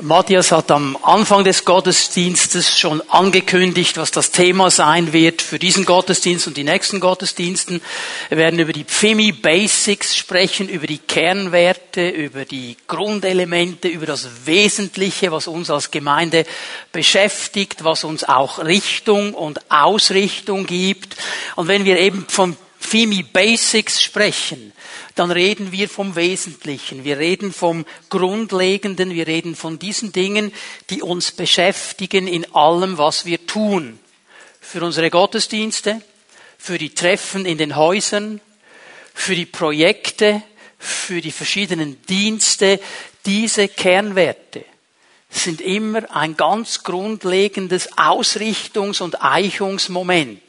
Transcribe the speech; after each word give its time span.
Matthias 0.00 0.52
hat 0.52 0.70
am 0.70 0.96
Anfang 1.02 1.42
des 1.42 1.64
Gottesdienstes 1.64 2.78
schon 2.78 3.02
angekündigt, 3.10 3.96
was 3.96 4.12
das 4.12 4.30
Thema 4.30 4.70
sein 4.70 5.12
wird 5.12 5.42
für 5.42 5.58
diesen 5.58 5.84
Gottesdienst 5.84 6.46
und 6.46 6.56
die 6.56 6.64
nächsten 6.64 7.00
Gottesdiensten. 7.00 7.82
Wir 8.28 8.38
werden 8.38 8.60
über 8.60 8.72
die 8.72 8.84
Pfimi 8.84 9.32
Basics 9.32 10.16
sprechen, 10.16 10.68
über 10.68 10.86
die 10.86 10.98
Kernwerte, 10.98 12.08
über 12.08 12.44
die 12.44 12.76
Grundelemente, 12.86 13.88
über 13.88 14.06
das 14.06 14.46
Wesentliche, 14.46 15.32
was 15.32 15.48
uns 15.48 15.70
als 15.70 15.90
Gemeinde 15.90 16.46
beschäftigt, 16.92 17.82
was 17.82 18.04
uns 18.04 18.22
auch 18.24 18.64
Richtung 18.64 19.34
und 19.34 19.70
Ausrichtung 19.70 20.66
gibt. 20.66 21.16
Und 21.56 21.66
wenn 21.66 21.84
wir 21.84 21.98
eben 21.98 22.26
von 22.28 22.56
Fimi 22.80 23.22
Basics 23.22 24.02
sprechen, 24.02 24.72
dann 25.14 25.30
reden 25.30 25.70
wir 25.70 25.88
vom 25.88 26.16
Wesentlichen. 26.16 27.04
Wir 27.04 27.18
reden 27.18 27.52
vom 27.52 27.84
Grundlegenden. 28.08 29.14
Wir 29.14 29.26
reden 29.26 29.54
von 29.54 29.78
diesen 29.78 30.12
Dingen, 30.12 30.50
die 30.88 31.02
uns 31.02 31.30
beschäftigen 31.30 32.26
in 32.26 32.52
allem, 32.54 32.98
was 32.98 33.26
wir 33.26 33.46
tun. 33.46 34.00
Für 34.60 34.82
unsere 34.82 35.10
Gottesdienste, 35.10 36.00
für 36.58 36.78
die 36.78 36.94
Treffen 36.94 37.44
in 37.44 37.58
den 37.58 37.76
Häusern, 37.76 38.40
für 39.14 39.36
die 39.36 39.46
Projekte, 39.46 40.42
für 40.78 41.20
die 41.20 41.32
verschiedenen 41.32 42.02
Dienste. 42.06 42.80
Diese 43.26 43.68
Kernwerte 43.68 44.64
sind 45.28 45.60
immer 45.60 46.10
ein 46.16 46.36
ganz 46.36 46.82
grundlegendes 46.82 47.92
Ausrichtungs- 47.92 49.02
und 49.02 49.22
Eichungsmoment 49.22 50.40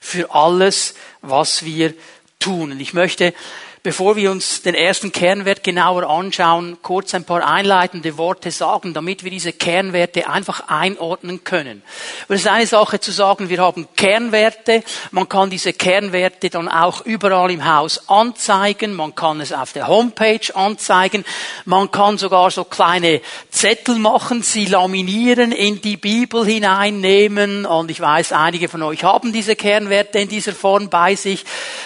für 0.00 0.34
alles, 0.34 0.94
was 1.20 1.64
wir 1.64 1.94
tun. 2.38 2.72
Und 2.72 2.80
ich 2.80 2.94
möchte 2.94 3.34
bevor 3.82 4.16
wir 4.16 4.30
uns 4.30 4.60
den 4.62 4.74
ersten 4.74 5.10
Kernwert 5.10 5.64
genauer 5.64 6.08
anschauen, 6.08 6.78
kurz 6.82 7.14
ein 7.14 7.24
paar 7.24 7.46
einleitende 7.46 8.18
Worte 8.18 8.50
sagen, 8.50 8.92
damit 8.92 9.24
wir 9.24 9.30
diese 9.30 9.52
Kernwerte 9.54 10.28
einfach 10.28 10.68
einordnen 10.68 11.44
können. 11.44 11.82
Und 12.28 12.34
es 12.34 12.42
ist 12.42 12.46
eine 12.46 12.66
Sache 12.66 13.00
zu 13.00 13.10
sagen, 13.10 13.48
wir 13.48 13.58
haben 13.58 13.88
Kernwerte, 13.96 14.82
man 15.12 15.28
kann 15.28 15.48
diese 15.48 15.72
Kernwerte 15.72 16.50
dann 16.50 16.68
auch 16.68 17.06
überall 17.06 17.50
im 17.50 17.64
Haus 17.64 18.08
anzeigen, 18.08 18.94
man 18.94 19.14
kann 19.14 19.40
es 19.40 19.52
auf 19.52 19.72
der 19.72 19.88
Homepage 19.88 20.54
anzeigen, 20.54 21.24
man 21.64 21.90
kann 21.90 22.18
sogar 22.18 22.50
so 22.50 22.64
kleine 22.64 23.22
Zettel 23.50 23.98
machen, 23.98 24.42
sie 24.42 24.66
laminieren, 24.66 25.52
in 25.52 25.80
die 25.80 25.96
Bibel 25.96 26.44
hineinnehmen 26.44 27.64
und 27.64 27.90
ich 27.90 28.00
weiß, 28.00 28.32
einige 28.32 28.68
von 28.68 28.82
euch 28.82 29.04
haben 29.04 29.32
diese 29.32 29.56
Kernwerte 29.56 30.18
in 30.18 30.28
dieser 30.28 30.52
Form 30.52 30.90
bei 30.90 31.14
sich. 31.14 31.44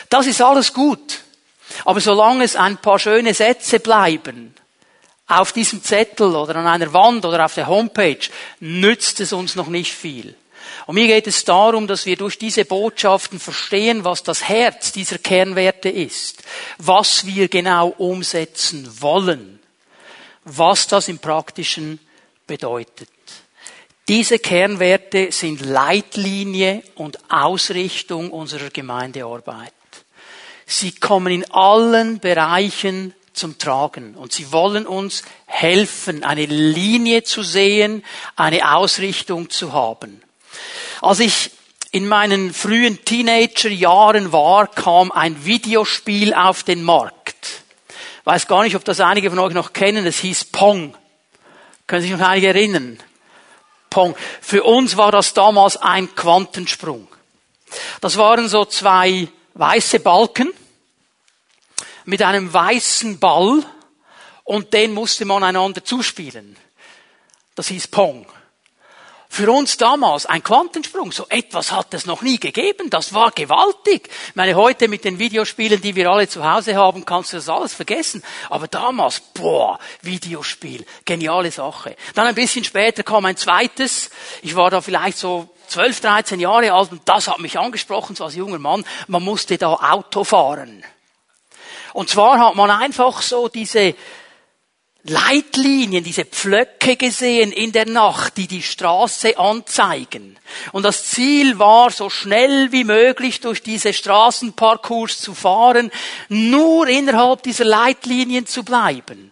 Das 0.08 0.27
ist 0.27 0.42
alles 0.42 0.73
gut. 0.73 1.23
Aber 1.84 2.00
solange 2.00 2.44
es 2.44 2.56
ein 2.56 2.77
paar 2.78 2.98
schöne 2.98 3.34
Sätze 3.34 3.80
bleiben, 3.80 4.55
auf 5.27 5.53
diesem 5.53 5.83
Zettel 5.83 6.34
oder 6.36 6.56
an 6.56 6.67
einer 6.67 6.92
Wand 6.92 7.25
oder 7.25 7.44
auf 7.44 7.55
der 7.55 7.67
Homepage, 7.67 8.19
nützt 8.61 9.20
es 9.20 9.33
uns 9.33 9.56
noch 9.56 9.69
nicht 9.69 9.92
viel. 9.92 10.34
Und 10.86 10.97
mir 10.97 11.06
geht 11.06 11.27
es 11.27 11.45
darum, 11.45 11.86
dass 11.86 12.05
wir 12.05 12.17
durch 12.17 12.39
diese 12.39 12.64
Botschaften 12.64 13.41
verstehen, 13.41 14.05
was 14.05 14.22
das 14.22 14.48
Herz 14.48 14.92
dieser 14.92 15.19
Kernwerte 15.19 15.89
ist, 15.89 16.42
was 16.78 17.27
wir 17.27 17.48
genau 17.48 17.89
umsetzen 17.89 19.00
wollen, 19.00 19.61
was 20.45 20.86
das 20.86 21.08
im 21.08 21.19
Praktischen 21.19 22.00
bedeutet. 22.47 23.08
Diese 24.08 24.39
Kernwerte 24.39 25.33
sind 25.33 25.64
Leitlinie 25.64 26.83
und 26.95 27.19
Ausrichtung 27.30 28.30
unserer 28.30 28.69
Gemeindearbeit. 28.69 29.72
Sie 30.67 30.93
kommen 30.93 31.33
in 31.33 31.51
allen 31.51 32.20
Bereichen 32.20 33.15
zum 33.34 33.59
Tragen. 33.59 34.15
Und 34.15 34.33
sie 34.33 34.53
wollen 34.53 34.87
uns 34.87 35.23
helfen, 35.47 36.25
eine 36.25 36.47
Linie 36.47 37.25
zu 37.25 37.43
sehen, 37.43 38.05
eine 38.37 38.75
Ausrichtung 38.75 39.51
zu 39.51 39.73
haben. 39.73 40.23
Als 41.01 41.20
ich 41.20 41.51
in 41.91 42.09
meinen 42.09 42.53
frühen 42.55 43.05
Teenagerjahren 43.05 44.33
war, 44.33 44.67
kam 44.69 45.13
ein 45.13 45.45
Videospiel 45.45 46.33
auf 46.35 46.63
den 46.63 46.83
Markt. 46.83 47.63
Weiß 48.24 48.47
gar 48.47 48.63
nicht, 48.63 48.74
ob 48.74 48.85
das 48.85 49.01
einige 49.01 49.30
von 49.30 49.39
euch 49.39 49.53
noch 49.53 49.73
kennen. 49.73 50.07
Es 50.07 50.19
hieß 50.19 50.47
Pong. 50.47 50.97
Können 51.86 52.03
sich 52.03 52.11
noch 52.11 52.20
einige 52.20 52.48
erinnern? 52.48 52.98
Pong. 53.91 54.17
Für 54.41 54.64
uns 54.64 54.97
war 54.97 55.13
das 55.13 55.35
damals 55.35 55.77
ein 55.77 56.13
Quantensprung. 56.14 57.07
Das 58.01 58.17
waren 58.17 58.48
so 58.48 58.64
zwei 58.64 59.29
weiße 59.55 60.01
Balken 60.01 60.53
mit 62.05 62.23
einem 62.23 62.53
weißen 62.53 63.19
Ball 63.19 63.65
und 64.45 64.73
den 64.73 64.92
musste 64.92 65.25
man 65.25 65.42
einander 65.42 65.85
zuspielen. 65.85 66.57
Das 67.55 67.69
hieß 67.69 67.89
Pong. 67.89 68.27
Für 69.29 69.51
uns 69.51 69.77
damals 69.77 70.27
ein 70.27 70.45
Quantensprung, 70.45 71.11
so 71.11 71.27
etwas 71.29 71.73
hat 71.73 71.92
es 71.92 72.07
noch 72.07 72.23
nie 72.23 72.39
gegeben, 72.39 72.89
das 72.89 73.15
war 73.15 73.33
gewaltig. 73.33 74.09
Ich 74.29 74.37
meine, 74.37 74.55
heute 74.55 74.87
mit 74.87 75.05
den 75.05 75.19
Videospielen, 75.19 75.81
die 75.81 75.97
wir 75.97 76.09
alle 76.09 76.29
zu 76.29 76.48
Hause 76.48 76.77
haben, 76.77 77.05
kannst 77.05 77.33
du 77.33 77.39
das 77.39 77.48
alles 77.48 77.75
vergessen. 77.75 78.23
Aber 78.48 78.69
damals, 78.69 79.19
boah, 79.19 79.81
Videospiel, 80.03 80.86
geniale 81.05 81.51
Sache. 81.51 81.97
Dann 82.15 82.29
ein 82.29 82.36
bisschen 82.36 82.63
später 82.63 83.03
kam 83.03 83.25
ein 83.25 83.36
zweites, 83.36 84.11
ich 84.42 84.55
war 84.55 84.71
da 84.71 84.81
vielleicht 84.81 85.19
so 85.19 85.48
12, 85.67 86.01
13 86.01 86.41
Jahre 86.41 86.73
alt 86.73 86.92
und 86.92 87.02
das 87.05 87.29
hat 87.29 87.39
mich 87.39 87.58
angesprochen, 87.58 88.17
so 88.17 88.25
als 88.25 88.35
junger 88.35 88.58
Mann, 88.58 88.85
man 89.08 89.23
musste 89.23 89.58
da 89.58 89.75
Auto 89.75 90.25
fahren. 90.25 90.85
Und 91.92 92.08
zwar 92.08 92.39
hat 92.39 92.57
man 92.57 92.70
einfach 92.70 93.23
so 93.23 93.48
diese 93.48 93.95
Leitlinien, 95.07 96.03
diese 96.03 96.24
Pflöcke 96.24 96.97
gesehen 96.97 97.53
in 97.53 97.73
der 97.73 97.86
Nacht, 97.86 98.39
die 98.39 98.47
die 98.47 98.63
Straße 98.63 99.39
anzeigen. 99.39 100.39
Und 100.73 100.83
das 100.83 101.11
Ziel 101.11 101.58
war, 101.58 101.91
so 101.91 102.08
schnell 102.08 102.73
wie 102.73 102.85
möglich 102.85 103.41
durch 103.41 103.63
diese 103.63 103.92
Straßenparcours 103.92 105.20
zu 105.20 105.35
fahren, 105.35 105.91
nur 106.30 106.89
innerhalb 106.89 107.42
dieser 107.42 107.67
Leitlinien 107.67 108.47
zu 108.47 108.64
bleiben. 108.64 109.30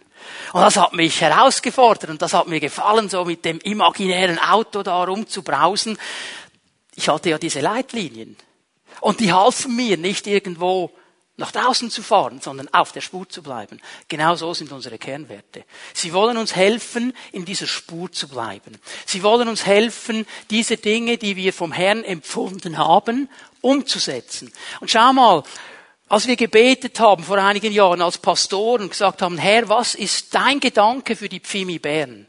Und 0.53 0.61
das 0.61 0.77
hat 0.77 0.93
mich 0.93 1.19
herausgefordert 1.19 2.11
und 2.11 2.21
das 2.21 2.33
hat 2.33 2.47
mir 2.47 2.59
gefallen, 2.59 3.09
so 3.09 3.25
mit 3.25 3.43
dem 3.43 3.59
imaginären 3.59 4.37
Auto 4.37 4.83
da 4.83 5.03
rumzubrausen. 5.03 5.97
Ich 6.93 7.09
hatte 7.09 7.31
ja 7.31 7.39
diese 7.39 7.59
Leitlinien. 7.59 8.37
Und 9.01 9.19
die 9.19 9.33
halfen 9.33 9.75
mir 9.75 9.97
nicht 9.97 10.27
irgendwo 10.27 10.91
nach 11.37 11.51
draußen 11.51 11.89
zu 11.89 12.03
fahren, 12.03 12.39
sondern 12.39 12.71
auf 12.71 12.91
der 12.91 13.01
Spur 13.01 13.27
zu 13.27 13.41
bleiben. 13.41 13.81
Genau 14.07 14.35
so 14.35 14.53
sind 14.53 14.71
unsere 14.71 14.99
Kernwerte. 14.99 15.65
Sie 15.91 16.13
wollen 16.13 16.37
uns 16.37 16.55
helfen, 16.55 17.13
in 17.31 17.45
dieser 17.45 17.65
Spur 17.65 18.11
zu 18.11 18.27
bleiben. 18.27 18.77
Sie 19.07 19.23
wollen 19.23 19.47
uns 19.47 19.65
helfen, 19.65 20.27
diese 20.51 20.77
Dinge, 20.77 21.17
die 21.17 21.35
wir 21.35 21.51
vom 21.51 21.71
Herrn 21.71 22.03
empfunden 22.03 22.77
haben, 22.77 23.27
umzusetzen. 23.61 24.53
Und 24.79 24.91
schau 24.91 25.11
mal, 25.13 25.43
als 26.13 26.27
wir 26.27 26.35
gebetet 26.35 26.99
haben 26.99 27.23
vor 27.23 27.39
einigen 27.39 27.73
Jahren 27.73 27.99
als 27.99 28.19
Pastoren 28.19 28.87
gesagt 28.87 29.23
haben, 29.23 29.39
Herr, 29.39 29.67
was 29.67 29.95
ist 29.95 30.35
dein 30.35 30.59
Gedanke 30.59 31.15
für 31.15 31.27
die 31.27 31.39
Pfimi 31.39 31.79
Bern? 31.79 32.27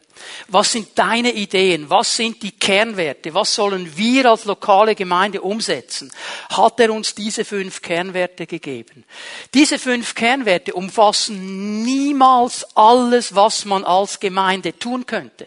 Was 0.48 0.72
sind 0.72 0.88
deine 0.94 1.32
Ideen? 1.32 1.90
Was 1.90 2.16
sind 2.16 2.42
die 2.42 2.52
Kernwerte? 2.52 3.34
Was 3.34 3.54
sollen 3.54 3.94
wir 3.94 4.30
als 4.30 4.46
lokale 4.46 4.94
Gemeinde 4.94 5.42
umsetzen? 5.42 6.10
Hat 6.48 6.80
er 6.80 6.94
uns 6.94 7.14
diese 7.14 7.44
fünf 7.44 7.82
Kernwerte 7.82 8.46
gegeben? 8.46 9.04
Diese 9.52 9.78
fünf 9.78 10.14
Kernwerte 10.14 10.72
umfassen 10.72 11.82
niemals 11.82 12.64
alles, 12.74 13.34
was 13.34 13.66
man 13.66 13.84
als 13.84 14.18
Gemeinde 14.18 14.78
tun 14.78 15.04
könnte. 15.04 15.46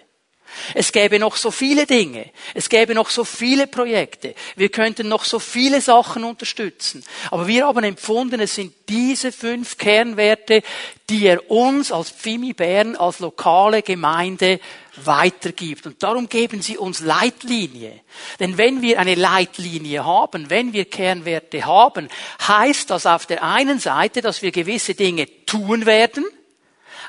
Es 0.74 0.92
gäbe 0.92 1.20
noch 1.20 1.36
so 1.36 1.52
viele 1.52 1.86
Dinge. 1.86 2.30
Es 2.54 2.70
gäbe 2.70 2.94
noch 2.94 3.10
so 3.10 3.24
viele 3.24 3.68
Projekte. 3.68 4.36
Wir 4.56 4.70
könnten 4.70 5.08
noch 5.08 5.24
so 5.24 5.40
viele 5.40 5.82
Sachen 5.82 6.24
unterstützen. 6.24 7.04
Aber 7.32 7.48
wir 7.48 7.68
haben 7.68 7.84
empfunden, 7.84 8.40
es 8.40 8.56
sind 8.56 8.74
diese 8.90 9.32
fünf 9.32 9.78
Kernwerte, 9.78 10.64
die 11.10 11.26
er 11.26 11.50
uns 11.50 11.92
als 11.92 12.10
Pfimi 12.10 12.54
Bern, 12.54 12.96
als 12.96 13.20
lokale 13.20 13.82
Gemeinde 13.82 14.60
weitergibt. 15.04 15.86
Und 15.86 16.02
darum 16.04 16.28
geben 16.28 16.62
sie 16.62 16.78
uns 16.78 17.00
Leitlinie. 17.00 18.02
Denn 18.40 18.58
wenn 18.58 18.82
wir 18.82 19.00
eine 19.00 19.16
Leitlinie 19.16 20.06
haben, 20.06 20.50
wenn 20.50 20.74
wir 20.74 20.86
Kernwerte 20.86 21.66
haben, 21.66 22.10
heißt 22.46 22.90
das 22.90 23.06
auf 23.06 23.26
der 23.26 23.44
einen 23.44 23.80
Seite, 23.80 24.22
dass 24.22 24.42
wir 24.42 24.52
gewisse 24.52 24.96
Dinge 24.96 25.28
tun 25.46 25.86
werden, 25.86 26.26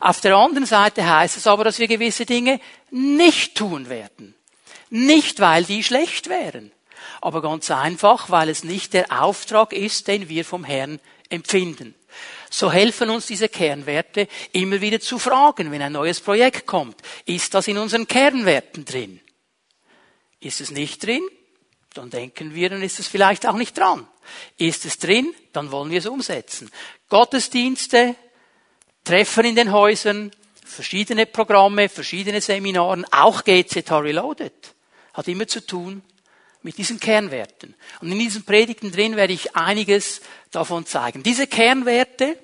auf 0.00 0.20
der 0.20 0.36
anderen 0.36 0.66
Seite 0.66 1.08
heißt 1.08 1.36
es 1.36 1.46
aber, 1.46 1.64
dass 1.64 1.78
wir 1.78 1.88
gewisse 1.88 2.26
Dinge 2.26 2.60
nicht 2.90 3.56
tun 3.56 3.88
werden. 3.88 4.34
Nicht, 4.90 5.40
weil 5.40 5.64
die 5.64 5.82
schlecht 5.82 6.28
wären, 6.28 6.72
aber 7.20 7.42
ganz 7.42 7.70
einfach, 7.70 8.30
weil 8.30 8.48
es 8.48 8.64
nicht 8.64 8.94
der 8.94 9.22
Auftrag 9.22 9.72
ist, 9.72 10.08
den 10.08 10.28
wir 10.28 10.44
vom 10.44 10.64
Herrn 10.64 11.00
empfinden. 11.28 11.94
So 12.50 12.72
helfen 12.72 13.10
uns 13.10 13.26
diese 13.26 13.48
Kernwerte 13.48 14.28
immer 14.52 14.80
wieder 14.80 15.00
zu 15.00 15.18
fragen, 15.18 15.70
wenn 15.70 15.82
ein 15.82 15.92
neues 15.92 16.20
Projekt 16.20 16.66
kommt. 16.66 16.96
Ist 17.26 17.52
das 17.52 17.68
in 17.68 17.76
unseren 17.76 18.08
Kernwerten 18.08 18.84
drin? 18.84 19.20
Ist 20.40 20.60
es 20.60 20.70
nicht 20.70 21.04
drin? 21.04 21.22
Dann 21.92 22.10
denken 22.10 22.54
wir, 22.54 22.70
dann 22.70 22.82
ist 22.82 23.00
es 23.00 23.08
vielleicht 23.08 23.46
auch 23.46 23.56
nicht 23.56 23.76
dran. 23.76 24.06
Ist 24.56 24.86
es 24.86 24.98
drin? 24.98 25.34
Dann 25.52 25.70
wollen 25.70 25.90
wir 25.90 25.98
es 25.98 26.06
umsetzen. 26.06 26.70
Gottesdienste, 27.08 28.14
Treffen 29.04 29.44
in 29.44 29.56
den 29.56 29.72
Häusern, 29.72 30.30
verschiedene 30.64 31.26
Programme, 31.26 31.88
verschiedene 31.88 32.40
Seminaren, 32.40 33.06
auch 33.10 33.44
GZH 33.44 33.98
Reloaded, 33.98 34.52
hat 35.14 35.28
immer 35.28 35.46
zu 35.46 35.64
tun 35.64 36.02
mit 36.62 36.76
diesen 36.76 37.00
Kernwerten. 37.00 37.74
Und 38.00 38.12
in 38.12 38.18
diesen 38.18 38.44
Predigten 38.44 38.92
drin 38.92 39.16
werde 39.16 39.32
ich 39.32 39.56
einiges 39.56 40.20
davon 40.50 40.86
zeigen. 40.86 41.22
Diese 41.22 41.46
Kernwerte, 41.46 42.36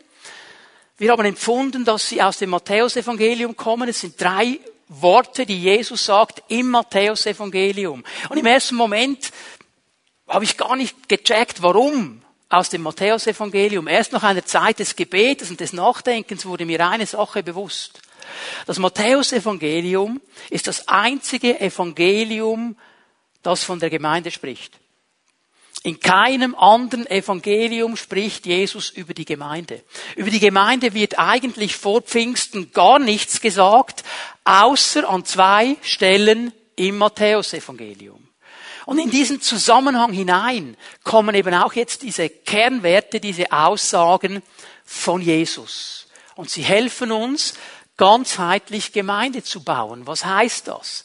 wir 0.96 1.10
haben 1.10 1.24
empfunden, 1.26 1.84
dass 1.84 2.08
sie 2.08 2.22
aus 2.22 2.38
dem 2.38 2.50
Matthäusevangelium 2.50 3.56
kommen. 3.56 3.88
Es 3.88 4.00
sind 4.00 4.20
drei 4.20 4.60
Worte, 4.88 5.44
die 5.44 5.60
Jesus 5.60 6.04
sagt 6.04 6.42
im 6.48 6.70
Matthäusevangelium. 6.70 8.04
Und 8.28 8.38
im 8.38 8.46
ersten 8.46 8.76
Moment 8.76 9.30
habe 10.28 10.44
ich 10.44 10.56
gar 10.56 10.76
nicht 10.76 11.08
gecheckt, 11.08 11.62
warum 11.62 12.23
aus 12.54 12.68
dem 12.70 12.82
Matthäusevangelium. 12.82 13.88
Erst 13.88 14.12
nach 14.12 14.22
einer 14.22 14.44
Zeit 14.44 14.78
des 14.78 14.96
Gebetes 14.96 15.50
und 15.50 15.60
des 15.60 15.72
Nachdenkens 15.72 16.46
wurde 16.46 16.64
mir 16.64 16.86
eine 16.86 17.06
Sache 17.06 17.42
bewusst. 17.42 18.00
Das 18.66 18.78
Matthäusevangelium 18.78 20.20
ist 20.50 20.66
das 20.66 20.88
einzige 20.88 21.60
Evangelium, 21.60 22.76
das 23.42 23.62
von 23.64 23.78
der 23.78 23.90
Gemeinde 23.90 24.30
spricht. 24.30 24.78
In 25.82 26.00
keinem 26.00 26.54
anderen 26.54 27.06
Evangelium 27.06 27.96
spricht 27.96 28.46
Jesus 28.46 28.88
über 28.88 29.12
die 29.12 29.26
Gemeinde. 29.26 29.82
Über 30.16 30.30
die 30.30 30.40
Gemeinde 30.40 30.94
wird 30.94 31.18
eigentlich 31.18 31.76
vor 31.76 32.00
Pfingsten 32.00 32.72
gar 32.72 32.98
nichts 32.98 33.42
gesagt, 33.42 34.02
außer 34.44 35.06
an 35.06 35.26
zwei 35.26 35.76
Stellen 35.82 36.52
im 36.76 36.96
Matthäusevangelium. 36.96 38.23
Und 38.86 38.98
in 38.98 39.10
diesen 39.10 39.40
Zusammenhang 39.40 40.12
hinein 40.12 40.76
kommen 41.02 41.34
eben 41.34 41.54
auch 41.54 41.72
jetzt 41.72 42.02
diese 42.02 42.28
Kernwerte, 42.28 43.20
diese 43.20 43.50
Aussagen 43.50 44.42
von 44.84 45.20
Jesus. 45.20 46.06
Und 46.34 46.50
sie 46.50 46.62
helfen 46.62 47.12
uns, 47.12 47.54
ganzheitlich 47.96 48.92
Gemeinde 48.92 49.42
zu 49.42 49.62
bauen. 49.62 50.06
Was 50.06 50.24
heißt 50.24 50.68
das? 50.68 51.04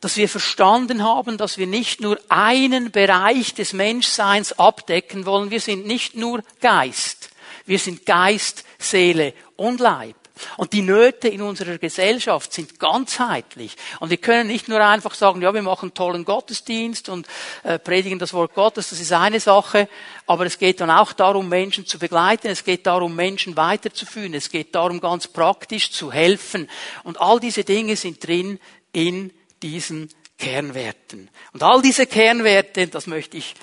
Dass 0.00 0.16
wir 0.16 0.28
verstanden 0.28 1.02
haben, 1.02 1.38
dass 1.38 1.58
wir 1.58 1.66
nicht 1.66 2.00
nur 2.00 2.20
einen 2.28 2.90
Bereich 2.90 3.54
des 3.54 3.72
Menschseins 3.72 4.52
abdecken 4.58 5.26
wollen. 5.26 5.50
Wir 5.50 5.60
sind 5.60 5.86
nicht 5.86 6.14
nur 6.14 6.42
Geist. 6.60 7.30
Wir 7.66 7.78
sind 7.78 8.06
Geist, 8.06 8.64
Seele 8.78 9.34
und 9.56 9.80
Leib. 9.80 10.16
Und 10.56 10.72
die 10.72 10.82
Nöte 10.82 11.28
in 11.28 11.42
unserer 11.42 11.78
Gesellschaft 11.78 12.52
sind 12.52 12.78
ganzheitlich. 12.78 13.76
Und 14.00 14.10
wir 14.10 14.16
können 14.16 14.48
nicht 14.48 14.68
nur 14.68 14.84
einfach 14.84 15.14
sagen, 15.14 15.42
ja, 15.42 15.52
wir 15.54 15.62
machen 15.62 15.86
einen 15.86 15.94
tollen 15.94 16.24
Gottesdienst 16.24 17.08
und 17.08 17.26
äh, 17.62 17.78
predigen 17.78 18.18
das 18.18 18.32
Wort 18.32 18.54
Gottes, 18.54 18.90
das 18.90 19.00
ist 19.00 19.12
eine 19.12 19.40
Sache. 19.40 19.88
Aber 20.26 20.46
es 20.46 20.58
geht 20.58 20.80
dann 20.80 20.90
auch 20.90 21.12
darum, 21.12 21.48
Menschen 21.48 21.86
zu 21.86 21.98
begleiten. 21.98 22.48
Es 22.48 22.64
geht 22.64 22.86
darum, 22.86 23.16
Menschen 23.16 23.56
weiterzuführen. 23.56 24.34
Es 24.34 24.50
geht 24.50 24.74
darum, 24.74 25.00
ganz 25.00 25.28
praktisch 25.28 25.90
zu 25.90 26.12
helfen. 26.12 26.68
Und 27.04 27.20
all 27.20 27.40
diese 27.40 27.64
Dinge 27.64 27.96
sind 27.96 28.26
drin 28.26 28.58
in 28.92 29.32
diesen 29.62 30.10
Kernwerten. 30.38 31.30
Und 31.52 31.62
all 31.62 31.82
diese 31.82 32.06
Kernwerte, 32.06 32.86
das 32.86 33.06
möchte 33.06 33.36
ich 33.36 33.54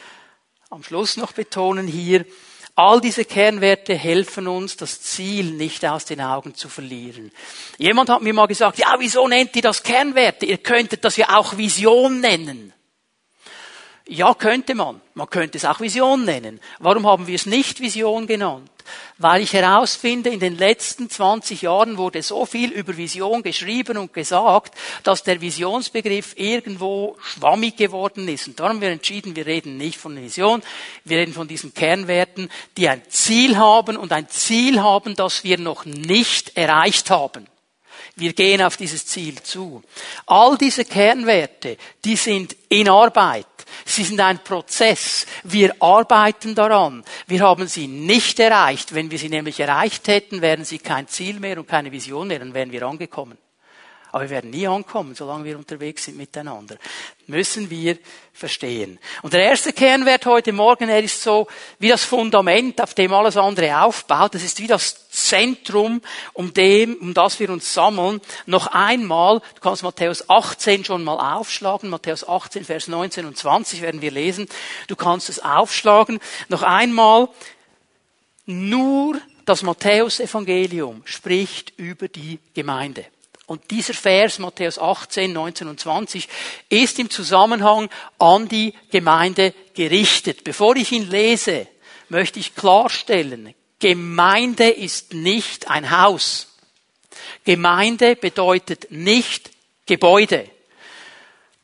am 0.70 0.84
Schluss 0.84 1.16
noch 1.16 1.32
betonen 1.32 1.88
hier, 1.88 2.26
All 2.78 3.00
diese 3.00 3.24
Kernwerte 3.24 3.96
helfen 3.96 4.48
uns, 4.48 4.76
das 4.76 5.02
Ziel 5.02 5.52
nicht 5.52 5.86
aus 5.86 6.04
den 6.04 6.20
Augen 6.20 6.56
zu 6.56 6.68
verlieren. 6.68 7.32
Jemand 7.78 8.10
hat 8.10 8.22
mir 8.22 8.34
mal 8.34 8.48
gesagt, 8.48 8.80
ja, 8.80 8.96
wieso 9.00 9.28
nennt 9.30 9.56
ihr 9.56 9.62
das 9.62 9.82
Kernwerte? 9.82 10.46
Ihr 10.46 10.58
könntet 10.58 11.06
das 11.06 11.16
ja 11.16 11.38
auch 11.38 11.56
Vision 11.56 12.20
nennen. 12.20 12.74
Ja, 14.08 14.34
könnte 14.34 14.76
man. 14.76 15.02
Man 15.14 15.30
könnte 15.30 15.58
es 15.58 15.66
auch 15.66 15.80
Vision 15.80 16.26
nennen. 16.26 16.60
Warum 16.80 17.08
haben 17.08 17.28
wir 17.28 17.36
es 17.36 17.46
nicht 17.46 17.80
Vision 17.80 18.28
genannt? 18.28 18.70
weil 19.18 19.42
ich 19.42 19.54
herausfinde, 19.54 20.30
in 20.30 20.40
den 20.40 20.58
letzten 20.58 21.10
20 21.10 21.62
Jahren 21.64 21.98
wurde 21.98 22.22
so 22.22 22.46
viel 22.46 22.72
über 22.72 22.98
Vision 22.98 23.44
geschrieben 23.44 23.98
und 23.98 24.14
gesagt, 24.14 24.76
dass 25.04 25.24
der 25.24 25.42
Visionsbegriff 25.42 26.34
irgendwo 26.38 27.16
schwammig 27.22 27.78
geworden 27.78 28.28
ist. 28.28 28.48
Und 28.48 28.60
darum 28.60 28.74
haben 28.74 28.82
wir 28.82 28.90
entschieden, 28.90 29.36
wir 29.36 29.46
reden 29.46 29.78
nicht 29.78 29.98
von 29.98 30.16
Vision, 30.16 30.62
wir 31.04 31.18
reden 31.18 31.34
von 31.34 31.48
diesen 31.48 31.74
Kernwerten, 31.74 32.50
die 32.78 32.90
ein 32.90 33.02
Ziel 33.10 33.58
haben 33.58 33.98
und 33.98 34.12
ein 34.12 34.30
Ziel 34.30 34.82
haben, 34.82 35.16
das 35.16 35.44
wir 35.44 35.58
noch 35.58 35.86
nicht 35.86 36.58
erreicht 36.58 37.10
haben. 37.10 37.48
Wir 38.18 38.34
gehen 38.34 38.62
auf 38.62 38.78
dieses 38.78 39.06
Ziel 39.06 39.42
zu. 39.44 39.84
All 40.26 40.58
diese 40.58 40.86
Kernwerte, 40.86 41.78
die 42.04 42.16
sind 42.16 42.56
in 42.70 42.88
Arbeit. 42.88 43.46
Sie 43.88 44.04
sind 44.04 44.20
ein 44.20 44.44
Prozess. 44.44 45.28
Wir 45.44 45.76
arbeiten 45.80 46.56
daran. 46.56 47.04
Wir 47.28 47.42
haben 47.42 47.68
sie 47.68 47.88
nicht 47.88 48.40
erreicht. 48.40 48.96
Wenn 48.96 49.12
wir 49.12 49.20
sie 49.20 49.30
nämlich 49.30 49.60
erreicht 49.60 50.08
hätten, 50.08 50.42
wären 50.42 50.66
sie 50.66 50.80
kein 50.80 51.08
Ziel 51.08 51.40
mehr 51.40 51.60
und 51.60 51.68
keine 51.68 51.92
Vision 51.92 52.28
mehr, 52.28 52.40
dann 52.40 52.56
wären 52.56 52.72
wir 52.72 52.82
angekommen. 52.82 53.38
Aber 54.16 54.24
wir 54.24 54.30
werden 54.30 54.52
nie 54.52 54.66
ankommen, 54.66 55.14
solange 55.14 55.44
wir 55.44 55.58
unterwegs 55.58 56.06
sind 56.06 56.16
miteinander. 56.16 56.78
Müssen 57.28 57.70
wir 57.70 57.98
verstehen. 58.32 58.98
Und 59.24 59.34
der 59.34 59.44
erste 59.44 59.74
Kernwert 59.74 60.26
heute 60.26 60.54
Morgen, 60.54 60.88
er 60.88 61.04
ist 61.04 61.22
so 61.22 61.48
wie 61.80 61.90
das 61.90 62.06
Fundament, 62.06 62.80
auf 62.80 62.94
dem 62.94 63.12
alles 63.12 63.36
andere 63.36 63.82
aufbaut. 63.82 64.34
Das 64.34 64.42
ist 64.42 64.62
wie 64.62 64.68
das 64.68 65.10
Zentrum, 65.10 66.02
um 66.32 66.54
dem, 66.54 66.96
um 67.02 67.14
das 67.14 67.42
wir 67.42 67.50
uns 67.50 67.74
sammeln. 67.74 68.22
Noch 68.46 68.68
einmal, 68.68 69.42
du 69.56 69.60
kannst 69.60 69.84
Matthäus 69.84 70.30
18 70.30 70.86
schon 70.86 71.04
mal 71.04 71.36
aufschlagen. 71.36 71.90
Matthäus 71.90 72.26
18, 72.26 72.64
Vers 72.64 72.88
19 72.88 73.26
und 73.26 73.38
20 73.38 73.82
werden 73.82 74.02
wir 74.02 74.12
lesen. 74.12 74.48
Du 74.88 74.96
kannst 74.96 75.28
es 75.28 75.44
aufschlagen. 75.44 76.22
Noch 76.48 76.64
einmal, 76.64 77.28
nur 78.46 79.20
das 79.44 79.62
Matthäus-Evangelium 79.62 81.02
spricht 81.04 81.74
über 81.76 82.08
die 82.08 82.40
Gemeinde. 82.54 83.08
Und 83.48 83.70
dieser 83.70 83.94
Vers, 83.94 84.40
Matthäus 84.40 84.80
18, 84.80 85.32
19 85.32 85.68
und 85.68 85.80
20, 85.80 86.28
ist 86.70 86.98
im 86.98 87.10
Zusammenhang 87.10 87.90
an 88.18 88.48
die 88.48 88.74
Gemeinde 88.90 89.54
gerichtet. 89.76 90.44
Bevor 90.44 90.76
ich 90.76 90.92
ihn 90.92 91.10
lese, 91.10 91.68
möchte 92.10 92.40
ich 92.40 92.56
klarstellen, 92.56 93.54
Gemeinde 93.80 94.70
ist 94.70 95.14
nicht 95.14 95.70
ein 95.70 95.92
Haus. 95.92 96.56
Gemeinde 97.44 98.16
bedeutet 98.16 98.88
nicht 98.90 99.52
Gebäude. 99.86 100.50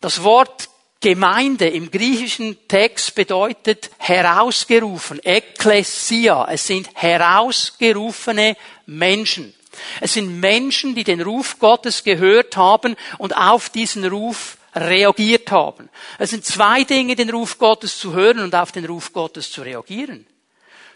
Das 0.02 0.24
Wort 0.24 0.70
Gemeinde 1.00 1.68
im 1.68 1.90
griechischen 1.90 2.68
Text 2.68 3.16
bedeutet 3.16 3.90
herausgerufen, 3.98 5.20
Ekklesia. 5.24 6.48
Es 6.52 6.68
sind 6.68 6.90
herausgerufene 6.94 8.56
Menschen. 8.86 9.56
Es 10.00 10.14
sind 10.14 10.40
Menschen, 10.40 10.96
die 10.96 11.04
den 11.04 11.22
Ruf 11.22 11.60
Gottes 11.60 12.04
gehört 12.04 12.58
haben 12.58 12.96
und 13.18 13.36
auf 13.36 13.70
diesen 13.70 14.06
Ruf 14.06 14.58
reagiert 14.76 15.52
haben. 15.52 15.90
Es 16.18 16.30
sind 16.30 16.46
zwei 16.46 16.84
Dinge, 16.84 17.16
den 17.16 17.30
Ruf 17.30 17.58
Gottes 17.58 17.98
zu 17.98 18.14
hören 18.14 18.40
und 18.40 18.56
auf 18.56 18.72
den 18.72 18.86
Ruf 18.86 19.12
Gottes 19.14 19.52
zu 19.52 19.62
reagieren. 19.62 20.26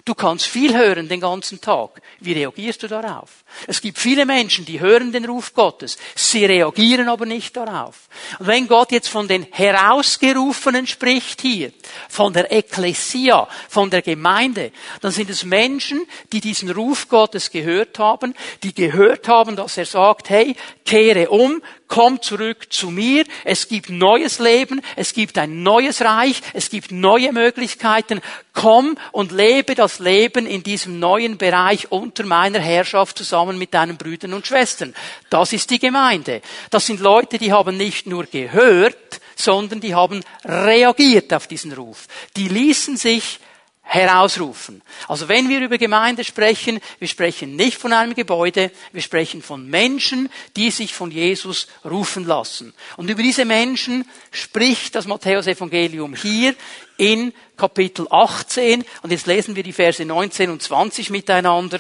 Du 0.06 0.14
kannst 0.14 0.46
viel 0.46 0.78
hören 0.78 1.10
den 1.10 1.20
ganzen 1.20 1.60
Tag. 1.60 2.00
Wie 2.20 2.34
reagierst 2.34 2.84
du 2.84 2.88
darauf? 2.88 3.44
Es 3.66 3.82
gibt 3.82 3.98
viele 3.98 4.28
Menschen, 4.28 4.64
die 4.64 4.80
hören 4.80 5.12
den 5.12 5.26
Ruf 5.26 5.56
Gottes. 5.56 5.98
Sie 6.14 6.46
reagieren 6.46 7.10
aber 7.10 7.26
nicht 7.26 7.58
darauf. 7.58 8.08
Und 8.38 8.46
wenn 8.46 8.68
Gott 8.68 8.92
jetzt 8.92 9.08
von 9.08 9.28
den 9.28 9.48
Herausgerufenen 9.50 10.86
spricht 10.86 11.42
hier, 11.42 11.72
von 12.08 12.34
der 12.34 12.52
Ekklesia, 12.52 13.48
von 13.68 13.90
der 13.90 14.04
Gemeinde, 14.04 14.72
dann 15.02 15.12
sind 15.12 15.32
es 15.32 15.44
Menschen, 15.44 16.06
die 16.32 16.40
diesen 16.40 16.70
Ruf 16.70 17.10
Gottes 17.10 17.50
gehört 17.50 17.98
haben, 17.98 18.36
die 18.62 18.76
gehört 18.76 19.28
haben, 19.28 19.56
dass 19.56 19.76
er 19.76 19.88
sagt, 19.88 20.30
hey, 20.30 20.56
kehre 20.86 21.32
um, 21.32 21.64
komm 21.88 22.22
zurück 22.22 22.72
zu 22.72 22.90
mir, 22.90 23.26
es 23.44 23.68
gibt 23.68 23.90
neues 23.90 24.40
Leben, 24.40 24.82
es 24.96 25.14
gibt 25.14 25.38
ein 25.38 25.64
neues 25.64 26.02
Reich, 26.02 26.42
es 26.54 26.70
gibt 26.70 26.92
neue 26.92 27.32
Möglichkeiten, 27.32 28.22
komm 28.54 28.98
und 29.12 29.32
lebe 29.32 29.76
das 29.76 29.95
Leben 30.00 30.46
in 30.46 30.64
diesem 30.64 31.00
neuen 31.00 31.38
Bereich 31.38 31.92
unter 31.92 32.26
meiner 32.26 32.60
Herrschaft 32.60 33.18
zusammen 33.18 33.58
mit 33.58 33.74
deinen 33.74 33.98
Brüdern 33.98 34.34
und 34.34 34.48
Schwestern. 34.48 34.94
Das 35.30 35.54
ist 35.54 35.70
die 35.70 35.80
Gemeinde. 35.80 36.42
Das 36.70 36.86
sind 36.86 37.00
Leute, 37.00 37.38
die 37.38 37.52
haben 37.52 37.78
nicht 37.78 38.08
nur 38.08 38.26
gehört, 38.26 39.22
sondern 39.36 39.82
die 39.82 39.96
haben 39.96 40.24
reagiert 40.44 41.34
auf 41.34 41.48
diesen 41.48 41.74
Ruf. 41.74 42.08
Die 42.36 42.48
ließen 42.48 42.98
sich 42.98 43.40
herausrufen. 43.86 44.82
Also 45.08 45.28
wenn 45.28 45.48
wir 45.48 45.62
über 45.62 45.78
Gemeinde 45.78 46.24
sprechen, 46.24 46.80
wir 47.00 47.08
sprechen 47.08 47.56
nicht 47.56 47.78
von 47.78 47.94
einem 47.94 48.16
Gebäude, 48.16 48.72
wir 48.92 49.02
sprechen 49.02 49.42
von 49.42 49.70
Menschen, 49.70 50.30
die 50.58 50.72
sich 50.72 50.94
von 50.94 51.12
Jesus 51.12 51.68
rufen 51.86 52.26
lassen. 52.26 52.74
Und 52.98 53.10
über 53.10 53.22
diese 53.22 53.46
Menschen 53.46 54.06
spricht 54.32 54.96
das 54.96 55.06
Matthäus-Evangelium 55.08 56.16
hier 56.16 56.56
in 56.98 57.32
Kapitel 57.56 58.08
18. 58.10 58.84
Und 59.04 59.12
jetzt 59.12 59.28
lesen 59.28 59.56
wir 59.56 59.64
die 59.64 59.72
Verse 59.72 60.04
19 60.04 60.50
und 60.50 60.62
20 60.62 61.12
miteinander. 61.12 61.80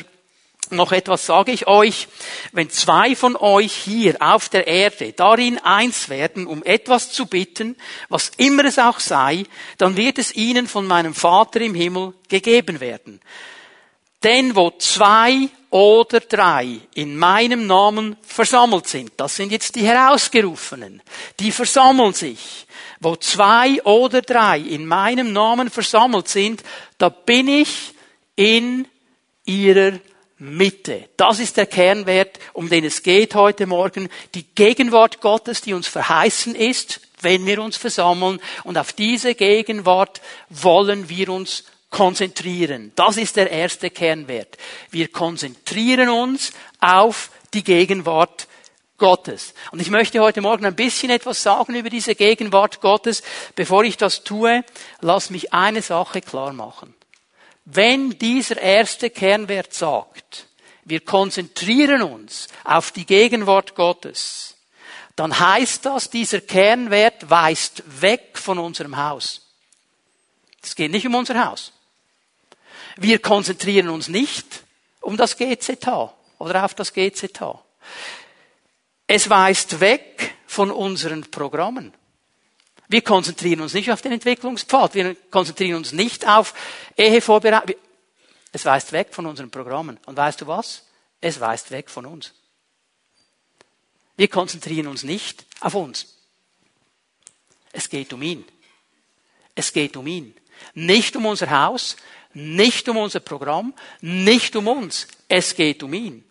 Noch 0.72 0.92
etwas 0.92 1.26
sage 1.26 1.52
ich 1.52 1.68
euch, 1.68 2.08
wenn 2.52 2.70
zwei 2.70 3.16
von 3.16 3.36
euch 3.36 3.74
hier 3.74 4.16
auf 4.20 4.50
der 4.50 4.68
Erde 4.68 5.14
darin 5.14 5.58
eins 5.60 6.10
werden, 6.10 6.48
um 6.48 6.64
etwas 6.64 7.12
zu 7.12 7.26
bitten, 7.26 7.76
was 8.10 8.32
immer 8.38 8.66
es 8.66 8.80
auch 8.80 9.00
sei, 9.00 9.44
dann 9.78 9.98
wird 9.98 10.18
es 10.18 10.36
ihnen 10.36 10.68
von 10.68 10.88
meinem 10.88 11.14
Vater 11.14 11.62
im 11.62 11.76
Himmel 11.76 12.14
gegeben 12.30 12.80
werden. 12.80 13.22
Denn 14.24 14.56
wo 14.56 14.72
zwei 14.72 15.50
oder 15.70 16.20
drei 16.20 16.80
in 16.96 17.18
meinem 17.18 17.68
Namen 17.68 18.16
versammelt 18.24 18.88
sind, 18.88 19.12
das 19.18 19.36
sind 19.36 19.52
jetzt 19.52 19.76
die 19.76 19.86
Herausgerufenen, 19.86 21.02
die 21.40 21.52
versammeln 21.52 22.14
sich, 22.14 22.66
wo 23.00 23.16
zwei 23.18 23.84
oder 23.84 24.22
drei 24.22 24.58
in 24.58 24.88
meinem 24.88 25.32
Namen 25.32 25.70
versammelt 25.70 26.28
sind, 26.28 26.64
da 26.98 27.10
bin 27.10 27.48
ich 27.48 27.94
in 28.36 28.88
ihrer 29.46 30.00
Mitte. 30.46 31.10
Das 31.18 31.40
ist 31.40 31.58
der 31.58 31.66
Kernwert, 31.66 32.40
um 32.54 32.70
den 32.70 32.86
es 32.86 33.04
geht 33.04 33.36
heute 33.36 33.66
Morgen. 33.66 34.10
Die 34.34 34.44
Gegenwart 34.44 35.22
Gottes, 35.22 35.62
die 35.62 35.74
uns 35.74 35.88
verheißen 35.88 36.56
ist, 36.56 37.02
wenn 37.22 37.46
wir 37.46 37.62
uns 37.62 37.78
versammeln. 37.78 38.40
Und 38.64 38.78
auf 38.78 38.94
diese 38.94 39.36
Gegenwart 39.36 40.22
wollen 40.50 41.10
wir 41.10 41.30
uns 41.30 41.66
konzentrieren. 41.90 42.92
Das 42.96 43.18
ist 43.18 43.36
der 43.36 43.50
erste 43.50 43.90
Kernwert. 43.90 44.58
Wir 44.92 45.08
konzentrieren 45.08 46.10
uns 46.10 46.52
auf 46.80 47.32
die 47.54 47.64
Gegenwart 47.64 48.48
Gottes. 48.98 49.54
Und 49.72 49.82
ich 49.82 49.90
möchte 49.90 50.20
heute 50.20 50.42
Morgen 50.42 50.66
ein 50.66 50.76
bisschen 50.76 51.10
etwas 51.10 51.44
sagen 51.44 51.76
über 51.76 51.90
diese 51.90 52.16
Gegenwart 52.16 52.82
Gottes. 52.82 53.24
Bevor 53.56 53.84
ich 53.84 53.98
das 53.98 54.24
tue, 54.24 54.64
lass 55.02 55.30
mich 55.30 55.54
eine 55.54 55.82
Sache 55.82 56.22
klar 56.22 56.54
machen. 56.54 56.95
Wenn 57.66 58.12
dieser 58.20 58.62
erste 58.62 59.10
Kernwert 59.10 59.74
sagt, 59.74 60.48
wir 60.84 61.00
konzentrieren 61.00 62.04
uns 62.04 62.48
auf 62.64 62.92
die 62.92 63.06
Gegenwart 63.06 63.74
Gottes, 63.74 64.56
dann 65.16 65.40
heißt 65.40 65.86
das, 65.86 66.10
dieser 66.10 66.42
Kernwert 66.42 67.30
weist 67.30 67.84
weg 68.02 68.38
von 68.38 68.60
unserem 68.60 68.98
Haus. 68.98 69.42
Es 70.62 70.76
geht 70.76 70.92
nicht 70.92 71.08
um 71.08 71.16
unser 71.16 71.44
Haus. 71.44 71.72
Wir 72.98 73.20
konzentrieren 73.20 73.90
uns 73.90 74.10
nicht 74.10 74.46
um 75.02 75.18
das 75.18 75.38
GZH 75.38 76.14
oder 76.38 76.66
auf 76.66 76.76
das 76.76 76.94
GZH. 76.94 77.64
Es 79.08 79.30
weist 79.30 79.80
weg 79.80 80.36
von 80.46 80.72
unseren 80.72 81.30
Programmen. 81.30 81.94
Wir 82.88 83.02
konzentrieren 83.02 83.62
uns 83.62 83.74
nicht 83.74 83.92
auf 83.92 84.02
den 84.02 84.12
Entwicklungspfad. 84.12 84.94
Wir 84.94 85.16
konzentrieren 85.32 85.78
uns 85.78 85.92
nicht 85.92 86.28
auf 86.28 86.54
Ehevorbereitung. 86.98 87.76
Es 88.52 88.66
weist 88.66 88.92
weg 88.92 89.10
von 89.12 89.26
unseren 89.26 89.50
Programmen. 89.50 90.00
Und 90.06 90.16
weißt 90.16 90.42
du 90.42 90.48
was? 90.48 90.84
Es 91.22 91.40
weist 91.40 91.72
weg 91.72 91.90
von 91.90 92.06
uns. 92.06 92.34
Wir 94.18 94.28
konzentrieren 94.28 94.88
uns 94.88 95.04
nicht 95.04 95.46
auf 95.60 95.76
uns. 95.76 96.16
Es 97.72 97.90
geht 97.90 98.14
um 98.14 98.22
ihn. 98.22 98.46
Es 99.56 99.74
geht 99.74 99.98
um 99.98 100.08
ihn. 100.08 100.36
Nicht 100.74 101.16
um 101.16 101.26
unser 101.26 101.50
Haus, 101.50 101.98
nicht 102.34 102.88
um 102.88 102.98
unser 102.98 103.20
Programm, 103.20 103.74
nicht 104.02 104.56
um 104.56 104.68
uns. 104.68 105.08
Es 105.28 105.56
geht 105.56 105.84
um 105.84 105.94
ihn. 105.94 106.24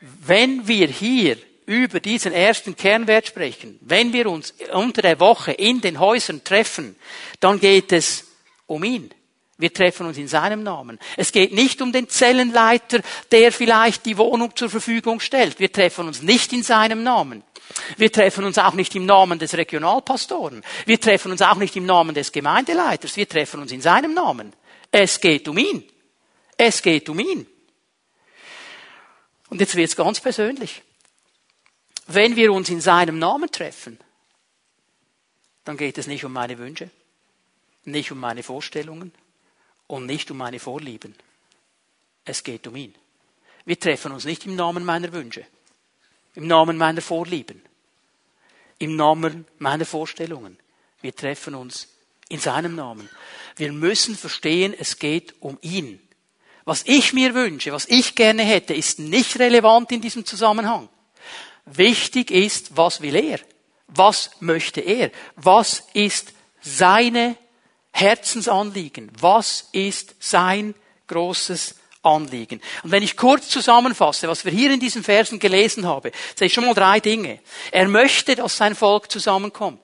Wenn 0.00 0.68
wir 0.68 0.88
hier 0.88 1.38
über 1.66 2.00
diesen 2.00 2.32
ersten 2.32 2.76
Kernwert 2.76 3.26
sprechen, 3.26 3.78
wenn 3.82 4.12
wir 4.12 4.30
uns 4.30 4.54
unter 4.72 5.02
der 5.02 5.20
Woche 5.20 5.52
in 5.52 5.80
den 5.80 5.98
Häusern 5.98 6.44
treffen, 6.44 6.96
dann 7.40 7.60
geht 7.60 7.92
es 7.92 8.24
um 8.66 8.84
ihn. 8.84 9.10
Wir 9.58 9.72
treffen 9.72 10.06
uns 10.06 10.18
in 10.18 10.28
seinem 10.28 10.62
Namen. 10.62 10.98
Es 11.16 11.32
geht 11.32 11.52
nicht 11.52 11.80
um 11.80 11.90
den 11.90 12.08
Zellenleiter, 12.08 13.00
der 13.30 13.50
vielleicht 13.52 14.04
die 14.04 14.18
Wohnung 14.18 14.54
zur 14.54 14.68
Verfügung 14.68 15.18
stellt. 15.18 15.58
Wir 15.58 15.72
treffen 15.72 16.06
uns 16.06 16.22
nicht 16.22 16.52
in 16.52 16.62
seinem 16.62 17.02
Namen. 17.02 17.42
Wir 17.96 18.12
treffen 18.12 18.44
uns 18.44 18.58
auch 18.58 18.74
nicht 18.74 18.94
im 18.94 19.06
Namen 19.06 19.38
des 19.38 19.54
Regionalpastoren. 19.54 20.62
Wir 20.84 21.00
treffen 21.00 21.32
uns 21.32 21.42
auch 21.42 21.56
nicht 21.56 21.74
im 21.74 21.86
Namen 21.86 22.14
des 22.14 22.32
Gemeindeleiters. 22.32 23.16
Wir 23.16 23.28
treffen 23.28 23.60
uns 23.60 23.72
in 23.72 23.80
seinem 23.80 24.14
Namen. 24.14 24.52
Es 24.92 25.20
geht 25.20 25.48
um 25.48 25.58
ihn. 25.58 25.84
Es 26.56 26.82
geht 26.82 27.08
um 27.08 27.18
ihn. 27.18 27.46
Und 29.48 29.60
jetzt 29.60 29.74
wird 29.74 29.88
es 29.88 29.96
ganz 29.96 30.20
persönlich. 30.20 30.82
Wenn 32.06 32.36
wir 32.36 32.52
uns 32.52 32.68
in 32.68 32.80
seinem 32.80 33.18
Namen 33.18 33.50
treffen, 33.50 33.98
dann 35.64 35.76
geht 35.76 35.98
es 35.98 36.06
nicht 36.06 36.24
um 36.24 36.32
meine 36.32 36.58
Wünsche, 36.58 36.90
nicht 37.84 38.12
um 38.12 38.20
meine 38.20 38.42
Vorstellungen 38.42 39.12
und 39.88 40.06
nicht 40.06 40.30
um 40.30 40.36
meine 40.36 40.60
Vorlieben. 40.60 41.14
Es 42.24 42.44
geht 42.44 42.66
um 42.66 42.76
ihn. 42.76 42.94
Wir 43.64 43.78
treffen 43.78 44.12
uns 44.12 44.24
nicht 44.24 44.46
im 44.46 44.54
Namen 44.54 44.84
meiner 44.84 45.12
Wünsche, 45.12 45.44
im 46.36 46.46
Namen 46.46 46.76
meiner 46.76 47.02
Vorlieben, 47.02 47.60
im 48.78 48.94
Namen 48.94 49.44
meiner 49.58 49.84
Vorstellungen. 49.84 50.56
Wir 51.00 51.14
treffen 51.14 51.56
uns 51.56 51.88
in 52.28 52.38
seinem 52.38 52.76
Namen. 52.76 53.08
Wir 53.56 53.72
müssen 53.72 54.16
verstehen, 54.16 54.74
es 54.78 54.98
geht 54.98 55.34
um 55.40 55.58
ihn. 55.62 56.00
Was 56.64 56.84
ich 56.86 57.12
mir 57.12 57.34
wünsche, 57.34 57.72
was 57.72 57.88
ich 57.88 58.14
gerne 58.14 58.42
hätte, 58.42 58.74
ist 58.74 59.00
nicht 59.00 59.38
relevant 59.38 59.90
in 59.90 60.00
diesem 60.00 60.24
Zusammenhang. 60.24 60.88
Wichtig 61.66 62.30
ist, 62.30 62.76
was 62.76 63.00
will 63.00 63.16
er? 63.16 63.40
Was 63.88 64.30
möchte 64.40 64.80
er? 64.80 65.10
Was 65.36 65.84
ist 65.94 66.32
seine 66.60 67.36
Herzensanliegen? 67.92 69.10
Was 69.18 69.68
ist 69.72 70.14
sein 70.20 70.74
großes 71.08 71.74
Anliegen? 72.02 72.60
Und 72.82 72.92
wenn 72.92 73.02
ich 73.02 73.16
kurz 73.16 73.48
zusammenfasse, 73.48 74.28
was 74.28 74.44
wir 74.44 74.52
hier 74.52 74.70
in 74.70 74.80
diesen 74.80 75.02
Versen 75.02 75.38
gelesen 75.38 75.86
haben, 75.86 76.12
sehe 76.36 76.46
ich 76.46 76.54
schon 76.54 76.66
mal 76.66 76.74
drei 76.74 77.00
Dinge. 77.00 77.40
Er 77.72 77.88
möchte, 77.88 78.36
dass 78.36 78.56
sein 78.56 78.74
Volk 78.74 79.10
zusammenkommt. 79.10 79.80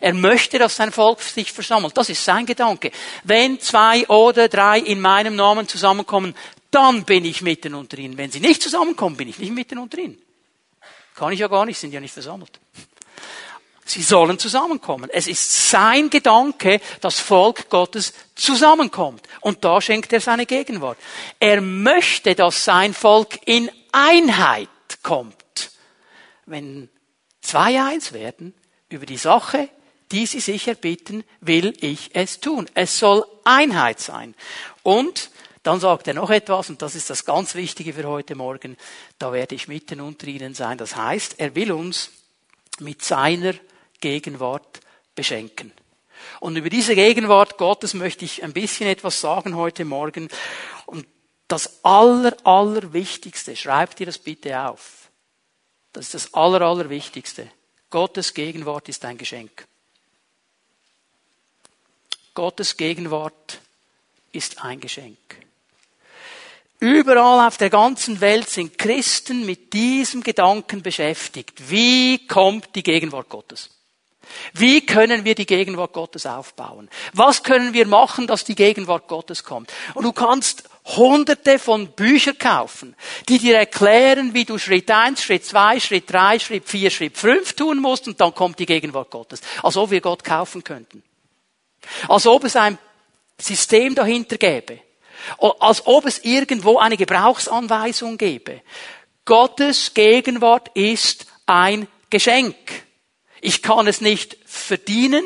Er 0.00 0.14
möchte, 0.14 0.58
dass 0.58 0.76
sein 0.76 0.92
Volk 0.92 1.20
sich 1.20 1.52
versammelt. 1.52 1.96
Das 1.96 2.08
ist 2.08 2.24
sein 2.24 2.46
Gedanke. 2.46 2.90
Wenn 3.24 3.60
zwei 3.60 4.06
oder 4.08 4.48
drei 4.48 4.78
in 4.78 5.00
meinem 5.00 5.36
Namen 5.36 5.68
zusammenkommen, 5.68 6.34
dann 6.70 7.04
bin 7.04 7.24
ich 7.24 7.42
mitten 7.42 7.74
unter 7.74 7.98
ihnen. 7.98 8.16
Wenn 8.16 8.30
sie 8.30 8.40
nicht 8.40 8.62
zusammenkommen, 8.62 9.16
bin 9.16 9.28
ich 9.28 9.38
nicht 9.38 9.52
mitten 9.52 9.78
unter 9.78 9.98
ihnen. 9.98 10.20
Kann 11.14 11.32
ich 11.32 11.40
ja 11.40 11.48
gar 11.48 11.66
nicht, 11.66 11.78
sind 11.78 11.92
ja 11.92 12.00
nicht 12.00 12.14
versammelt. 12.14 12.60
Sie 13.84 14.02
sollen 14.02 14.38
zusammenkommen. 14.38 15.10
Es 15.12 15.26
ist 15.26 15.70
sein 15.70 16.08
Gedanke, 16.08 16.80
dass 17.00 17.20
Volk 17.20 17.68
Gottes 17.68 18.14
zusammenkommt. 18.34 19.26
Und 19.40 19.64
da 19.64 19.80
schenkt 19.80 20.12
er 20.12 20.20
seine 20.20 20.46
Gegenwart. 20.46 20.98
Er 21.40 21.60
möchte, 21.60 22.34
dass 22.34 22.64
sein 22.64 22.94
Volk 22.94 23.40
in 23.44 23.70
Einheit 23.90 24.68
kommt. 25.02 25.72
Wenn 26.46 26.88
zwei 27.40 27.82
eins 27.82 28.12
werden 28.12 28.54
über 28.88 29.04
die 29.04 29.16
Sache, 29.16 29.68
die 30.12 30.26
sie 30.26 30.40
sich 30.40 30.68
erbitten, 30.68 31.24
will 31.40 31.74
ich 31.80 32.10
es 32.14 32.40
tun. 32.40 32.70
Es 32.74 32.98
soll 32.98 33.26
Einheit 33.44 33.98
sein. 34.00 34.34
Und 34.82 35.30
dann 35.62 35.78
sagt 35.78 36.08
er 36.08 36.14
noch 36.14 36.30
etwas, 36.30 36.70
und 36.70 36.82
das 36.82 36.94
ist 36.94 37.08
das 37.08 37.24
ganz 37.24 37.54
Wichtige 37.54 37.92
für 37.92 38.04
heute 38.04 38.34
Morgen, 38.34 38.76
da 39.18 39.32
werde 39.32 39.54
ich 39.54 39.68
mitten 39.68 40.00
unter 40.00 40.26
ihnen 40.26 40.54
sein. 40.54 40.78
Das 40.78 40.96
heißt, 40.96 41.38
er 41.38 41.54
will 41.54 41.72
uns 41.72 42.10
mit 42.80 43.04
seiner 43.04 43.54
Gegenwart 44.00 44.80
beschenken. 45.14 45.72
Und 46.40 46.56
über 46.56 46.70
diese 46.70 46.94
Gegenwart 46.94 47.58
Gottes 47.58 47.94
möchte 47.94 48.24
ich 48.24 48.42
ein 48.42 48.52
bisschen 48.52 48.88
etwas 48.88 49.20
sagen 49.20 49.56
heute 49.56 49.84
Morgen. 49.84 50.28
Und 50.86 51.06
das 51.48 51.84
Aller, 51.84 52.36
Allerwichtigste, 52.44 53.56
schreibt 53.56 54.00
ihr 54.00 54.06
das 54.06 54.18
bitte 54.18 54.58
auf. 54.60 55.10
Das 55.92 56.06
ist 56.06 56.14
das 56.14 56.34
Aller, 56.34 56.62
Allerwichtigste. 56.62 57.50
Gottes 57.90 58.34
Gegenwart 58.34 58.88
ist 58.88 59.04
ein 59.04 59.18
Geschenk. 59.18 59.66
Gottes 62.34 62.76
Gegenwart 62.76 63.60
ist 64.32 64.64
ein 64.64 64.80
Geschenk. 64.80 65.18
Überall 66.82 67.46
auf 67.46 67.58
der 67.58 67.70
ganzen 67.70 68.20
Welt 68.20 68.50
sind 68.50 68.76
Christen 68.76 69.46
mit 69.46 69.72
diesem 69.72 70.24
Gedanken 70.24 70.82
beschäftigt. 70.82 71.70
Wie 71.70 72.26
kommt 72.26 72.74
die 72.74 72.82
Gegenwart 72.82 73.28
Gottes? 73.28 73.70
Wie 74.52 74.84
können 74.84 75.24
wir 75.24 75.36
die 75.36 75.46
Gegenwart 75.46 75.92
Gottes 75.92 76.26
aufbauen? 76.26 76.90
Was 77.12 77.44
können 77.44 77.72
wir 77.72 77.86
machen, 77.86 78.26
dass 78.26 78.42
die 78.42 78.56
Gegenwart 78.56 79.06
Gottes 79.06 79.44
kommt? 79.44 79.72
Und 79.94 80.02
du 80.02 80.12
kannst 80.12 80.64
hunderte 80.84 81.60
von 81.60 81.86
Büchern 81.92 82.36
kaufen, 82.36 82.96
die 83.28 83.38
dir 83.38 83.58
erklären, 83.58 84.34
wie 84.34 84.44
du 84.44 84.58
Schritt 84.58 84.90
eins, 84.90 85.22
Schritt 85.22 85.44
zwei, 85.44 85.78
Schritt 85.78 86.12
drei, 86.12 86.40
Schritt 86.40 86.68
vier, 86.68 86.90
Schritt 86.90 87.16
fünf 87.16 87.52
tun 87.52 87.78
musst 87.78 88.08
und 88.08 88.20
dann 88.20 88.34
kommt 88.34 88.58
die 88.58 88.66
Gegenwart 88.66 89.12
Gottes. 89.12 89.40
Als 89.62 89.76
ob 89.76 89.92
wir 89.92 90.00
Gott 90.00 90.24
kaufen 90.24 90.64
könnten. 90.64 91.04
Als 92.08 92.26
ob 92.26 92.42
es 92.42 92.56
ein 92.56 92.76
System 93.38 93.94
dahinter 93.94 94.36
gäbe 94.36 94.80
als 95.38 95.86
ob 95.86 96.06
es 96.06 96.24
irgendwo 96.24 96.78
eine 96.78 96.96
Gebrauchsanweisung 96.96 98.18
gäbe. 98.18 98.62
Gottes 99.24 99.94
Gegenwart 99.94 100.70
ist 100.74 101.26
ein 101.46 101.86
Geschenk. 102.10 102.56
Ich 103.40 103.62
kann 103.62 103.86
es 103.86 104.00
nicht 104.00 104.36
verdienen. 104.44 105.24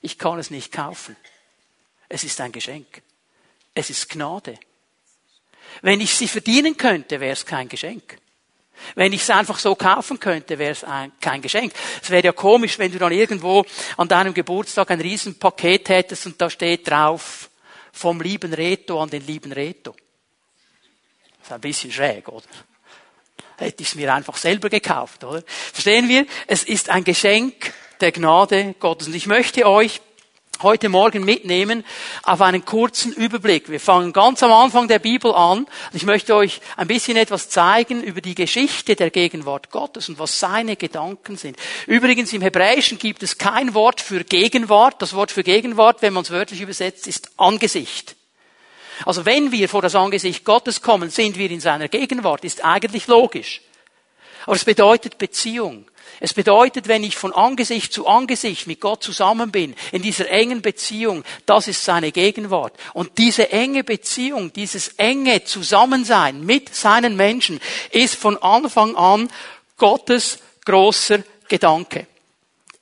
Ich 0.00 0.18
kann 0.18 0.38
es 0.38 0.50
nicht 0.50 0.72
kaufen. 0.72 1.16
Es 2.08 2.24
ist 2.24 2.40
ein 2.40 2.52
Geschenk. 2.52 3.02
Es 3.74 3.90
ist 3.90 4.08
Gnade. 4.08 4.58
Wenn 5.82 6.00
ich 6.00 6.14
sie 6.14 6.28
verdienen 6.28 6.76
könnte, 6.76 7.20
wäre 7.20 7.32
es 7.32 7.46
kein 7.46 7.68
Geschenk. 7.68 8.18
Wenn 8.94 9.12
ich 9.12 9.22
es 9.22 9.30
einfach 9.30 9.58
so 9.58 9.74
kaufen 9.74 10.20
könnte, 10.20 10.58
wäre 10.58 10.72
es 10.72 10.84
ein, 10.84 11.12
kein 11.20 11.42
Geschenk. 11.42 11.72
Es 12.02 12.10
wäre 12.10 12.24
ja 12.24 12.32
komisch, 12.32 12.78
wenn 12.78 12.92
du 12.92 12.98
dann 12.98 13.12
irgendwo 13.12 13.64
an 13.96 14.08
deinem 14.08 14.34
Geburtstag 14.34 14.90
ein 14.90 15.00
Riesenpaket 15.00 15.88
hättest 15.88 16.26
und 16.26 16.40
da 16.40 16.50
steht 16.50 16.88
drauf, 16.88 17.50
vom 17.94 18.20
lieben 18.20 18.52
Reto 18.52 19.00
an 19.00 19.08
den 19.08 19.24
lieben 19.24 19.52
Reto. 19.52 19.94
Das 21.38 21.46
ist 21.46 21.52
ein 21.52 21.60
bisschen 21.60 21.92
schräg, 21.92 22.28
oder? 22.28 22.44
Hätte 23.56 23.82
ich 23.82 23.88
es 23.88 23.94
mir 23.94 24.12
einfach 24.12 24.36
selber 24.36 24.68
gekauft, 24.68 25.22
oder? 25.22 25.42
Verstehen 25.46 26.08
wir? 26.08 26.26
Es 26.48 26.64
ist 26.64 26.90
ein 26.90 27.04
Geschenk 27.04 27.72
der 28.00 28.10
Gnade 28.10 28.74
Gottes. 28.80 29.06
Und 29.06 29.14
ich 29.14 29.26
möchte 29.26 29.66
euch 29.66 30.00
heute 30.62 30.88
Morgen 30.88 31.24
mitnehmen 31.24 31.84
auf 32.22 32.40
einen 32.40 32.64
kurzen 32.64 33.12
Überblick. 33.12 33.68
Wir 33.68 33.80
fangen 33.80 34.12
ganz 34.12 34.42
am 34.42 34.52
Anfang 34.52 34.88
der 34.88 34.98
Bibel 34.98 35.34
an. 35.34 35.66
Ich 35.92 36.04
möchte 36.04 36.34
euch 36.34 36.60
ein 36.76 36.86
bisschen 36.86 37.16
etwas 37.16 37.48
zeigen 37.48 38.02
über 38.02 38.20
die 38.20 38.34
Geschichte 38.34 38.96
der 38.96 39.10
Gegenwart 39.10 39.70
Gottes 39.70 40.08
und 40.08 40.18
was 40.18 40.38
seine 40.38 40.76
Gedanken 40.76 41.36
sind. 41.36 41.56
Übrigens 41.86 42.32
im 42.32 42.42
Hebräischen 42.42 42.98
gibt 42.98 43.22
es 43.22 43.38
kein 43.38 43.74
Wort 43.74 44.00
für 44.00 44.24
Gegenwart. 44.24 45.00
Das 45.02 45.14
Wort 45.14 45.32
für 45.32 45.42
Gegenwart, 45.42 46.02
wenn 46.02 46.12
man 46.12 46.24
es 46.24 46.30
wörtlich 46.30 46.60
übersetzt, 46.60 47.06
ist 47.06 47.30
Angesicht. 47.36 48.16
Also 49.04 49.26
wenn 49.26 49.52
wir 49.52 49.68
vor 49.68 49.82
das 49.82 49.94
Angesicht 49.94 50.44
Gottes 50.44 50.80
kommen, 50.80 51.10
sind 51.10 51.36
wir 51.36 51.50
in 51.50 51.60
seiner 51.60 51.88
Gegenwart, 51.88 52.44
ist 52.44 52.64
eigentlich 52.64 53.06
logisch. 53.06 53.60
Aber 54.46 54.56
es 54.56 54.64
bedeutet 54.64 55.18
Beziehung. 55.18 55.86
Es 56.20 56.34
bedeutet, 56.34 56.88
wenn 56.88 57.04
ich 57.04 57.16
von 57.16 57.32
Angesicht 57.32 57.92
zu 57.92 58.06
Angesicht 58.06 58.66
mit 58.66 58.80
Gott 58.80 59.02
zusammen 59.02 59.50
bin, 59.50 59.74
in 59.92 60.02
dieser 60.02 60.30
engen 60.30 60.62
Beziehung, 60.62 61.24
das 61.46 61.68
ist 61.68 61.84
seine 61.84 62.12
Gegenwart. 62.12 62.74
Und 62.92 63.18
diese 63.18 63.50
enge 63.50 63.84
Beziehung, 63.84 64.52
dieses 64.52 64.88
enge 64.96 65.44
Zusammensein 65.44 66.44
mit 66.44 66.74
seinen 66.74 67.16
Menschen 67.16 67.60
ist 67.90 68.14
von 68.14 68.36
Anfang 68.38 68.96
an 68.96 69.28
Gottes 69.76 70.38
großer 70.64 71.22
Gedanke. 71.48 72.06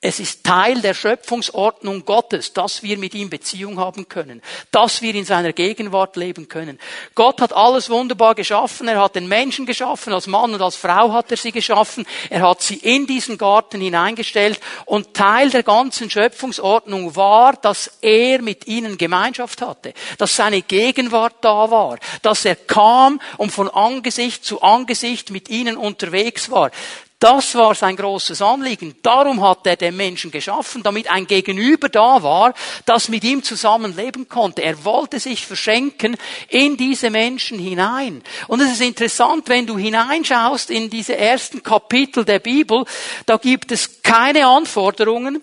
Es 0.05 0.19
ist 0.19 0.43
Teil 0.43 0.83
der 0.83 0.95
Schöpfungsordnung 0.95 2.05
Gottes, 2.05 2.53
dass 2.53 2.83
wir 2.83 2.99
mit 2.99 3.15
ihm 3.15 3.31
Beziehung 3.31 3.79
haben 3.79 4.09
können, 4.09 4.43
dass 4.73 5.01
wir 5.01 5.15
in 5.15 5.25
seiner 5.25 5.53
Gegenwart 5.53 6.17
leben 6.17 6.49
können. 6.49 6.81
Gott 7.15 7.41
hat 7.41 7.53
alles 7.53 7.89
wunderbar 7.89 8.35
geschaffen. 8.35 8.89
Er 8.89 9.01
hat 9.01 9.15
den 9.15 9.29
Menschen 9.29 9.65
geschaffen, 9.65 10.13
als 10.13 10.27
Mann 10.27 10.53
und 10.55 10.61
als 10.61 10.75
Frau 10.75 11.13
hat 11.13 11.31
er 11.31 11.37
sie 11.37 11.53
geschaffen. 11.53 12.05
Er 12.31 12.43
hat 12.43 12.63
sie 12.63 12.79
in 12.79 13.07
diesen 13.07 13.39
Garten 13.39 13.81
hineingestellt 13.81 14.59
und 14.87 15.15
Teil 15.15 15.51
der 15.51 15.63
ganzen 15.63 16.11
Schöpfungsordnung 16.11 17.15
war, 17.15 17.53
dass 17.53 17.99
er 18.01 18.43
mit 18.43 18.67
ihnen 18.67 18.99
Gemeinschaft 18.99 19.63
hatte, 19.63 19.95
dass 20.19 20.35
seine 20.35 20.63
Gegenwart 20.63 21.37
da 21.43 21.71
war, 21.71 21.97
dass 22.23 22.45
er 22.45 22.57
kam 22.57 23.21
und 23.37 23.53
von 23.53 23.69
Angesicht 23.69 24.45
zu 24.45 24.63
Angesicht 24.63 25.31
mit 25.31 25.49
ihnen 25.49 25.77
unterwegs 25.77 26.51
war. 26.51 26.73
Das 27.23 27.55
war 27.55 27.77
sein 27.77 27.95
großes 27.95 28.43
Anliegen. 28.43 28.97
Darum 29.01 29.41
hat 29.43 29.65
er 29.69 29.77
den 29.77 29.97
Menschen 29.97 30.33
geschaffen, 30.33 30.83
damit 30.83 31.09
ein 31.09 31.29
Gegenüber 31.29 31.89
da 31.89 32.21
war, 32.21 32.53
das 32.85 33.09
mit 33.09 33.23
ihm 33.23 33.45
zusammen 33.45 33.95
leben 33.95 34.29
konnte. 34.29 34.63
Er 34.63 34.85
wollte 34.85 35.21
sich 35.21 35.47
verschenken 35.47 36.17
in 36.49 36.77
diese 36.77 37.11
Menschen 37.11 37.61
hinein. 37.61 38.25
Und 38.49 38.61
es 38.61 38.73
ist 38.73 38.81
interessant, 38.81 39.49
wenn 39.49 39.69
du 39.69 39.79
hineinschaust 39.79 40.71
in 40.71 40.91
diese 40.91 41.17
ersten 41.17 41.63
Kapitel 41.63 42.25
der 42.25 42.41
Bibel, 42.41 42.85
da 43.25 43.37
gibt 43.37 43.71
es 43.71 44.03
keine 44.03 44.45
Anforderungen, 44.45 45.43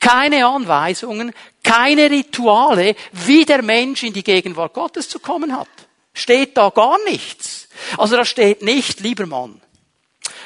keine 0.00 0.46
Anweisungen, 0.46 1.32
keine 1.62 2.10
Rituale, 2.10 2.96
wie 3.12 3.46
der 3.46 3.62
Mensch 3.62 4.02
in 4.02 4.12
die 4.12 4.24
Gegenwart 4.24 4.74
Gottes 4.74 5.08
zu 5.08 5.20
kommen 5.20 5.56
hat. 5.56 5.68
Steht 6.12 6.54
da 6.58 6.68
gar 6.68 7.02
nichts. 7.04 7.66
Also 7.96 8.14
da 8.14 8.26
steht 8.26 8.60
nicht, 8.60 9.00
lieber 9.00 9.24
Mann, 9.24 9.62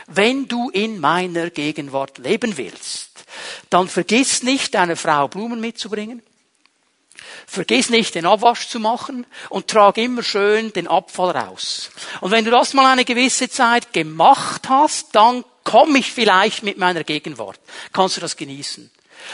wenn 0.09 0.49
du 0.49 0.71
in 0.71 1.01
meiner 1.01 1.51
Gegenwart 1.51 2.19
leben 2.19 2.57
willst, 2.57 3.25
dann 3.71 3.89
vergiss 3.89 4.43
nicht, 4.43 4.75
deiner 4.75 4.97
Frau 4.97 5.29
Blumen 5.29 5.61
mitzubringen. 5.61 6.23
Vergiss 7.47 7.91
nicht, 7.91 8.15
den 8.15 8.27
Abwasch 8.27 8.69
zu 8.69 8.81
machen 8.81 9.27
und 9.49 9.69
trag 9.69 9.97
immer 9.99 10.23
schön 10.23 10.73
den 10.73 10.89
Abfall 10.89 11.31
raus. 11.31 11.91
Und 12.21 12.31
wenn 12.31 12.45
du 12.45 12.51
das 12.51 12.75
mal 12.75 12.91
eine 12.91 13.05
gewisse 13.05 13.49
Zeit 13.49 13.93
gemacht 13.93 14.69
hast, 14.69 15.15
dann 15.15 15.45
komme 15.65 15.99
ich 15.99 16.13
vielleicht 16.13 16.63
mit 16.63 16.79
meiner 16.79 17.05
Gegenwart. 17.05 17.61
Kannst 17.93 18.17
du 18.17 18.21
das 18.21 18.37
genießen? 18.37 18.91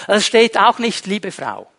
Es 0.08 0.26
steht 0.26 0.56
auch 0.58 0.78
nicht, 0.78 1.06
liebe 1.06 1.30
Frau, 1.30 1.70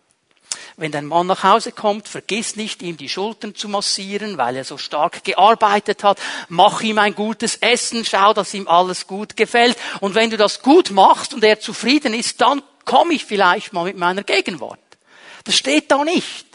wenn 0.78 0.92
dein 0.92 1.06
Mann 1.06 1.28
nach 1.28 1.44
Hause 1.44 1.72
kommt, 1.72 2.10
vergiss 2.10 2.56
nicht, 2.58 2.82
ihm 2.82 2.98
die 2.98 3.08
Schultern 3.08 3.56
zu 3.56 3.70
massieren, 3.70 4.38
weil 4.38 4.58
er 4.58 4.66
so 4.66 4.78
stark 4.78 5.24
gearbeitet 5.24 6.04
hat. 6.04 6.20
Mach 6.50 6.82
ihm 6.82 6.98
ein 6.98 7.16
gutes 7.16 7.56
Essen, 7.58 8.04
schau, 8.04 8.34
dass 8.34 8.54
ihm 8.54 8.68
alles 8.68 9.08
gut 9.08 9.38
gefällt. 9.38 9.78
Und 10.02 10.16
wenn 10.16 10.30
du 10.30 10.38
das 10.38 10.62
gut 10.62 10.92
machst 10.92 11.34
und 11.34 11.44
er 11.44 11.60
zufrieden 11.60 12.14
ist, 12.14 12.42
dann 12.42 12.62
komme 12.84 13.14
ich 13.14 13.24
vielleicht 13.24 13.72
mal 13.72 13.86
mit 13.86 13.98
meiner 13.98 14.24
Gegenwart. 14.24 14.80
Das 15.46 15.56
steht 15.56 15.92
da 15.92 16.04
nicht. 16.04 16.46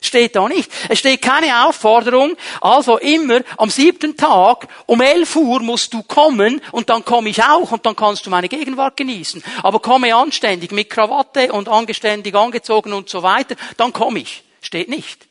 Steht 0.00 0.36
da 0.36 0.48
nicht. 0.48 0.70
Es 0.88 1.00
steht 1.00 1.22
keine 1.22 1.66
Aufforderung, 1.66 2.36
also 2.60 2.98
immer 2.98 3.40
am 3.56 3.68
siebten 3.68 4.16
Tag 4.16 4.68
um 4.86 5.00
elf 5.00 5.34
Uhr 5.34 5.60
musst 5.60 5.92
du 5.92 6.04
kommen 6.04 6.60
und 6.70 6.88
dann 6.88 7.04
komme 7.04 7.30
ich 7.30 7.42
auch 7.42 7.72
und 7.72 7.84
dann 7.84 7.96
kannst 7.96 8.24
du 8.24 8.30
meine 8.30 8.48
Gegenwart 8.48 8.96
genießen. 8.96 9.42
Aber 9.62 9.80
komme 9.80 10.14
anständig 10.14 10.70
mit 10.70 10.88
Krawatte 10.88 11.52
und 11.52 11.68
angeständig 11.68 12.34
angezogen 12.36 12.92
und 12.92 13.08
so 13.08 13.24
weiter, 13.24 13.56
dann 13.76 13.92
komme 13.92 14.20
ich. 14.20 14.44
Steht 14.60 14.88
nicht. 14.88 15.26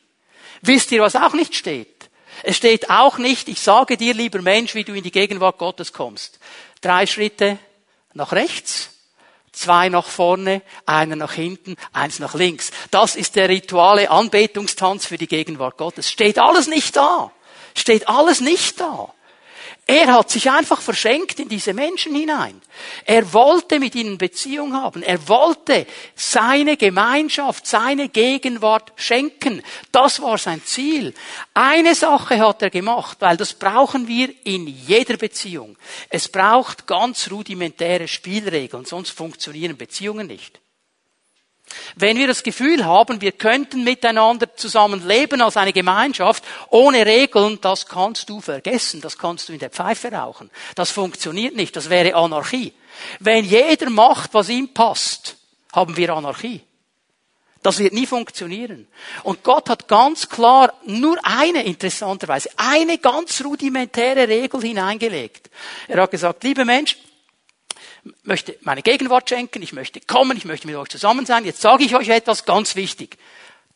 Wisst 0.60 0.92
ihr, 0.92 1.00
was 1.00 1.16
auch 1.16 1.32
nicht 1.32 1.54
steht? 1.54 2.10
Es 2.42 2.56
steht 2.56 2.90
auch 2.90 3.18
nicht, 3.18 3.48
ich 3.48 3.60
sage 3.60 3.96
dir, 3.96 4.14
lieber 4.14 4.42
Mensch, 4.42 4.74
wie 4.74 4.84
du 4.84 4.92
in 4.92 5.02
die 5.02 5.10
Gegenwart 5.10 5.58
Gottes 5.58 5.92
kommst. 5.92 6.38
Drei 6.80 7.06
Schritte 7.06 7.58
nach 8.12 8.32
rechts, 8.32 8.90
Zwei 9.52 9.88
nach 9.88 10.06
vorne, 10.06 10.62
einer 10.86 11.16
nach 11.16 11.32
hinten, 11.32 11.76
eins 11.92 12.18
nach 12.18 12.34
links. 12.34 12.70
Das 12.90 13.16
ist 13.16 13.36
der 13.36 13.48
rituale 13.48 14.10
Anbetungstanz 14.10 15.06
für 15.06 15.18
die 15.18 15.26
Gegenwart 15.26 15.76
Gottes. 15.76 16.10
Steht 16.10 16.38
alles 16.38 16.66
nicht 16.68 16.96
da. 16.96 17.32
Steht 17.74 18.08
alles 18.08 18.40
nicht 18.40 18.80
da. 18.80 19.12
Er 19.90 20.12
hat 20.12 20.28
sich 20.28 20.50
einfach 20.50 20.82
verschenkt 20.82 21.40
in 21.40 21.48
diese 21.48 21.72
Menschen 21.72 22.14
hinein. 22.14 22.60
Er 23.06 23.32
wollte 23.32 23.80
mit 23.80 23.94
ihnen 23.94 24.18
Beziehung 24.18 24.74
haben. 24.74 25.02
Er 25.02 25.26
wollte 25.28 25.86
seine 26.14 26.76
Gemeinschaft, 26.76 27.66
seine 27.66 28.10
Gegenwart 28.10 28.92
schenken. 28.96 29.62
Das 29.90 30.20
war 30.20 30.36
sein 30.36 30.62
Ziel. 30.62 31.14
Eine 31.54 31.94
Sache 31.94 32.38
hat 32.38 32.60
er 32.60 32.68
gemacht, 32.68 33.16
weil 33.20 33.38
das 33.38 33.54
brauchen 33.54 34.06
wir 34.06 34.28
in 34.44 34.66
jeder 34.66 35.16
Beziehung. 35.16 35.78
Es 36.10 36.28
braucht 36.28 36.86
ganz 36.86 37.30
rudimentäre 37.30 38.08
Spielregeln, 38.08 38.84
sonst 38.84 39.12
funktionieren 39.12 39.78
Beziehungen 39.78 40.26
nicht. 40.26 40.60
Wenn 41.96 42.16
wir 42.16 42.26
das 42.26 42.42
Gefühl 42.42 42.84
haben, 42.84 43.20
wir 43.20 43.32
könnten 43.32 43.84
miteinander 43.84 44.54
zusammen 44.56 45.06
leben 45.06 45.40
als 45.40 45.56
eine 45.56 45.72
Gemeinschaft 45.72 46.44
ohne 46.70 47.04
Regeln, 47.06 47.58
das 47.60 47.86
kannst 47.86 48.28
du 48.28 48.40
vergessen, 48.40 49.00
das 49.00 49.18
kannst 49.18 49.48
du 49.48 49.52
in 49.52 49.58
der 49.58 49.70
Pfeife 49.70 50.12
rauchen. 50.12 50.50
Das 50.74 50.90
funktioniert 50.90 51.56
nicht, 51.56 51.76
das 51.76 51.90
wäre 51.90 52.14
Anarchie. 52.14 52.72
Wenn 53.20 53.44
jeder 53.44 53.90
macht, 53.90 54.34
was 54.34 54.48
ihm 54.48 54.72
passt, 54.72 55.36
haben 55.72 55.96
wir 55.96 56.14
Anarchie. 56.14 56.62
Das 57.62 57.80
wird 57.80 57.92
nie 57.92 58.06
funktionieren. 58.06 58.86
Und 59.24 59.42
Gott 59.42 59.68
hat 59.68 59.88
ganz 59.88 60.28
klar 60.28 60.72
nur 60.84 61.18
eine, 61.24 61.64
interessanterweise, 61.64 62.50
eine 62.56 62.98
ganz 62.98 63.44
rudimentäre 63.44 64.28
Regel 64.28 64.62
hineingelegt. 64.62 65.50
Er 65.88 66.02
hat 66.02 66.10
gesagt, 66.12 66.44
liebe 66.44 66.64
Mensch, 66.64 66.96
möchte 68.22 68.56
meine 68.62 68.82
Gegenwart 68.82 69.28
schenken, 69.28 69.62
ich 69.62 69.72
möchte 69.72 70.00
kommen, 70.00 70.36
ich 70.36 70.44
möchte 70.44 70.66
mit 70.66 70.76
euch 70.76 70.88
zusammen 70.88 71.26
sein. 71.26 71.44
Jetzt 71.44 71.60
sage 71.60 71.84
ich 71.84 71.94
euch 71.94 72.08
etwas 72.08 72.44
ganz 72.44 72.76
wichtig. 72.76 73.18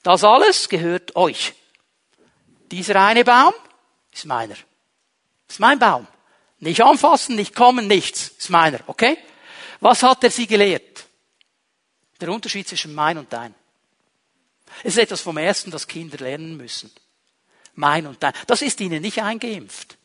Das 0.02 0.24
alles 0.24 0.68
gehört 0.68 1.16
euch. 1.16 1.54
Dieser 2.70 3.00
eine 3.00 3.24
Baum 3.24 3.52
ist 4.12 4.26
meiner. 4.26 4.56
Ist 5.48 5.60
mein 5.60 5.78
Baum. 5.78 6.06
Nicht 6.58 6.82
anfassen, 6.82 7.36
nicht 7.36 7.54
kommen, 7.54 7.86
nichts. 7.86 8.28
Ist 8.38 8.50
meiner, 8.50 8.80
okay? 8.86 9.18
Was 9.80 10.02
hat 10.02 10.22
er 10.24 10.30
sie 10.30 10.46
gelehrt? 10.46 11.04
Der 12.20 12.30
Unterschied 12.30 12.68
zwischen 12.68 12.94
mein 12.94 13.18
und 13.18 13.32
dein. 13.32 13.54
Es 14.84 14.94
ist 14.94 14.98
etwas 14.98 15.20
vom 15.20 15.36
Ersten, 15.36 15.70
das 15.70 15.88
Kinder 15.88 16.18
lernen 16.18 16.56
müssen. 16.56 16.90
Mein 17.74 18.06
und 18.06 18.22
dein. 18.22 18.32
Das 18.46 18.62
ist 18.62 18.80
ihnen 18.80 19.02
nicht 19.02 19.22
eingeimpft. 19.22 19.98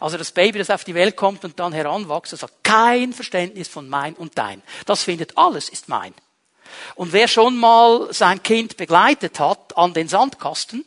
Also 0.00 0.16
das 0.16 0.32
Baby, 0.32 0.58
das 0.58 0.70
auf 0.70 0.84
die 0.84 0.94
Welt 0.94 1.16
kommt 1.16 1.44
und 1.44 1.58
dann 1.58 1.72
heranwächst, 1.72 2.32
das 2.32 2.42
hat 2.42 2.52
kein 2.62 3.12
Verständnis 3.12 3.68
von 3.68 3.88
mein 3.88 4.14
und 4.14 4.36
dein. 4.38 4.62
Das 4.86 5.02
findet 5.02 5.36
alles 5.38 5.68
ist 5.68 5.88
mein. 5.88 6.14
Und 6.94 7.12
wer 7.12 7.28
schon 7.28 7.56
mal 7.56 8.12
sein 8.12 8.42
Kind 8.42 8.76
begleitet 8.76 9.38
hat 9.40 9.76
an 9.76 9.94
den 9.94 10.08
Sandkasten, 10.08 10.84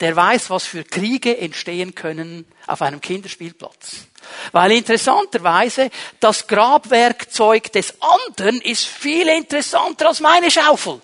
der 0.00 0.16
weiß, 0.16 0.50
was 0.50 0.64
für 0.64 0.84
Kriege 0.84 1.36
entstehen 1.36 1.94
können 1.94 2.46
auf 2.66 2.82
einem 2.82 3.00
Kinderspielplatz. 3.00 4.06
Weil 4.52 4.72
interessanterweise 4.72 5.90
das 6.18 6.46
Grabwerkzeug 6.46 7.72
des 7.72 7.94
anderen 8.00 8.60
ist 8.60 8.86
viel 8.86 9.28
interessanter 9.28 10.08
als 10.08 10.20
meine 10.20 10.50
Schaufel. 10.50 11.00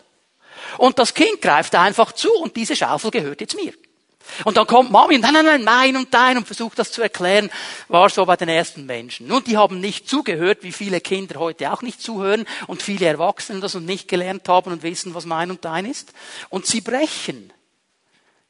Und 0.78 0.98
das 0.98 1.14
Kind 1.14 1.40
greift 1.40 1.74
einfach 1.74 2.12
zu 2.12 2.32
und 2.34 2.56
diese 2.56 2.76
Schaufel 2.76 3.10
gehört 3.10 3.40
jetzt 3.40 3.56
mir. 3.56 3.72
Und 4.44 4.56
dann 4.56 4.66
kommt 4.66 4.90
Mami 4.90 5.18
nein, 5.18 5.32
nein, 5.32 5.44
nein, 5.44 5.64
mein 5.64 5.96
und 5.96 6.12
dein 6.12 6.36
und 6.36 6.46
versucht 6.46 6.78
das 6.78 6.92
zu 6.92 7.02
erklären, 7.02 7.50
war 7.88 8.08
so 8.10 8.24
bei 8.24 8.36
den 8.36 8.48
ersten 8.48 8.86
Menschen. 8.86 9.26
Nun, 9.26 9.44
die 9.44 9.56
haben 9.56 9.80
nicht 9.80 10.08
zugehört, 10.08 10.62
wie 10.62 10.72
viele 10.72 11.00
Kinder 11.00 11.40
heute 11.40 11.72
auch 11.72 11.82
nicht 11.82 12.00
zuhören 12.00 12.46
und 12.66 12.82
viele 12.82 13.06
Erwachsene 13.06 13.60
das 13.60 13.74
und 13.74 13.86
nicht 13.86 14.08
gelernt 14.08 14.48
haben 14.48 14.72
und 14.72 14.82
wissen, 14.82 15.14
was 15.14 15.26
mein 15.26 15.50
und 15.50 15.64
dein 15.64 15.86
ist. 15.86 16.12
Und 16.48 16.66
sie 16.66 16.80
brechen 16.80 17.52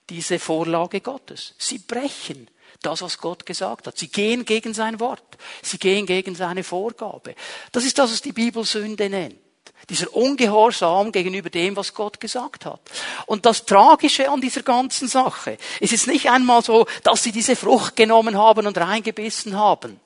diese 0.08 0.38
Vorlage 0.38 1.00
Gottes. 1.00 1.54
Sie 1.58 1.78
brechen 1.78 2.48
das, 2.82 3.02
was 3.02 3.18
Gott 3.18 3.46
gesagt 3.46 3.86
hat. 3.86 3.98
Sie 3.98 4.08
gehen 4.08 4.44
gegen 4.44 4.74
sein 4.74 5.00
Wort. 5.00 5.38
Sie 5.62 5.78
gehen 5.78 6.06
gegen 6.06 6.34
seine 6.34 6.62
Vorgabe. 6.62 7.34
Das 7.72 7.84
ist 7.84 7.98
das, 7.98 8.12
was 8.12 8.22
die 8.22 8.32
Bibel 8.32 8.64
Sünde 8.64 9.08
nennt. 9.08 9.45
Dieser 9.88 10.12
Ungehorsam 10.14 11.12
gegenüber 11.12 11.48
dem, 11.48 11.76
was 11.76 11.94
Gott 11.94 12.18
gesagt 12.18 12.66
hat. 12.66 12.80
Und 13.26 13.46
das 13.46 13.66
Tragische 13.66 14.28
an 14.28 14.40
dieser 14.40 14.62
ganzen 14.62 15.06
Sache 15.06 15.58
ist 15.78 15.92
jetzt 15.92 16.08
nicht 16.08 16.28
einmal 16.28 16.62
so, 16.62 16.86
dass 17.04 17.22
sie 17.22 17.30
diese 17.30 17.54
Frucht 17.54 17.94
genommen 17.94 18.36
haben 18.36 18.66
und 18.66 18.78
reingebissen 18.78 19.56
haben. 19.56 20.00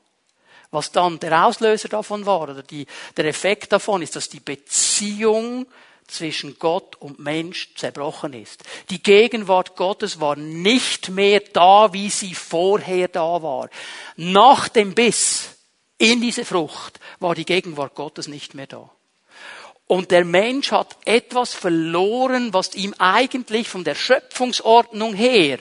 Was 0.71 0.93
dann 0.93 1.19
der 1.19 1.47
Auslöser 1.47 1.89
davon 1.89 2.27
war 2.27 2.43
oder 2.43 2.63
die, 2.63 2.87
der 3.17 3.25
Effekt 3.25 3.73
davon 3.73 4.03
ist, 4.03 4.17
dass 4.17 4.29
die 4.29 4.41
Beziehung 4.41 5.67
zwischen 6.11 6.59
Gott 6.59 6.97
und 6.97 7.19
Mensch 7.19 7.75
zerbrochen 7.77 8.35
ist. 8.35 8.63
Die 8.91 9.03
Gegenwart 9.03 9.77
Gottes 9.77 10.21
war 10.21 10.37
nicht 10.37 11.09
mehr 11.09 11.41
da, 11.41 11.93
wie 11.93 12.11
sie 12.11 12.35
vorher 12.35 13.09
da 13.09 13.43
war. 13.43 13.71
Nach 14.17 14.69
dem 14.69 14.95
Biss 14.95 15.57
in 15.99 16.21
diese 16.21 16.45
Frucht 16.45 17.01
war 17.21 17.35
die 17.35 17.45
Gegenwart 17.45 17.95
Gottes 17.95 18.29
nicht 18.29 18.55
mehr 18.55 18.67
da. 18.67 18.91
Und 19.91 20.13
der 20.13 20.25
Mensch 20.25 20.71
hat 20.71 20.97
etwas 21.05 21.53
verloren, 21.53 22.55
was 22.55 22.77
ihm 22.77 22.95
eigentlich 22.99 23.69
von 23.69 23.83
der 23.83 23.97
Schöpfungsordnung 23.97 25.15
her 25.15 25.59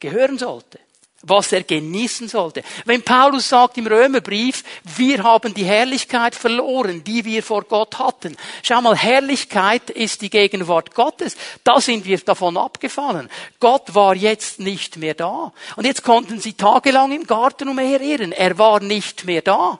gehören 0.00 0.38
sollte 0.38 0.80
was 1.24 1.52
er 1.52 1.62
genießen 1.62 2.26
sollte. 2.26 2.64
Wenn 2.84 3.02
Paulus 3.02 3.48
sagt 3.48 3.78
im 3.78 3.86
Römerbrief, 3.86 4.64
wir 4.96 5.22
haben 5.22 5.54
die 5.54 5.64
Herrlichkeit 5.64 6.34
verloren, 6.34 7.04
die 7.04 7.24
wir 7.24 7.44
vor 7.44 7.62
Gott 7.62 8.00
hatten. 8.00 8.36
Schau 8.64 8.80
mal, 8.80 8.96
Herrlichkeit 8.96 9.88
ist 9.90 10.22
die 10.22 10.30
Gegenwart 10.30 10.92
Gottes. 10.96 11.36
Da 11.62 11.80
sind 11.80 12.06
wir 12.06 12.18
davon 12.18 12.56
abgefallen. 12.56 13.30
Gott 13.60 13.94
war 13.94 14.16
jetzt 14.16 14.58
nicht 14.58 14.96
mehr 14.96 15.14
da. 15.14 15.52
Und 15.76 15.84
jetzt 15.84 16.02
konnten 16.02 16.40
sie 16.40 16.54
tagelang 16.54 17.12
im 17.12 17.24
Garten 17.28 17.68
umherirren. 17.68 18.32
Er 18.32 18.58
war 18.58 18.80
nicht 18.80 19.24
mehr 19.24 19.42
da. 19.42 19.78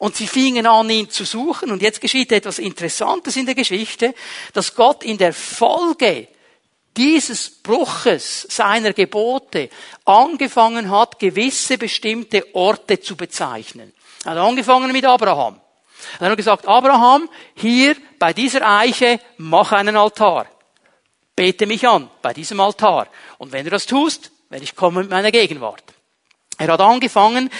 Und 0.00 0.16
sie 0.16 0.26
fingen 0.26 0.66
an, 0.66 0.88
ihn 0.88 1.10
zu 1.10 1.26
suchen. 1.26 1.70
Und 1.70 1.82
jetzt 1.82 2.00
geschieht 2.00 2.32
etwas 2.32 2.58
Interessantes 2.58 3.36
in 3.36 3.44
der 3.44 3.54
Geschichte, 3.54 4.14
dass 4.54 4.74
Gott 4.74 5.04
in 5.04 5.18
der 5.18 5.34
Folge 5.34 6.26
dieses 6.96 7.50
Bruches 7.50 8.46
seiner 8.48 8.94
Gebote 8.94 9.68
angefangen 10.06 10.90
hat, 10.90 11.18
gewisse 11.18 11.76
bestimmte 11.76 12.46
Orte 12.54 12.98
zu 12.98 13.14
bezeichnen. 13.14 13.92
Er 14.24 14.30
hat 14.30 14.38
angefangen 14.38 14.90
mit 14.90 15.04
Abraham. 15.04 15.60
Er 16.18 16.30
hat 16.30 16.36
gesagt, 16.38 16.66
Abraham, 16.66 17.28
hier 17.54 17.94
bei 18.18 18.32
dieser 18.32 18.66
Eiche, 18.66 19.20
mach 19.36 19.72
einen 19.72 19.98
Altar. 19.98 20.46
Bete 21.36 21.66
mich 21.66 21.86
an 21.86 22.08
bei 22.22 22.32
diesem 22.32 22.58
Altar. 22.60 23.06
Und 23.36 23.52
wenn 23.52 23.64
du 23.64 23.70
das 23.70 23.84
tust, 23.84 24.32
werde 24.48 24.64
ich 24.64 24.74
kommen 24.74 25.02
mit 25.02 25.10
meiner 25.10 25.30
Gegenwart. 25.30 25.84
Er 26.56 26.68
hat 26.68 26.80
angefangen, 26.80 27.50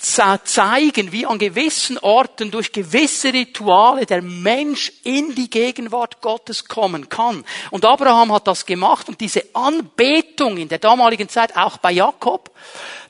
zeigen, 0.00 1.12
wie 1.12 1.26
an 1.26 1.38
gewissen 1.38 1.98
Orten 1.98 2.50
durch 2.50 2.72
gewisse 2.72 3.32
Rituale 3.32 4.06
der 4.06 4.22
Mensch 4.22 4.92
in 5.04 5.34
die 5.34 5.50
Gegenwart 5.50 6.20
Gottes 6.20 6.66
kommen 6.66 7.08
kann. 7.08 7.44
Und 7.70 7.84
Abraham 7.84 8.32
hat 8.32 8.46
das 8.46 8.66
gemacht 8.66 9.08
und 9.08 9.20
diese 9.20 9.44
Anbetung 9.52 10.56
in 10.56 10.68
der 10.68 10.78
damaligen 10.78 11.28
Zeit, 11.28 11.56
auch 11.56 11.78
bei 11.78 11.92
Jakob, 11.92 12.50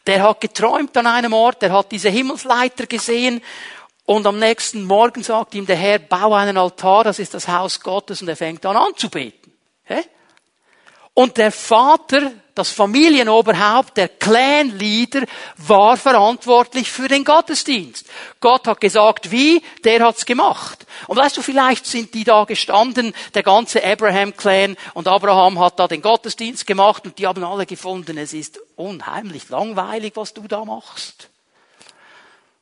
der 0.07 0.23
hat 0.23 0.41
geträumt 0.41 0.97
an 0.97 1.07
einem 1.07 1.33
Ort, 1.33 1.63
der 1.63 1.73
hat 1.73 1.93
diese 1.93 2.09
Himmelsleiter 2.09 2.87
gesehen 2.87 3.43
und 4.05 4.27
am 4.27 4.39
nächsten 4.39 4.85
Morgen 4.85 5.23
sagt 5.23 5.55
ihm 5.55 5.67
der 5.67 5.77
Herr, 5.77 6.01
bau 6.01 6.35
einen 6.35 6.57
Altar, 6.57 7.05
das 7.05 7.19
ist 7.19 7.35
das 7.35 7.47
Haus 7.47 7.81
Gottes 7.81 8.23
und 8.23 8.29
er 8.29 8.37
fängt 8.37 8.67
an 8.67 8.77
anzubeten. 8.77 9.53
Und 11.15 11.37
der 11.37 11.53
Vater, 11.53 12.33
das 12.61 12.71
Familienoberhaupt, 12.71 13.97
der 13.97 14.09
Clanleader, 14.09 15.25
war 15.57 15.97
verantwortlich 15.97 16.91
für 16.91 17.09
den 17.09 17.25
Gottesdienst. 17.25 18.05
Gott 18.39 18.67
hat 18.67 18.83
gesagt, 18.83 19.31
wie, 19.31 19.63
der 19.85 20.05
hat's 20.05 20.27
gemacht. 20.27 20.87
Und 21.07 21.17
weißt 21.17 21.39
du, 21.39 21.43
vielleicht 21.43 21.87
sind 21.87 22.13
die 22.13 22.25
da 22.25 22.45
gestanden, 22.45 23.15
der 23.33 23.43
ganze 23.43 23.83
Abraham-Clan, 23.83 24.77
und 24.93 25.09
Abraham 25.09 25.59
hat 25.59 25.79
da 25.79 25.89
den 25.89 26.03
Gottesdienst 26.03 26.67
gemacht, 26.67 27.07
und 27.07 27.19
die 27.19 27.27
haben 27.27 27.43
alle 27.45 27.65
gefunden, 27.65 28.19
es 28.19 28.35
ist 28.35 28.61
unheimlich 28.77 29.49
langweilig, 29.49 30.13
was 30.17 30.35
du 30.35 30.43
da 30.47 30.65
machst. 30.67 31.31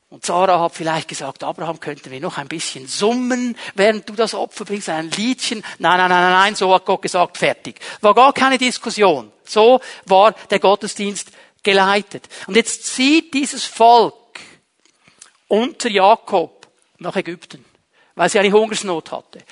Und 0.09 0.25
Sarah 0.25 0.61
hat 0.61 0.73
vielleicht 0.73 1.07
gesagt, 1.09 1.43
Abraham, 1.43 1.79
könnten 1.79 2.09
wir 2.09 2.19
noch 2.19 2.37
ein 2.37 2.47
bisschen 2.47 2.87
summen, 2.87 3.55
während 3.75 4.07
du 4.07 4.13
das 4.13 4.33
Opfer 4.33 4.65
bringst, 4.65 4.89
ein 4.89 5.11
Liedchen. 5.11 5.61
Nein, 5.77 5.97
nein, 5.97 6.09
nein, 6.09 6.31
nein, 6.31 6.55
so 6.55 6.73
hat 6.73 6.85
Gott 6.85 7.03
gesagt, 7.03 7.37
fertig. 7.37 7.79
War 8.01 8.15
gar 8.15 8.33
keine 8.33 8.57
Diskussion. 8.57 9.31
So 9.49 9.81
war 10.05 10.33
der 10.49 10.59
Gottesdienst 10.59 11.31
geleitet. 11.63 12.27
Und 12.47 12.55
jetzt 12.55 12.85
zieht 12.85 13.33
dieses 13.33 13.65
Volk 13.65 14.13
unter 15.47 15.89
Jakob 15.89 16.67
nach 16.99 17.15
Ägypten, 17.15 17.65
weil 18.15 18.29
sie 18.29 18.39
eine 18.39 18.51
Hungersnot 18.51 19.11
hatte. 19.11 19.43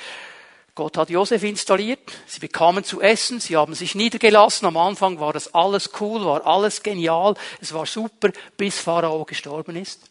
Gott 0.75 0.95
hat 0.95 1.09
Josef 1.09 1.41
installiert, 1.41 2.11
sie 2.27 2.39
bekamen 2.39 2.83
zu 2.83 3.01
essen, 3.01 3.39
sie 3.39 3.57
haben 3.57 3.73
sich 3.73 3.95
niedergelassen. 3.95 4.67
Am 4.67 4.77
Anfang 4.77 5.19
war 5.19 5.33
das 5.33 5.51
alles 5.55 5.89
cool, 5.99 6.23
war 6.23 6.45
alles 6.45 6.83
genial, 6.83 7.33
es 7.59 7.73
war 7.73 7.87
super, 7.87 8.29
bis 8.57 8.79
Pharao 8.79 9.25
gestorben 9.25 9.75
ist. 9.75 10.01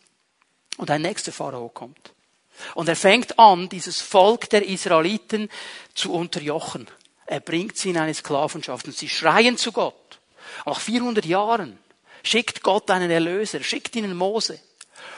Und 0.77 0.91
ein 0.91 1.03
nächster 1.03 1.31
Pharao 1.31 1.69
kommt. 1.69 2.13
Und 2.75 2.89
er 2.89 2.97
fängt 2.97 3.39
an, 3.39 3.69
dieses 3.69 4.01
Volk 4.01 4.51
der 4.51 4.67
Israeliten 4.67 5.51
zu 5.95 6.13
unterjochen. 6.13 6.89
Er 7.27 7.41
bringt 7.41 7.77
sie 7.77 7.91
in 7.91 7.99
eine 7.99 8.15
Sklavenschaft 8.15 8.87
und 8.87 8.97
sie 8.97 9.09
schreien 9.09 9.57
zu 9.59 9.73
Gott. 9.73 10.21
Nach 10.65 10.81
400 10.81 11.25
Jahren 11.25 11.79
schickt 12.23 12.63
Gott 12.63 12.91
einen 12.91 13.11
Erlöser, 13.11 13.63
schickt 13.63 13.97
ihnen 13.97 14.17
Mose. 14.17 14.61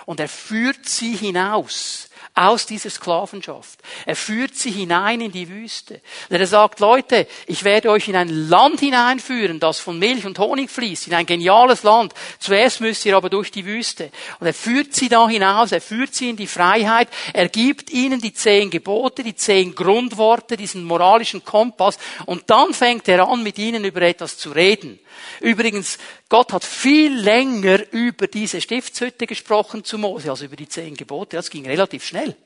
Und 0.07 0.21
er 0.21 0.29
führt 0.29 0.88
sie 0.88 1.14
hinaus 1.14 2.08
aus 2.38 2.66
dieser 2.66 2.90
Sklavenschaft. 2.90 3.81
Er 4.07 4.14
führt 4.14 4.55
sie 4.55 4.70
hinein 4.70 5.20
in 5.20 5.33
die 5.33 5.48
Wüste. 5.48 6.01
Er 6.29 6.46
sagt, 6.46 6.79
Leute, 6.81 7.27
ich 7.46 7.64
werde 7.64 7.90
euch 7.90 8.09
in 8.09 8.16
ein 8.16 8.29
Land 8.29 8.81
hineinführen, 8.81 9.59
das 9.59 9.81
von 9.81 9.98
Milch 9.98 10.24
und 10.24 10.38
Honig 10.38 10.70
fließt, 10.70 11.09
in 11.09 11.14
ein 11.14 11.27
geniales 11.27 11.83
Land. 11.83 12.14
Zuerst 12.38 12.81
müsst 12.81 13.05
ihr 13.07 13.16
aber 13.16 13.29
durch 13.29 13.51
die 13.51 13.64
Wüste. 13.64 14.11
Und 14.38 14.46
er 14.46 14.55
führt 14.55 14.94
sie 14.94 15.09
da 15.09 15.29
hinaus, 15.29 15.72
er 15.72 15.81
führt 15.81 16.14
sie 16.14 16.31
in 16.31 16.37
die 16.37 16.46
Freiheit, 16.46 17.09
er 17.33 17.48
gibt 17.48 17.90
ihnen 17.90 18.20
die 18.20 18.33
zehn 18.33 18.70
Gebote, 18.70 19.24
die 19.24 19.35
zehn 19.35 19.74
Grundworte, 19.74 20.57
diesen 20.57 20.85
moralischen 20.85 21.44
Kompass. 21.44 21.98
Und 22.27 22.44
dann 22.46 22.72
fängt 22.72 23.09
er 23.09 23.29
an, 23.29 23.42
mit 23.42 23.59
ihnen 23.59 23.85
über 23.85 24.03
etwas 24.03 24.38
zu 24.38 24.51
reden. 24.51 25.01
Übrigens, 25.40 25.98
Gott 26.29 26.53
hat 26.53 26.64
viel 26.64 27.19
länger 27.19 27.91
über 27.93 28.27
diese 28.27 28.61
Stiftshütte 28.61 29.27
gesprochen 29.27 29.85
zu 29.85 29.97
Mose 29.97 30.31
als 30.31 30.43
über 30.43 30.57
die 30.57 30.69
zehn 30.69 30.95
Gebote. 30.95 31.37
Das 31.37 31.49
ging 31.49 31.67
relativ 31.67 32.05
schnell. 32.05 32.37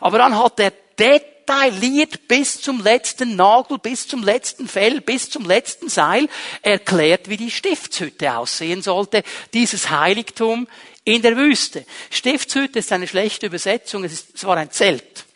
Aber 0.00 0.18
dann 0.18 0.38
hat 0.38 0.58
er 0.58 0.72
detailliert 0.98 2.26
bis 2.26 2.60
zum 2.60 2.82
letzten 2.82 3.36
Nagel, 3.36 3.78
bis 3.78 4.08
zum 4.08 4.22
letzten 4.22 4.66
Fell, 4.66 5.00
bis 5.00 5.30
zum 5.30 5.44
letzten 5.44 5.88
Seil 5.88 6.28
erklärt, 6.62 7.28
wie 7.28 7.36
die 7.36 7.50
Stiftshütte 7.50 8.36
aussehen 8.36 8.82
sollte, 8.82 9.22
dieses 9.52 9.90
Heiligtum 9.90 10.66
in 11.04 11.22
der 11.22 11.36
Wüste. 11.36 11.84
Stiftshütte 12.10 12.80
ist 12.80 12.92
eine 12.92 13.06
schlechte 13.06 13.46
Übersetzung, 13.46 14.04
es, 14.04 14.12
ist, 14.12 14.34
es 14.34 14.44
war 14.44 14.56
ein 14.56 14.70
Zelt. 14.70 15.27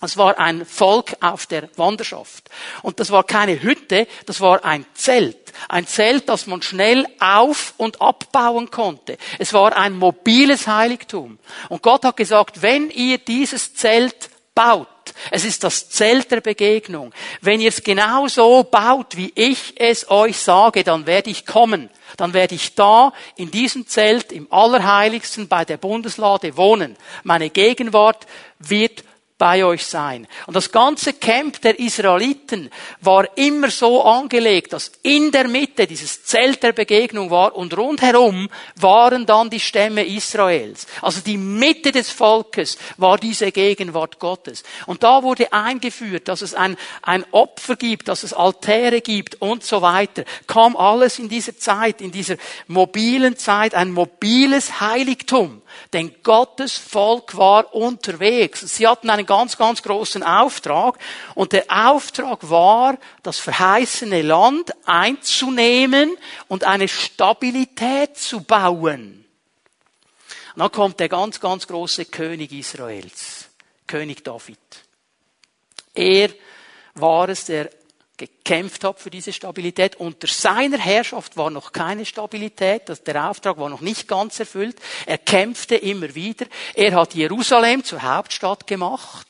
Es 0.00 0.16
war 0.16 0.38
ein 0.38 0.64
Volk 0.64 1.16
auf 1.20 1.46
der 1.46 1.68
Wanderschaft. 1.76 2.48
Und 2.82 3.00
das 3.00 3.10
war 3.10 3.24
keine 3.24 3.60
Hütte, 3.60 4.06
das 4.26 4.40
war 4.40 4.64
ein 4.64 4.86
Zelt. 4.94 5.52
Ein 5.68 5.88
Zelt, 5.88 6.28
das 6.28 6.46
man 6.46 6.62
schnell 6.62 7.06
auf- 7.18 7.74
und 7.78 8.00
abbauen 8.00 8.70
konnte. 8.70 9.18
Es 9.38 9.52
war 9.52 9.76
ein 9.76 9.94
mobiles 9.98 10.68
Heiligtum. 10.68 11.38
Und 11.68 11.82
Gott 11.82 12.04
hat 12.04 12.16
gesagt, 12.16 12.62
wenn 12.62 12.90
ihr 12.90 13.18
dieses 13.18 13.74
Zelt 13.74 14.30
baut, 14.54 14.86
es 15.30 15.44
ist 15.44 15.64
das 15.64 15.88
Zelt 15.88 16.30
der 16.30 16.40
Begegnung. 16.40 17.12
Wenn 17.40 17.60
ihr 17.60 17.70
es 17.70 17.82
genau 17.82 18.28
so 18.28 18.62
baut, 18.62 19.16
wie 19.16 19.32
ich 19.34 19.74
es 19.76 20.10
euch 20.10 20.38
sage, 20.38 20.84
dann 20.84 21.06
werde 21.06 21.30
ich 21.30 21.46
kommen. 21.46 21.90
Dann 22.16 22.32
werde 22.34 22.54
ich 22.54 22.74
da 22.74 23.12
in 23.36 23.50
diesem 23.50 23.86
Zelt 23.86 24.32
im 24.32 24.46
Allerheiligsten 24.52 25.48
bei 25.48 25.64
der 25.64 25.76
Bundeslade 25.76 26.56
wohnen. 26.56 26.96
Meine 27.24 27.50
Gegenwart 27.50 28.26
wird 28.58 29.04
bei 29.38 29.64
euch 29.64 29.86
sein. 29.86 30.26
Und 30.46 30.54
das 30.54 30.72
ganze 30.72 31.12
Camp 31.12 31.62
der 31.62 31.78
Israeliten 31.78 32.70
war 33.00 33.38
immer 33.38 33.70
so 33.70 34.02
angelegt, 34.02 34.72
dass 34.72 34.90
in 35.02 35.30
der 35.30 35.46
Mitte 35.46 35.86
dieses 35.86 36.24
Zelt 36.24 36.62
der 36.64 36.72
Begegnung 36.72 37.30
war 37.30 37.54
und 37.54 37.76
rundherum 37.76 38.50
waren 38.74 39.26
dann 39.26 39.48
die 39.48 39.60
Stämme 39.60 40.04
Israels. 40.04 40.88
Also 41.00 41.20
die 41.20 41.36
Mitte 41.36 41.92
des 41.92 42.10
Volkes 42.10 42.78
war 42.96 43.16
diese 43.16 43.52
Gegenwart 43.52 44.18
Gottes. 44.18 44.64
Und 44.86 45.04
da 45.04 45.22
wurde 45.22 45.52
eingeführt, 45.52 46.26
dass 46.26 46.42
es 46.42 46.54
ein, 46.54 46.76
ein 47.02 47.24
Opfer 47.30 47.76
gibt, 47.76 48.08
dass 48.08 48.24
es 48.24 48.32
Altäre 48.32 49.00
gibt 49.00 49.40
und 49.40 49.62
so 49.62 49.82
weiter. 49.82 50.24
Kam 50.48 50.76
alles 50.76 51.20
in 51.20 51.28
dieser 51.28 51.56
Zeit, 51.56 52.00
in 52.00 52.10
dieser 52.10 52.36
mobilen 52.66 53.36
Zeit, 53.36 53.74
ein 53.74 53.92
mobiles 53.92 54.80
Heiligtum. 54.80 55.62
Denn 55.92 56.14
Gottes 56.22 56.76
Volk 56.76 57.36
war 57.36 57.74
unterwegs. 57.74 58.60
Sie 58.60 58.86
hatten 58.86 59.10
einen 59.10 59.26
ganz, 59.26 59.56
ganz 59.56 59.82
großen 59.82 60.22
Auftrag. 60.22 60.98
Und 61.34 61.52
der 61.52 61.64
Auftrag 61.68 62.50
war, 62.50 62.98
das 63.22 63.38
verheißene 63.38 64.22
Land 64.22 64.72
einzunehmen 64.84 66.16
und 66.48 66.64
eine 66.64 66.88
Stabilität 66.88 68.16
zu 68.16 68.42
bauen. 68.42 69.24
Und 70.54 70.60
dann 70.60 70.72
kommt 70.72 71.00
der 71.00 71.08
ganz, 71.08 71.40
ganz 71.40 71.66
große 71.66 72.06
König 72.06 72.52
Israels, 72.52 73.48
König 73.86 74.24
David. 74.24 74.58
Er 75.94 76.30
war 76.94 77.28
es, 77.28 77.44
der 77.44 77.70
gekämpft 78.18 78.84
hat 78.84 79.00
für 79.00 79.10
diese 79.10 79.32
Stabilität. 79.32 79.96
Unter 79.96 80.26
seiner 80.26 80.78
Herrschaft 80.78 81.36
war 81.36 81.50
noch 81.50 81.72
keine 81.72 82.04
Stabilität, 82.04 82.82
der 83.06 83.30
Auftrag 83.30 83.58
war 83.58 83.70
noch 83.70 83.80
nicht 83.80 84.06
ganz 84.06 84.38
erfüllt. 84.40 84.76
Er 85.06 85.18
kämpfte 85.18 85.76
immer 85.76 86.14
wieder. 86.14 86.46
Er 86.74 86.94
hat 86.94 87.14
Jerusalem 87.14 87.84
zur 87.84 88.02
Hauptstadt 88.02 88.66
gemacht. 88.66 89.26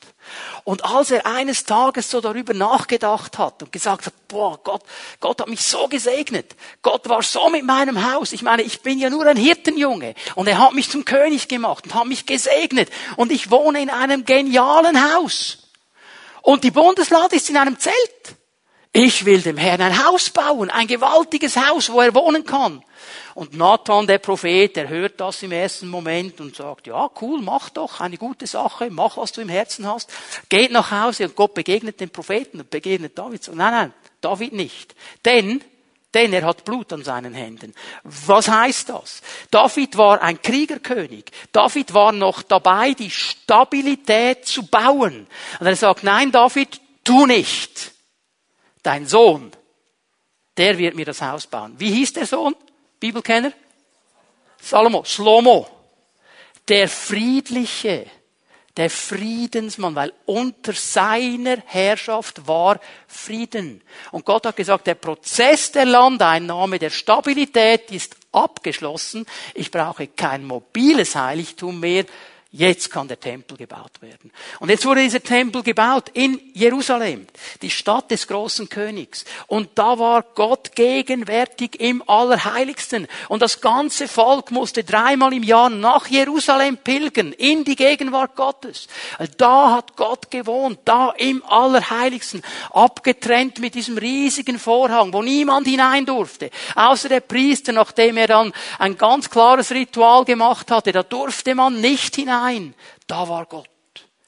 Und 0.65 0.85
als 0.85 1.11
er 1.11 1.27
eines 1.27 1.65
Tages 1.65 2.11
so 2.11 2.21
darüber 2.21 2.53
nachgedacht 2.55 3.39
hat 3.39 3.63
und 3.63 3.73
gesagt 3.73 4.07
hat, 4.07 4.29
boah, 4.29 4.59
Gott, 4.63 4.83
Gott 5.21 5.41
hat 5.41 5.49
mich 5.49 5.63
so 5.63 5.89
gesegnet. 5.89 6.55
Gott 6.83 7.09
war 7.09 7.23
so 7.23 7.49
mit 7.49 7.65
meinem 7.65 8.13
Haus. 8.13 8.33
Ich 8.33 8.43
meine, 8.43 8.63
ich 8.63 8.83
bin 8.83 8.99
ja 8.99 9.11
nur 9.11 9.27
ein 9.27 9.37
Hirtenjunge. 9.37 10.15
Und 10.35 10.49
er 10.49 10.59
hat 10.59 10.75
mich 10.75 10.91
zum 10.91 11.05
König 11.05 11.49
gemacht 11.49 11.85
und 11.85 11.95
hat 11.95 12.07
mich 12.07 12.27
gesegnet. 12.27 12.91
Und 13.17 13.33
ich 13.33 13.51
wohne 13.51 13.81
in 13.81 13.91
einem 13.91 14.25
genialen 14.25 15.15
Haus. 15.15 15.59
Und 16.43 16.65
die 16.65 16.71
Bundeslade 16.71 17.37
ist 17.37 17.51
in 17.51 17.57
einem 17.57 17.79
Zelt. 17.79 18.38
Ich 18.93 19.25
will 19.25 19.43
dem 19.43 19.59
Herrn 19.59 19.83
ein 19.83 20.07
Haus 20.07 20.31
bauen, 20.31 20.71
ein 20.71 20.87
gewaltiges 20.87 21.57
Haus, 21.57 21.91
wo 21.93 22.01
er 22.01 22.15
wohnen 22.15 22.45
kann. 22.45 22.83
Und 23.35 23.57
Nathan, 23.57 24.07
der 24.07 24.19
Prophet, 24.19 24.75
der 24.75 24.89
hört 24.89 25.21
das 25.21 25.43
im 25.43 25.53
ersten 25.53 25.89
Moment 25.89 26.41
und 26.41 26.57
sagt, 26.57 26.87
ja, 26.87 27.09
cool, 27.21 27.41
mach 27.43 27.71
doch, 27.71 28.01
eine 28.01 28.17
gute 28.17 28.47
Sache, 28.47 28.89
mach, 28.91 29.17
was 29.17 29.33
du 29.33 29.41
im 29.43 29.49
Herzen 29.49 29.87
hast. 29.87 30.11
Geht 30.49 30.73
nach 30.73 30.91
Hause 30.91 31.27
und 31.27 31.37
Gott 31.37 31.55
begegnet 31.55 32.01
dem 32.01 32.11
Propheten 32.11 32.61
und 32.61 32.71
begegnet 32.71 33.17
David. 33.17 33.47
Nein, 33.55 33.73
nein, 33.73 33.93
David 34.21 34.55
nicht. 34.55 34.95
Denn, 35.25 35.63
denn 36.15 36.33
er 36.33 36.47
hat 36.47 36.65
Blut 36.65 36.93
an 36.93 37.05
seinen 37.05 37.35
Händen. 37.35 37.75
Was 38.05 38.49
heißt 38.49 38.89
das? 38.89 39.21
David 39.51 39.97
war 39.99 40.23
ein 40.23 40.41
Kriegerkönig. 40.41 41.27
David 41.53 41.93
war 41.95 42.13
noch 42.13 42.43
dabei, 42.43 42.95
die 42.95 43.11
Stabilität 43.11 44.47
zu 44.47 44.67
bauen. 44.67 45.27
Und 45.61 45.67
er 45.67 45.77
sagt, 45.77 46.03
nein, 46.03 46.33
David, 46.33 46.81
tu 47.05 47.27
nicht 47.27 47.98
dein 48.83 49.07
Sohn, 49.07 49.53
der 50.57 50.79
wird 50.79 50.95
mir 50.95 51.05
das 51.05 51.23
Haus 51.23 51.47
bauen. 51.47 51.75
Wie 51.79 51.91
hieß 51.91 52.13
der 52.15 52.27
Sohn? 52.27 52.55
Bibelkenner? 52.99 53.53
Salomo, 54.61 55.05
Slomo. 55.05 55.69
Der 56.67 56.89
Friedliche, 56.89 58.07
der 58.77 58.91
Friedensmann, 58.91 59.95
weil 59.95 60.13
unter 60.27 60.73
seiner 60.73 61.59
Herrschaft 61.67 62.47
war 62.47 62.79
Frieden. 63.07 63.83
Und 64.13 64.25
Gott 64.25 64.47
hat 64.47 64.57
gesagt, 64.57 64.87
der 64.87 64.95
Prozess 64.95 65.73
der 65.73 65.85
Landeinnahme, 65.85 66.79
der 66.79 66.91
Stabilität 66.91 67.91
ist 67.91 68.17
abgeschlossen. 68.33 69.27
Ich 69.55 69.71
brauche 69.71 70.07
kein 70.09 70.45
mobiles 70.45 71.17
Heiligtum 71.17 71.81
mehr, 71.81 72.05
Jetzt 72.51 72.91
kann 72.91 73.09
der 73.09 73.21
Tempel 73.21 73.59
gebaut 73.59 74.01
werden. 74.01 74.33
Und 74.59 74.71
jetzt 74.71 74.87
wurde 74.87 75.03
dieser 75.03 75.23
Tempel 75.23 75.63
gebaut 75.63 76.09
in 76.15 76.41
Jerusalem, 76.55 77.27
die 77.61 77.69
Stadt 77.69 78.11
des 78.11 78.27
großen 78.27 78.71
Königs. 78.71 79.27
Und 79.49 79.69
da 79.75 79.99
war 79.99 80.23
Gott 80.35 80.75
gegenwärtig 80.75 81.79
im 81.79 82.03
Allerheiligsten. 82.09 83.07
Und 83.29 83.43
das 83.43 83.61
ganze 83.61 84.09
Volk 84.09 84.51
musste 84.51 84.83
dreimal 84.83 85.35
im 85.35 85.43
Jahr 85.43 85.69
nach 85.69 86.07
Jerusalem 86.07 86.79
pilgern, 86.79 87.33
in 87.33 87.65
die 87.65 87.77
Gegenwart 87.77 88.35
Gottes. 88.35 88.89
Da 89.37 89.73
hat 89.73 89.95
Gott 89.97 90.31
gewohnt, 90.31 90.79
da 90.87 91.11
im 91.19 91.45
Allerheiligsten, 91.45 92.41
abgetrennt 92.71 93.59
mit 93.59 93.75
diesem 93.75 93.99
riesigen 93.99 94.59
Vorhang, 94.59 95.13
wo 95.13 95.21
niemand 95.21 95.67
hinein 95.67 96.07
durfte, 96.07 96.49
außer 96.75 97.11
der 97.11 97.21
Priester, 97.21 97.73
nachdem 97.73 98.17
er 98.17 98.29
dann 98.29 98.55
ein 98.79 98.97
ganz 98.97 99.29
klares 99.29 99.71
Ritual 99.71 100.25
gemacht 100.25 100.71
hatte, 100.71 100.93
da 100.93 101.03
durfte 101.03 101.55
man 101.55 101.83
nicht 101.83 102.17
hinein 102.17 102.39
Nein, 102.49 102.75
da 103.07 103.29
war 103.29 103.45
Gott 103.45 103.69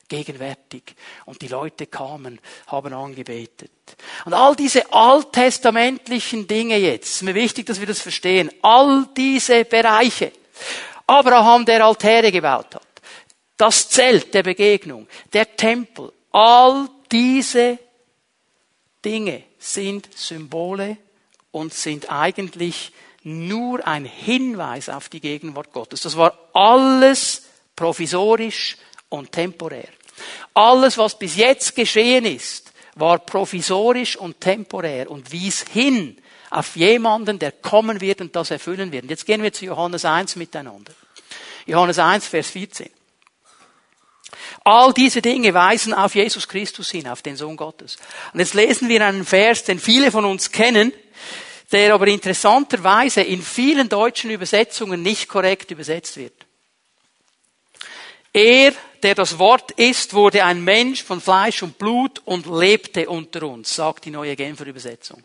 gegenwärtig. 0.09 0.95
Und 1.25 1.41
die 1.41 1.49
Leute 1.49 1.87
kamen, 1.87 2.39
haben 2.67 2.93
angebetet. 2.93 3.71
Und 4.27 4.35
all 4.35 4.55
diese 4.55 4.93
alttestamentlichen 4.93 6.47
Dinge 6.47 6.77
jetzt, 6.77 7.15
ist 7.15 7.23
mir 7.23 7.35
wichtig, 7.35 7.65
dass 7.65 7.81
wir 7.81 7.87
das 7.87 8.01
verstehen, 8.03 8.51
all 8.61 9.09
diese 9.17 9.65
Bereiche. 9.65 10.33
Abraham, 11.07 11.65
der 11.65 11.83
Altäre 11.85 12.31
gebaut 12.31 12.75
hat, 12.75 12.87
das 13.57 13.89
Zelt 13.89 14.35
der 14.35 14.43
Begegnung, 14.43 15.09
der 15.33 15.57
Tempel, 15.57 16.13
all 16.31 16.89
diese 17.11 17.79
Dinge 19.03 19.45
sind 19.59 20.09
Symbole 20.15 20.99
und 21.53 21.73
sind 21.73 22.13
eigentlich 22.13 22.93
nur 23.23 23.87
ein 23.87 24.05
Hinweis 24.05 24.91
auf 24.91 25.09
die 25.09 25.21
Gegenwart 25.21 25.73
Gottes. 25.73 26.03
Das 26.03 26.17
war 26.17 26.35
alles 26.53 27.50
provisorisch 27.81 28.77
und 29.09 29.33
temporär. 29.33 29.89
Alles, 30.53 30.99
was 30.99 31.19
bis 31.19 31.37
jetzt 31.37 31.75
geschehen 31.75 32.27
ist, 32.27 32.73
war 32.97 33.19
provisorisch 33.21 34.17
und 34.17 34.39
temporär 34.39 35.11
und 35.11 35.33
wies 35.33 35.65
hin 35.73 36.19
auf 36.51 36.77
jemanden, 36.77 37.39
der 37.39 37.53
kommen 37.53 38.03
wird 38.03 38.21
und 38.21 38.37
das 38.37 38.51
erfüllen 38.51 38.93
wird. 38.93 39.05
Und 39.05 39.09
jetzt 39.09 39.25
gehen 39.25 39.43
wir 39.43 39.51
zu 39.51 39.65
Johannes 39.65 40.05
1 40.05 40.37
miteinander. 40.37 40.93
Johannes 41.65 41.99
1, 41.99 42.27
Vers 42.27 42.51
14. 42.51 42.91
All 44.63 44.93
diese 44.93 45.23
Dinge 45.23 45.55
weisen 45.55 45.95
auf 45.95 46.15
Jesus 46.15 46.47
Christus 46.47 46.91
hin, 46.91 47.09
auf 47.09 47.23
den 47.23 47.37
Sohn 47.37 47.57
Gottes. 47.57 47.97
Und 48.35 48.41
jetzt 48.41 48.53
lesen 48.53 48.91
wir 48.91 49.07
einen 49.07 49.25
Vers, 49.25 49.65
den 49.65 49.79
viele 49.79 50.11
von 50.11 50.27
uns 50.27 50.53
kennen, 50.53 50.93
der 51.73 51.95
aber 51.95 52.09
interessanterweise 52.09 53.23
in 53.23 53.41
vielen 53.41 53.89
deutschen 53.89 54.31
Übersetzungen 54.31 55.03
nicht 55.03 55.29
korrekt 55.29 55.71
übersetzt 55.71 56.19
wird. 56.19 56.35
Er, 58.33 58.73
der 59.03 59.15
das 59.15 59.39
Wort 59.39 59.73
ist, 59.73 60.15
wurde 60.15 60.45
ein 60.45 60.63
Mensch 60.63 61.03
von 61.03 61.21
Fleisch 61.21 61.63
und 61.63 61.79
Blut 61.79 62.21
und 62.25 62.47
lebte 62.47 63.09
unter 63.09 63.43
uns, 63.45 63.75
sagt 63.75 64.05
die 64.05 64.11
neue 64.11 64.37
Genfer 64.37 64.67
Übersetzung. 64.67 65.23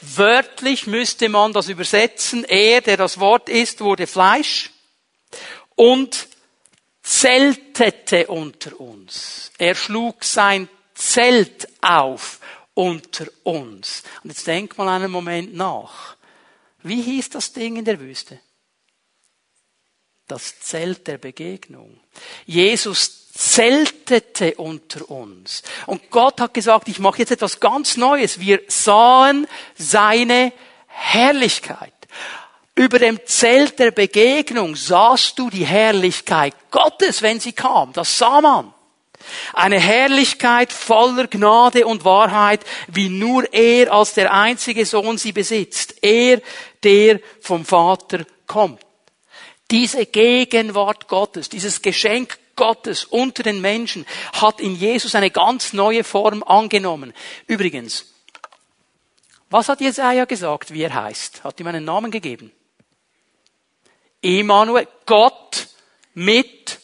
Wörtlich 0.00 0.86
müsste 0.86 1.28
man 1.28 1.52
das 1.52 1.68
übersetzen. 1.68 2.44
Er, 2.44 2.80
der 2.80 2.96
das 2.96 3.20
Wort 3.20 3.48
ist, 3.48 3.80
wurde 3.80 4.06
Fleisch 4.06 4.70
und 5.76 6.28
zeltete 7.02 8.26
unter 8.28 8.80
uns. 8.80 9.52
Er 9.58 9.74
schlug 9.74 10.24
sein 10.24 10.68
Zelt 10.94 11.68
auf 11.82 12.40
unter 12.74 13.26
uns. 13.44 14.02
Und 14.22 14.30
jetzt 14.30 14.46
denk 14.46 14.76
mal 14.78 14.88
einen 14.88 15.10
Moment 15.10 15.54
nach. 15.54 16.16
Wie 16.82 17.02
hieß 17.02 17.30
das 17.30 17.52
Ding 17.52 17.76
in 17.76 17.84
der 17.84 18.00
Wüste? 18.00 18.40
Das 20.32 20.60
Zelt 20.60 21.06
der 21.08 21.18
Begegnung. 21.18 22.00
Jesus 22.46 23.30
zeltete 23.32 24.54
unter 24.54 25.10
uns. 25.10 25.62
Und 25.86 26.10
Gott 26.10 26.40
hat 26.40 26.54
gesagt, 26.54 26.88
ich 26.88 26.98
mache 26.98 27.18
jetzt 27.18 27.32
etwas 27.32 27.60
ganz 27.60 27.98
Neues. 27.98 28.40
Wir 28.40 28.62
sahen 28.66 29.46
seine 29.76 30.52
Herrlichkeit. 30.86 31.92
Über 32.74 32.98
dem 32.98 33.20
Zelt 33.26 33.78
der 33.78 33.90
Begegnung 33.90 34.74
sahst 34.74 35.38
du 35.38 35.50
die 35.50 35.66
Herrlichkeit 35.66 36.54
Gottes, 36.70 37.20
wenn 37.20 37.38
sie 37.38 37.52
kam. 37.52 37.92
Das 37.92 38.16
sah 38.16 38.40
man. 38.40 38.72
Eine 39.52 39.78
Herrlichkeit 39.78 40.72
voller 40.72 41.26
Gnade 41.26 41.86
und 41.86 42.06
Wahrheit, 42.06 42.62
wie 42.88 43.10
nur 43.10 43.52
er 43.52 43.92
als 43.92 44.14
der 44.14 44.32
einzige 44.32 44.86
Sohn 44.86 45.18
sie 45.18 45.32
besitzt. 45.32 45.96
Er, 46.00 46.40
der 46.82 47.20
vom 47.40 47.66
Vater 47.66 48.24
kommt. 48.46 48.80
Diese 49.72 50.06
Gegenwart 50.06 51.08
Gottes, 51.08 51.48
dieses 51.48 51.82
Geschenk 51.82 52.38
Gottes 52.56 53.06
unter 53.06 53.42
den 53.42 53.62
Menschen 53.62 54.06
hat 54.34 54.60
in 54.60 54.76
Jesus 54.76 55.14
eine 55.14 55.30
ganz 55.30 55.72
neue 55.72 56.04
Form 56.04 56.42
angenommen. 56.42 57.14
Übrigens, 57.46 58.12
was 59.48 59.68
hat 59.68 59.80
Jesaja 59.80 60.26
gesagt, 60.26 60.72
wie 60.72 60.82
er 60.82 60.94
heißt? 60.94 61.42
Hat 61.42 61.58
ihm 61.58 61.66
einen 61.66 61.84
Namen 61.84 62.10
gegeben? 62.10 62.52
Emmanuel, 64.20 64.86
Gott 65.06 65.68
mit 66.14 66.78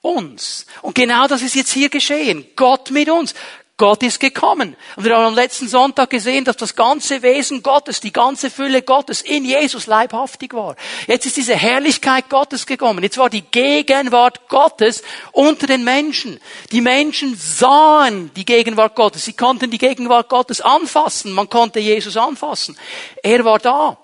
uns. 0.00 0.66
Und 0.82 0.94
genau 0.94 1.26
das 1.26 1.42
ist 1.42 1.54
jetzt 1.54 1.72
hier 1.72 1.90
geschehen. 1.90 2.46
Gott 2.56 2.90
mit 2.90 3.10
uns. 3.10 3.34
Gott 3.80 4.02
ist 4.02 4.20
gekommen. 4.20 4.76
Und 4.96 5.04
wir 5.06 5.16
haben 5.16 5.24
am 5.24 5.34
letzten 5.34 5.66
Sonntag 5.66 6.10
gesehen, 6.10 6.44
dass 6.44 6.58
das 6.58 6.76
ganze 6.76 7.22
Wesen 7.22 7.62
Gottes, 7.62 8.02
die 8.02 8.12
ganze 8.12 8.50
Fülle 8.50 8.82
Gottes 8.82 9.22
in 9.22 9.46
Jesus 9.46 9.86
leibhaftig 9.86 10.52
war. 10.52 10.76
Jetzt 11.06 11.24
ist 11.24 11.38
diese 11.38 11.56
Herrlichkeit 11.56 12.28
Gottes 12.28 12.66
gekommen. 12.66 13.02
Jetzt 13.02 13.16
war 13.16 13.30
die 13.30 13.40
Gegenwart 13.40 14.50
Gottes 14.50 15.02
unter 15.32 15.66
den 15.66 15.82
Menschen. 15.82 16.38
Die 16.72 16.82
Menschen 16.82 17.34
sahen 17.34 18.30
die 18.36 18.44
Gegenwart 18.44 18.96
Gottes. 18.96 19.24
Sie 19.24 19.32
konnten 19.32 19.70
die 19.70 19.78
Gegenwart 19.78 20.28
Gottes 20.28 20.60
anfassen. 20.60 21.32
Man 21.32 21.48
konnte 21.48 21.80
Jesus 21.80 22.18
anfassen. 22.18 22.76
Er 23.22 23.46
war 23.46 23.60
da. 23.60 23.96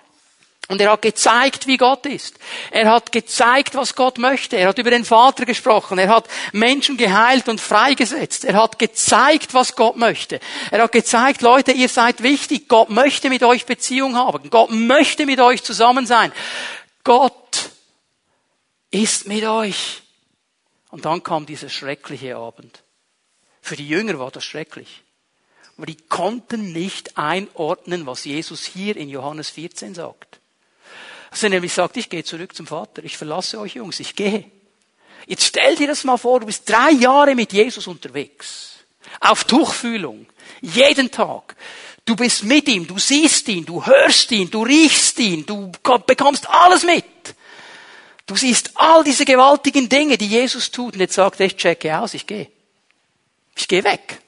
Und 0.69 0.81
er 0.81 0.91
hat 0.91 1.01
gezeigt, 1.01 1.65
wie 1.65 1.77
Gott 1.77 2.05
ist. 2.05 2.37
Er 2.71 2.91
hat 2.91 3.13
gezeigt, 3.13 3.75
was 3.75 3.95
Gott 3.95 4.17
möchte. 4.17 4.57
Er 4.57 4.67
hat 4.67 4.77
über 4.77 4.91
den 4.91 5.05
Vater 5.05 5.45
gesprochen. 5.45 5.97
Er 5.97 6.09
hat 6.09 6.27
Menschen 6.51 6.97
geheilt 6.97 7.47
und 7.47 7.61
freigesetzt. 7.61 8.43
Er 8.43 8.55
hat 8.55 8.77
gezeigt, 8.77 9.53
was 9.53 9.77
Gott 9.77 9.95
möchte. 9.95 10.41
Er 10.69 10.83
hat 10.83 10.91
gezeigt, 10.91 11.41
Leute, 11.41 11.71
ihr 11.71 11.87
seid 11.87 12.21
wichtig. 12.21 12.67
Gott 12.67 12.89
möchte 12.89 13.29
mit 13.29 13.43
euch 13.43 13.65
Beziehung 13.65 14.17
haben. 14.17 14.49
Gott 14.49 14.71
möchte 14.71 15.25
mit 15.25 15.39
euch 15.39 15.63
zusammen 15.63 16.05
sein. 16.05 16.33
Gott 17.05 17.69
ist 18.91 19.25
mit 19.25 19.45
euch. 19.45 20.01
Und 20.89 21.05
dann 21.05 21.23
kam 21.23 21.45
dieser 21.45 21.69
schreckliche 21.69 22.35
Abend. 22.35 22.83
Für 23.61 23.77
die 23.77 23.87
Jünger 23.87 24.19
war 24.19 24.31
das 24.31 24.43
schrecklich. 24.43 25.03
Aber 25.77 25.85
die 25.85 25.95
konnten 25.95 26.73
nicht 26.73 27.17
einordnen, 27.17 28.05
was 28.05 28.25
Jesus 28.25 28.65
hier 28.65 28.97
in 28.97 29.07
Johannes 29.07 29.49
14 29.49 29.93
sagt. 29.95 30.41
Dass 31.29 31.43
er 31.43 31.49
nämlich 31.49 31.73
sagt, 31.73 31.97
ich 31.97 32.09
gehe 32.09 32.23
zurück 32.23 32.55
zum 32.55 32.67
Vater, 32.67 33.03
ich 33.03 33.17
verlasse 33.17 33.59
euch 33.59 33.75
Jungs, 33.75 33.99
ich 33.99 34.15
gehe. 34.15 34.45
Jetzt 35.25 35.45
stell 35.45 35.75
dir 35.75 35.87
das 35.87 36.03
mal 36.03 36.17
vor, 36.17 36.39
du 36.39 36.45
bist 36.45 36.69
drei 36.69 36.91
Jahre 36.91 37.35
mit 37.35 37.51
Jesus 37.51 37.87
unterwegs. 37.87 38.77
Auf 39.19 39.43
Tuchfühlung. 39.43 40.25
Jeden 40.61 41.11
Tag. 41.11 41.55
Du 42.05 42.15
bist 42.15 42.43
mit 42.43 42.67
ihm, 42.69 42.87
du 42.87 42.97
siehst 42.97 43.47
ihn, 43.49 43.65
du 43.65 43.85
hörst 43.85 44.31
ihn, 44.31 44.49
du 44.49 44.63
riechst 44.63 45.19
ihn, 45.19 45.45
du 45.45 45.71
bekommst 46.05 46.49
alles 46.49 46.83
mit. 46.83 47.05
Du 48.25 48.35
siehst 48.35 48.71
all 48.75 49.03
diese 49.03 49.25
gewaltigen 49.25 49.89
Dinge, 49.89 50.17
die 50.17 50.27
Jesus 50.27 50.71
tut. 50.71 50.93
Und 50.93 51.01
jetzt 51.01 51.15
sagt 51.15 51.39
er, 51.39 51.47
ich 51.47 51.57
checke 51.57 51.97
aus, 51.97 52.13
ich 52.13 52.25
gehe. 52.25 52.49
Ich 53.55 53.67
gehe 53.67 53.83
weg 53.83 54.21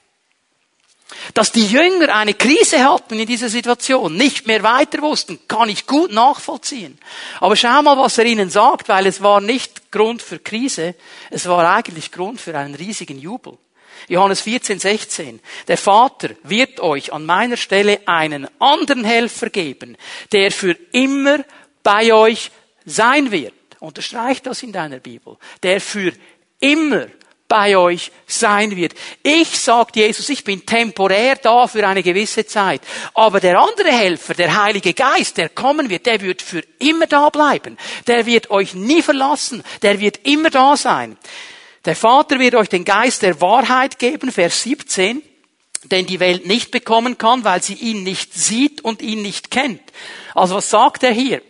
dass 1.34 1.52
die 1.52 1.66
Jünger 1.66 2.14
eine 2.14 2.34
Krise 2.34 2.84
hatten 2.84 3.18
in 3.18 3.26
dieser 3.26 3.48
Situation, 3.48 4.16
nicht 4.16 4.46
mehr 4.46 4.62
weiter 4.62 5.02
wussten, 5.02 5.38
kann 5.48 5.68
ich 5.68 5.86
gut 5.86 6.12
nachvollziehen. 6.12 6.98
Aber 7.40 7.56
schau 7.56 7.82
mal, 7.82 7.98
was 7.98 8.18
er 8.18 8.26
ihnen 8.26 8.50
sagt, 8.50 8.88
weil 8.88 9.06
es 9.06 9.20
war 9.22 9.40
nicht 9.40 9.90
Grund 9.92 10.22
für 10.22 10.38
Krise, 10.38 10.94
es 11.30 11.46
war 11.46 11.68
eigentlich 11.74 12.12
Grund 12.12 12.40
für 12.40 12.56
einen 12.56 12.74
riesigen 12.74 13.18
Jubel. 13.18 13.58
Johannes 14.08 14.40
14, 14.40 14.78
16. 14.78 15.40
Der 15.68 15.76
Vater 15.76 16.30
wird 16.42 16.80
euch 16.80 17.12
an 17.12 17.26
meiner 17.26 17.56
Stelle 17.56 18.00
einen 18.06 18.48
anderen 18.58 19.04
Helfer 19.04 19.50
geben, 19.50 19.96
der 20.32 20.50
für 20.50 20.76
immer 20.92 21.44
bei 21.82 22.12
euch 22.12 22.50
sein 22.84 23.30
wird. 23.30 23.54
Unterstreich 23.78 24.42
das 24.42 24.62
in 24.62 24.72
deiner 24.72 24.98
Bibel. 24.98 25.36
Der 25.62 25.80
für 25.80 26.12
immer 26.60 27.06
bei 27.50 27.76
euch 27.76 28.12
sein 28.28 28.76
wird. 28.76 28.94
Ich, 29.24 29.58
sagt 29.58 29.96
Jesus, 29.96 30.28
ich 30.28 30.44
bin 30.44 30.64
temporär 30.64 31.34
da 31.34 31.66
für 31.66 31.86
eine 31.86 32.02
gewisse 32.02 32.46
Zeit. 32.46 32.80
Aber 33.12 33.40
der 33.40 33.60
andere 33.60 33.90
Helfer, 33.90 34.34
der 34.34 34.62
Heilige 34.62 34.94
Geist, 34.94 35.36
der 35.36 35.48
kommen 35.48 35.90
wird, 35.90 36.06
der 36.06 36.20
wird 36.20 36.42
für 36.42 36.62
immer 36.78 37.08
da 37.08 37.28
bleiben. 37.28 37.76
Der 38.06 38.24
wird 38.24 38.50
euch 38.50 38.74
nie 38.74 39.02
verlassen. 39.02 39.64
Der 39.82 39.98
wird 39.98 40.20
immer 40.28 40.48
da 40.48 40.76
sein. 40.76 41.18
Der 41.84 41.96
Vater 41.96 42.38
wird 42.38 42.54
euch 42.54 42.68
den 42.68 42.84
Geist 42.84 43.22
der 43.22 43.40
Wahrheit 43.40 43.98
geben, 43.98 44.30
Vers 44.30 44.62
17, 44.62 45.20
den 45.84 46.06
die 46.06 46.20
Welt 46.20 46.46
nicht 46.46 46.70
bekommen 46.70 47.18
kann, 47.18 47.42
weil 47.42 47.62
sie 47.64 47.74
ihn 47.74 48.04
nicht 48.04 48.32
sieht 48.32 48.84
und 48.84 49.02
ihn 49.02 49.22
nicht 49.22 49.50
kennt. 49.50 49.82
Also 50.36 50.54
was 50.54 50.70
sagt 50.70 51.02
er 51.02 51.12
hier? 51.12 51.42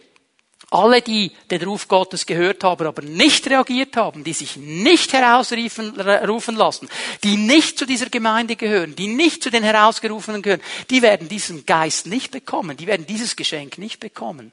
Alle, 0.71 1.03
die 1.03 1.33
den 1.51 1.63
Ruf 1.65 1.89
Gottes 1.89 2.27
gehört 2.27 2.63
haben, 2.63 2.87
aber 2.87 3.03
nicht 3.03 3.51
reagiert 3.51 3.97
haben, 3.97 4.23
die 4.23 4.33
sich 4.33 4.57
nicht 4.57 5.13
herausrufen 5.13 6.55
lassen, 6.55 6.89
die 7.25 7.37
nicht 7.37 7.77
zu 7.77 7.87
dieser 7.87 8.09
Gemeinde 8.09 8.55
gehören, 8.55 8.95
die 8.95 9.09
nicht 9.09 9.43
zu 9.43 9.51
den 9.51 9.65
Herausgerufenen 9.65 10.43
gehören, 10.43 10.63
die 10.89 11.03
werden 11.03 11.29
diesen 11.29 11.67
Geist 11.67 12.07
nicht 12.07 12.31
bekommen, 12.31 12.77
die 12.77 12.87
werden 12.87 13.05
dieses 13.05 13.35
Geschenk 13.35 13.79
nicht 13.79 13.99
bekommen. 13.99 14.53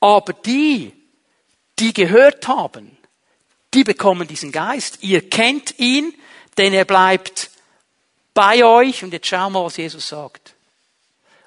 Aber 0.00 0.32
die, 0.32 0.92
die 1.78 1.94
gehört 1.94 2.48
haben, 2.48 2.96
die 3.72 3.84
bekommen 3.84 4.26
diesen 4.26 4.50
Geist. 4.50 4.98
Ihr 5.02 5.28
kennt 5.28 5.78
ihn, 5.78 6.12
denn 6.58 6.72
er 6.72 6.84
bleibt 6.84 7.50
bei 8.34 8.64
euch. 8.64 9.04
Und 9.04 9.12
jetzt 9.12 9.28
schauen 9.28 9.52
wir, 9.52 9.64
was 9.64 9.76
Jesus 9.76 10.08
sagt. 10.08 10.54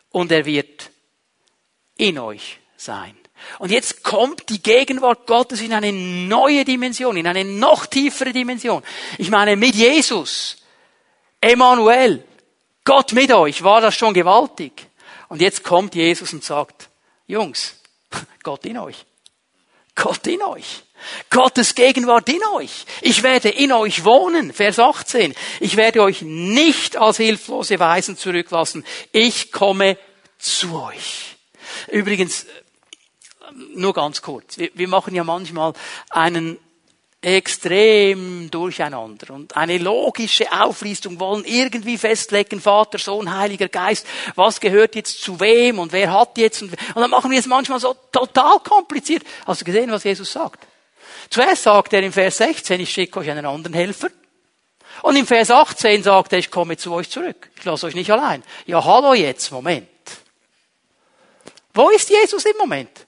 Und 0.09 0.31
er 0.31 0.45
wird 0.45 0.89
in 1.97 2.17
euch 2.17 2.59
sein. 2.77 3.18
Und 3.59 3.71
jetzt 3.71 4.03
kommt 4.03 4.49
die 4.49 4.61
Gegenwart 4.61 5.27
Gottes 5.27 5.61
in 5.61 5.73
eine 5.73 5.91
neue 5.91 6.65
Dimension, 6.65 7.17
in 7.17 7.27
eine 7.27 7.43
noch 7.45 7.85
tiefere 7.85 8.31
Dimension. 8.31 8.83
Ich 9.17 9.29
meine, 9.29 9.55
mit 9.55 9.75
Jesus, 9.75 10.57
Emmanuel, 11.41 12.23
Gott 12.83 13.13
mit 13.13 13.31
euch, 13.31 13.63
war 13.63 13.81
das 13.81 13.95
schon 13.95 14.13
gewaltig. 14.13 14.87
Und 15.27 15.41
jetzt 15.41 15.63
kommt 15.63 15.95
Jesus 15.95 16.33
und 16.33 16.43
sagt, 16.43 16.89
Jungs, 17.27 17.75
Gott 18.43 18.65
in 18.65 18.77
euch. 18.77 19.05
Gott 19.95 20.25
in 20.27 20.41
euch. 20.41 20.83
Gottes 21.29 21.75
Gegenwart 21.75 22.27
in 22.29 22.43
euch. 22.55 22.85
Ich 23.01 23.23
werde 23.23 23.49
in 23.49 23.71
euch 23.71 24.03
wohnen. 24.03 24.53
Vers 24.53 24.79
18. 24.79 25.35
Ich 25.59 25.77
werde 25.77 26.01
euch 26.01 26.21
nicht 26.21 26.97
als 26.97 27.17
hilflose 27.17 27.79
Weisen 27.79 28.17
zurücklassen. 28.17 28.85
Ich 29.11 29.51
komme 29.51 29.97
zu 30.37 30.81
euch. 30.81 31.35
Übrigens, 31.87 32.45
nur 33.75 33.93
ganz 33.93 34.21
kurz. 34.21 34.57
Wir, 34.57 34.69
wir 34.73 34.87
machen 34.87 35.15
ja 35.15 35.23
manchmal 35.23 35.73
einen 36.09 36.57
extrem 37.21 38.49
durcheinander 38.49 39.33
und 39.33 39.57
eine 39.57 39.77
logische 39.77 40.49
Auflistung 40.53 41.19
wollen 41.19 41.43
irgendwie 41.43 41.97
festlegen, 41.97 42.61
Vater, 42.61 42.97
Sohn, 42.97 43.35
Heiliger 43.35 43.67
Geist, 43.67 44.07
was 44.35 44.61
gehört 44.61 44.95
jetzt 44.95 45.21
zu 45.21 45.39
wem 45.39 45.79
und 45.79 45.91
wer 45.91 46.13
hat 46.13 46.37
jetzt 46.37 46.61
und, 46.61 46.71
und 46.71 47.01
dann 47.01 47.09
machen 47.09 47.29
wir 47.29 47.39
es 47.39 47.45
manchmal 47.45 47.79
so 47.79 47.93
total 48.11 48.59
kompliziert. 48.59 49.23
Hast 49.45 49.61
du 49.61 49.65
gesehen, 49.65 49.91
was 49.91 50.05
Jesus 50.05 50.31
sagt? 50.31 50.65
Zuerst 51.29 51.63
sagt 51.63 51.91
er 51.91 52.01
im 52.01 52.13
Vers 52.13 52.37
16, 52.37 52.79
ich 52.79 52.89
schicke 52.89 53.19
euch 53.19 53.29
einen 53.29 53.45
anderen 53.45 53.73
Helfer. 53.73 54.09
Und 55.01 55.15
im 55.15 55.27
Vers 55.27 55.51
18 55.51 56.03
sagt 56.03 56.33
er, 56.33 56.39
ich 56.39 56.51
komme 56.51 56.77
zu 56.77 56.93
euch 56.93 57.09
zurück. 57.09 57.49
Ich 57.57 57.65
lasse 57.65 57.85
euch 57.85 57.95
nicht 57.95 58.11
allein. 58.11 58.43
Ja, 58.65 58.83
hallo 58.83 59.13
jetzt, 59.13 59.51
Moment. 59.51 59.87
Wo 61.73 61.89
ist 61.89 62.09
Jesus 62.09 62.43
im 62.45 62.57
Moment? 62.57 63.05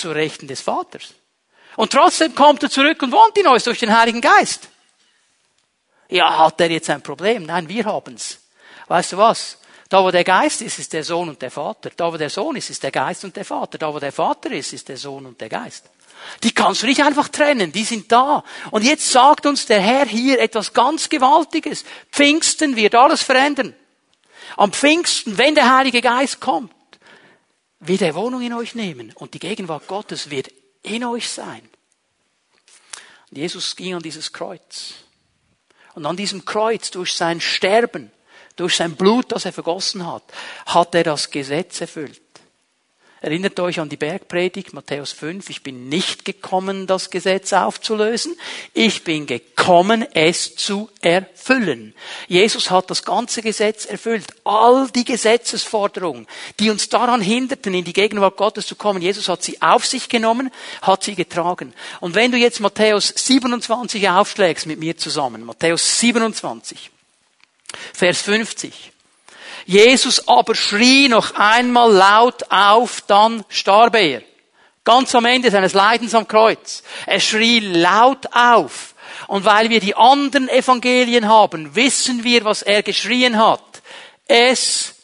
Zur 0.00 0.14
Rechten 0.14 0.46
des 0.46 0.60
Vaters. 0.60 1.14
Und 1.76 1.92
trotzdem 1.92 2.34
kommt 2.34 2.62
er 2.62 2.70
zurück 2.70 3.02
und 3.02 3.12
wohnt 3.12 3.36
in 3.38 3.46
euch 3.46 3.62
durch 3.62 3.78
den 3.78 3.96
Heiligen 3.96 4.20
Geist. 4.20 4.68
Ja, 6.08 6.38
hat 6.38 6.60
er 6.60 6.70
jetzt 6.70 6.90
ein 6.90 7.02
Problem? 7.02 7.44
Nein, 7.44 7.68
wir 7.68 7.84
haben's. 7.84 8.38
Weißt 8.88 9.12
du 9.12 9.18
was? 9.18 9.58
Da, 9.88 10.04
wo 10.04 10.10
der 10.10 10.24
Geist 10.24 10.62
ist, 10.62 10.78
ist 10.78 10.92
der 10.92 11.04
Sohn 11.04 11.28
und 11.28 11.42
der 11.42 11.50
Vater. 11.50 11.90
Da, 11.96 12.12
wo 12.12 12.16
der 12.16 12.30
Sohn 12.30 12.56
ist, 12.56 12.70
ist 12.70 12.82
der 12.82 12.90
Geist 12.90 13.24
und 13.24 13.34
der 13.36 13.44
Vater. 13.44 13.78
Da, 13.78 13.92
wo 13.92 13.98
der 13.98 14.12
Vater 14.12 14.50
ist, 14.52 14.72
ist 14.72 14.88
der 14.88 14.96
Sohn 14.96 15.26
und 15.26 15.40
der 15.40 15.48
Geist. 15.48 15.84
Die 16.42 16.52
kannst 16.52 16.82
du 16.82 16.86
nicht 16.86 17.02
einfach 17.02 17.28
trennen, 17.28 17.72
die 17.72 17.84
sind 17.84 18.10
da. 18.12 18.44
Und 18.70 18.84
jetzt 18.84 19.10
sagt 19.10 19.46
uns 19.46 19.66
der 19.66 19.80
Herr 19.80 20.06
hier 20.06 20.38
etwas 20.40 20.72
ganz 20.72 21.08
Gewaltiges. 21.08 21.84
Pfingsten 22.12 22.76
wird 22.76 22.94
alles 22.94 23.22
verändern. 23.22 23.74
Am 24.56 24.72
Pfingsten, 24.72 25.38
wenn 25.38 25.54
der 25.54 25.74
Heilige 25.74 26.02
Geist 26.02 26.40
kommt, 26.40 26.72
wird 27.80 28.02
er 28.02 28.14
Wohnung 28.14 28.42
in 28.42 28.52
euch 28.52 28.74
nehmen 28.74 29.12
und 29.14 29.34
die 29.34 29.38
Gegenwart 29.38 29.86
Gottes 29.86 30.30
wird 30.30 30.50
in 30.82 31.04
euch 31.04 31.28
sein. 31.28 31.68
Und 33.30 33.38
Jesus 33.38 33.74
ging 33.76 33.94
an 33.94 34.02
dieses 34.02 34.32
Kreuz. 34.32 34.94
Und 35.94 36.06
an 36.06 36.16
diesem 36.16 36.44
Kreuz, 36.44 36.90
durch 36.90 37.14
sein 37.14 37.40
Sterben, 37.40 38.12
durch 38.56 38.76
sein 38.76 38.96
Blut, 38.96 39.32
das 39.32 39.44
er 39.44 39.52
vergossen 39.52 40.06
hat, 40.06 40.22
hat 40.66 40.94
er 40.94 41.04
das 41.04 41.30
Gesetz 41.30 41.80
erfüllt. 41.80 42.20
Erinnert 43.22 43.60
euch 43.60 43.78
an 43.78 43.90
die 43.90 43.98
Bergpredigt, 43.98 44.72
Matthäus 44.72 45.12
5. 45.12 45.50
Ich 45.50 45.62
bin 45.62 45.90
nicht 45.90 46.24
gekommen, 46.24 46.86
das 46.86 47.10
Gesetz 47.10 47.52
aufzulösen. 47.52 48.34
Ich 48.72 49.04
bin 49.04 49.26
gekommen, 49.26 50.06
es 50.14 50.56
zu 50.56 50.88
erfüllen. 51.02 51.94
Jesus 52.28 52.70
hat 52.70 52.90
das 52.90 53.04
ganze 53.04 53.42
Gesetz 53.42 53.84
erfüllt. 53.84 54.24
All 54.44 54.88
die 54.88 55.04
Gesetzesforderungen, 55.04 56.26
die 56.60 56.70
uns 56.70 56.88
daran 56.88 57.20
hinderten, 57.20 57.74
in 57.74 57.84
die 57.84 57.92
Gegenwart 57.92 58.38
Gottes 58.38 58.66
zu 58.66 58.74
kommen. 58.74 59.02
Jesus 59.02 59.28
hat 59.28 59.42
sie 59.42 59.60
auf 59.60 59.84
sich 59.84 60.08
genommen, 60.08 60.50
hat 60.80 61.04
sie 61.04 61.14
getragen. 61.14 61.74
Und 62.00 62.14
wenn 62.14 62.32
du 62.32 62.38
jetzt 62.38 62.60
Matthäus 62.60 63.12
27 63.14 64.08
aufschlägst 64.08 64.64
mit 64.66 64.78
mir 64.78 64.96
zusammen, 64.96 65.44
Matthäus 65.44 65.98
27, 65.98 66.90
Vers 67.92 68.22
50. 68.22 68.92
Jesus 69.66 70.26
aber 70.28 70.54
schrie 70.54 71.08
noch 71.08 71.34
einmal 71.34 71.92
laut 71.92 72.50
auf, 72.50 73.02
dann 73.02 73.44
starb 73.48 73.96
er. 73.96 74.22
Ganz 74.84 75.14
am 75.14 75.26
Ende 75.26 75.50
seines 75.50 75.74
Leidens 75.74 76.14
am 76.14 76.26
Kreuz. 76.26 76.82
Er 77.06 77.20
schrie 77.20 77.60
laut 77.60 78.26
auf. 78.32 78.94
Und 79.28 79.44
weil 79.44 79.70
wir 79.70 79.80
die 79.80 79.94
anderen 79.94 80.48
Evangelien 80.48 81.28
haben, 81.28 81.74
wissen 81.74 82.24
wir, 82.24 82.44
was 82.44 82.62
er 82.62 82.82
geschrien 82.82 83.38
hat. 83.38 83.82
Es 84.26 84.94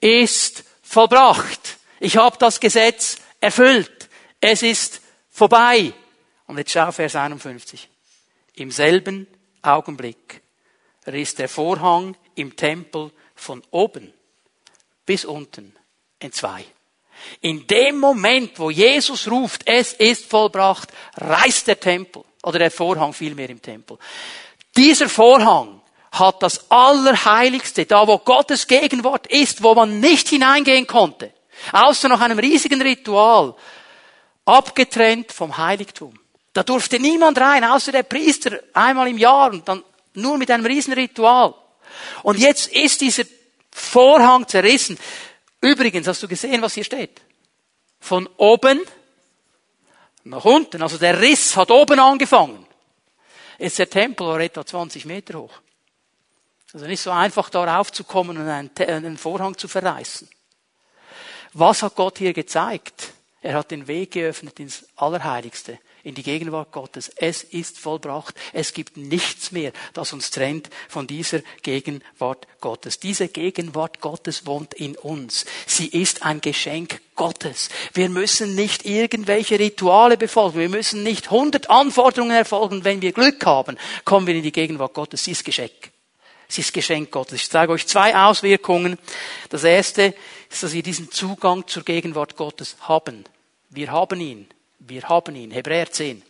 ist 0.00 0.64
vollbracht. 0.82 1.78
Ich 2.00 2.16
habe 2.16 2.36
das 2.38 2.60
Gesetz 2.60 3.18
erfüllt. 3.40 4.08
Es 4.40 4.62
ist 4.62 5.02
vorbei. 5.30 5.92
Und 6.46 6.58
jetzt 6.58 6.72
schau 6.72 6.90
Vers 6.90 7.14
51. 7.14 7.88
Im 8.54 8.70
selben 8.70 9.26
Augenblick 9.62 10.40
riss 11.06 11.34
der 11.34 11.48
Vorhang 11.48 12.16
im 12.34 12.56
Tempel 12.56 13.12
von 13.40 13.62
oben 13.70 14.12
bis 15.06 15.24
unten 15.24 15.74
in 16.18 16.32
zwei. 16.32 16.64
In 17.40 17.66
dem 17.66 17.98
Moment, 17.98 18.58
wo 18.58 18.70
Jesus 18.70 19.30
ruft, 19.30 19.62
es 19.66 19.92
ist 19.94 20.26
vollbracht, 20.26 20.90
reißt 21.16 21.66
der 21.66 21.80
Tempel 21.80 22.22
oder 22.42 22.58
der 22.58 22.70
Vorhang 22.70 23.12
vielmehr 23.12 23.50
im 23.50 23.60
Tempel. 23.60 23.98
Dieser 24.76 25.08
Vorhang 25.08 25.80
hat 26.12 26.42
das 26.42 26.70
Allerheiligste, 26.70 27.86
da 27.86 28.06
wo 28.06 28.18
Gottes 28.18 28.66
Gegenwart 28.66 29.26
ist, 29.26 29.62
wo 29.62 29.74
man 29.74 30.00
nicht 30.00 30.28
hineingehen 30.28 30.86
konnte, 30.86 31.32
außer 31.72 32.08
nach 32.08 32.20
einem 32.20 32.38
riesigen 32.38 32.80
Ritual, 32.80 33.54
abgetrennt 34.44 35.32
vom 35.32 35.56
Heiligtum. 35.56 36.18
Da 36.52 36.62
durfte 36.62 36.98
niemand 36.98 37.38
rein, 37.38 37.64
außer 37.64 37.92
der 37.92 38.02
Priester 38.02 38.60
einmal 38.72 39.08
im 39.08 39.18
Jahr 39.18 39.52
und 39.52 39.68
dann 39.68 39.84
nur 40.14 40.36
mit 40.38 40.50
einem 40.50 40.66
riesen 40.66 40.92
Ritual. 40.92 41.54
Und 42.22 42.38
jetzt 42.38 42.68
ist 42.68 43.00
dieser 43.00 43.24
Vorhang 43.70 44.46
zerrissen. 44.48 44.98
Übrigens, 45.60 46.06
hast 46.06 46.22
du 46.22 46.28
gesehen, 46.28 46.62
was 46.62 46.74
hier 46.74 46.84
steht? 46.84 47.20
Von 48.00 48.28
oben 48.36 48.80
nach 50.24 50.44
unten. 50.44 50.82
Also 50.82 50.98
der 50.98 51.20
Riss 51.20 51.56
hat 51.56 51.70
oben 51.70 51.98
angefangen. 52.00 52.66
Jetzt 53.58 53.78
der 53.78 53.90
Tempel 53.90 54.26
war 54.26 54.40
etwa 54.40 54.64
20 54.64 55.04
Meter 55.04 55.38
hoch. 55.38 55.52
Also 56.72 56.86
nicht 56.86 57.00
so 57.00 57.10
einfach 57.10 57.50
da 57.50 57.64
raufzukommen 57.64 58.38
und 58.38 58.48
einen, 58.48 58.70
einen 58.78 59.18
Vorhang 59.18 59.58
zu 59.58 59.68
verreißen. 59.68 60.28
Was 61.52 61.82
hat 61.82 61.96
Gott 61.96 62.18
hier 62.18 62.32
gezeigt? 62.32 63.12
Er 63.42 63.54
hat 63.54 63.70
den 63.70 63.86
Weg 63.86 64.12
geöffnet 64.12 64.60
ins 64.60 64.84
Allerheiligste 64.96 65.78
in 66.02 66.14
die 66.14 66.22
Gegenwart 66.22 66.72
Gottes. 66.72 67.10
Es 67.16 67.42
ist 67.42 67.78
vollbracht. 67.78 68.34
Es 68.52 68.72
gibt 68.72 68.96
nichts 68.96 69.52
mehr, 69.52 69.72
das 69.92 70.12
uns 70.12 70.30
trennt 70.30 70.70
von 70.88 71.06
dieser 71.06 71.40
Gegenwart 71.62 72.46
Gottes. 72.60 72.98
Diese 72.98 73.28
Gegenwart 73.28 74.00
Gottes 74.00 74.46
wohnt 74.46 74.74
in 74.74 74.96
uns. 74.96 75.46
Sie 75.66 75.86
ist 75.86 76.24
ein 76.24 76.40
Geschenk 76.40 77.00
Gottes. 77.16 77.68
Wir 77.92 78.08
müssen 78.08 78.54
nicht 78.54 78.86
irgendwelche 78.86 79.58
Rituale 79.58 80.16
befolgen. 80.16 80.58
Wir 80.58 80.68
müssen 80.68 81.02
nicht 81.02 81.30
hundert 81.30 81.68
Anforderungen 81.70 82.36
erfolgen. 82.36 82.84
Wenn 82.84 83.02
wir 83.02 83.12
Glück 83.12 83.44
haben, 83.44 83.76
kommen 84.04 84.26
wir 84.26 84.34
in 84.34 84.42
die 84.42 84.52
Gegenwart 84.52 84.94
Gottes. 84.94 85.24
Sie 85.24 85.32
ist 85.32 85.44
Geschenk. 85.44 85.90
Sie 86.48 86.62
ist 86.62 86.72
Geschenk 86.72 87.10
Gottes. 87.12 87.42
Ich 87.42 87.50
zeige 87.50 87.72
euch 87.72 87.86
zwei 87.86 88.16
Auswirkungen. 88.16 88.98
Das 89.50 89.62
erste 89.62 90.14
ist, 90.48 90.62
dass 90.62 90.72
wir 90.72 90.82
diesen 90.82 91.10
Zugang 91.10 91.66
zur 91.68 91.84
Gegenwart 91.84 92.36
Gottes 92.36 92.76
haben. 92.80 93.24
Wir 93.68 93.92
haben 93.92 94.20
ihn. 94.20 94.48
Wir 94.80 95.08
haben 95.08 95.36
ihn. 95.36 95.50
Hebräer 95.50 95.90
10. 95.90 96.22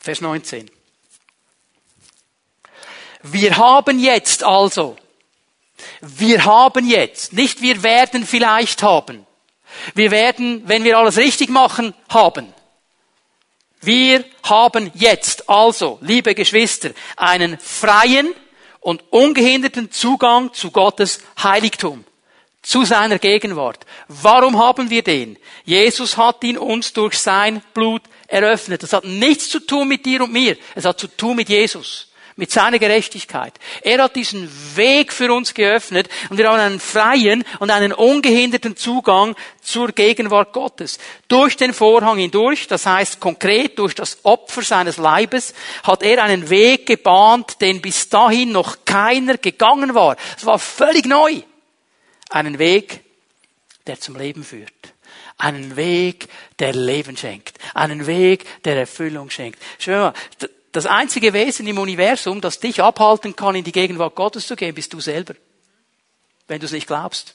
Vers 0.00 0.20
19. 0.20 0.68
Wir 3.22 3.56
haben 3.56 3.98
jetzt 4.00 4.42
also, 4.42 4.96
wir 6.00 6.44
haben 6.44 6.88
jetzt, 6.88 7.32
nicht 7.32 7.62
wir 7.62 7.82
werden 7.82 8.26
vielleicht 8.26 8.82
haben. 8.82 9.24
Wir 9.94 10.10
werden, 10.10 10.62
wenn 10.66 10.82
wir 10.82 10.98
alles 10.98 11.16
richtig 11.16 11.48
machen, 11.48 11.94
haben. 12.08 12.52
Wir 13.80 14.24
haben 14.42 14.90
jetzt 14.94 15.48
also, 15.48 15.98
liebe 16.00 16.34
Geschwister, 16.34 16.90
einen 17.16 17.58
freien 17.58 18.34
und 18.80 19.04
ungehinderten 19.12 19.92
Zugang 19.92 20.52
zu 20.52 20.72
Gottes 20.72 21.20
Heiligtum 21.40 22.04
zu 22.68 22.84
seiner 22.84 23.18
Gegenwart. 23.18 23.86
Warum 24.08 24.58
haben 24.58 24.90
wir 24.90 25.02
den? 25.02 25.38
Jesus 25.64 26.18
hat 26.18 26.44
ihn 26.44 26.58
uns 26.58 26.92
durch 26.92 27.18
sein 27.18 27.62
Blut 27.72 28.02
eröffnet. 28.26 28.82
Das 28.82 28.92
hat 28.92 29.04
nichts 29.04 29.48
zu 29.48 29.60
tun 29.60 29.88
mit 29.88 30.04
dir 30.04 30.22
und 30.22 30.34
mir. 30.34 30.54
Es 30.74 30.84
hat 30.84 31.00
zu 31.00 31.06
tun 31.06 31.36
mit 31.36 31.48
Jesus 31.48 32.04
mit 32.36 32.52
seiner 32.52 32.78
Gerechtigkeit. 32.78 33.52
Er 33.82 34.00
hat 34.00 34.14
diesen 34.14 34.48
Weg 34.76 35.12
für 35.12 35.32
uns 35.32 35.54
geöffnet 35.54 36.08
und 36.30 36.38
wir 36.38 36.48
haben 36.48 36.60
einen 36.60 36.78
freien 36.78 37.42
und 37.58 37.70
einen 37.72 37.92
ungehinderten 37.92 38.76
Zugang 38.76 39.34
zur 39.60 39.88
Gegenwart 39.88 40.52
Gottes. 40.52 40.98
Durch 41.26 41.56
den 41.56 41.72
Vorhang 41.74 42.18
hindurch, 42.18 42.68
das 42.68 42.86
heißt 42.86 43.18
konkret 43.18 43.76
durch 43.80 43.96
das 43.96 44.18
Opfer 44.22 44.62
seines 44.62 44.98
Leibes, 44.98 45.52
hat 45.82 46.04
er 46.04 46.22
einen 46.22 46.48
Weg 46.48 46.86
gebahnt, 46.86 47.60
den 47.60 47.80
bis 47.80 48.08
dahin 48.08 48.52
noch 48.52 48.84
keiner 48.84 49.38
gegangen 49.38 49.96
war. 49.96 50.16
Es 50.36 50.46
war 50.46 50.60
völlig 50.60 51.06
neu. 51.06 51.42
Einen 52.28 52.58
Weg, 52.58 53.00
der 53.86 54.00
zum 54.00 54.16
Leben 54.16 54.44
führt. 54.44 54.72
Einen 55.38 55.76
Weg, 55.76 56.28
der 56.58 56.72
Leben 56.72 57.16
schenkt. 57.16 57.58
Einen 57.74 58.06
Weg, 58.06 58.62
der 58.64 58.76
Erfüllung 58.76 59.30
schenkt. 59.30 59.60
Schau 59.78 59.92
mal, 59.92 60.14
das 60.72 60.86
einzige 60.86 61.32
Wesen 61.32 61.66
im 61.66 61.78
Universum, 61.78 62.40
das 62.40 62.60
dich 62.60 62.82
abhalten 62.82 63.34
kann, 63.34 63.54
in 63.54 63.64
die 63.64 63.72
Gegenwart 63.72 64.14
Gottes 64.14 64.46
zu 64.46 64.56
gehen, 64.56 64.74
bist 64.74 64.92
du 64.92 65.00
selber. 65.00 65.34
Wenn 66.46 66.60
du 66.60 66.66
es 66.66 66.72
nicht 66.72 66.86
glaubst. 66.86 67.34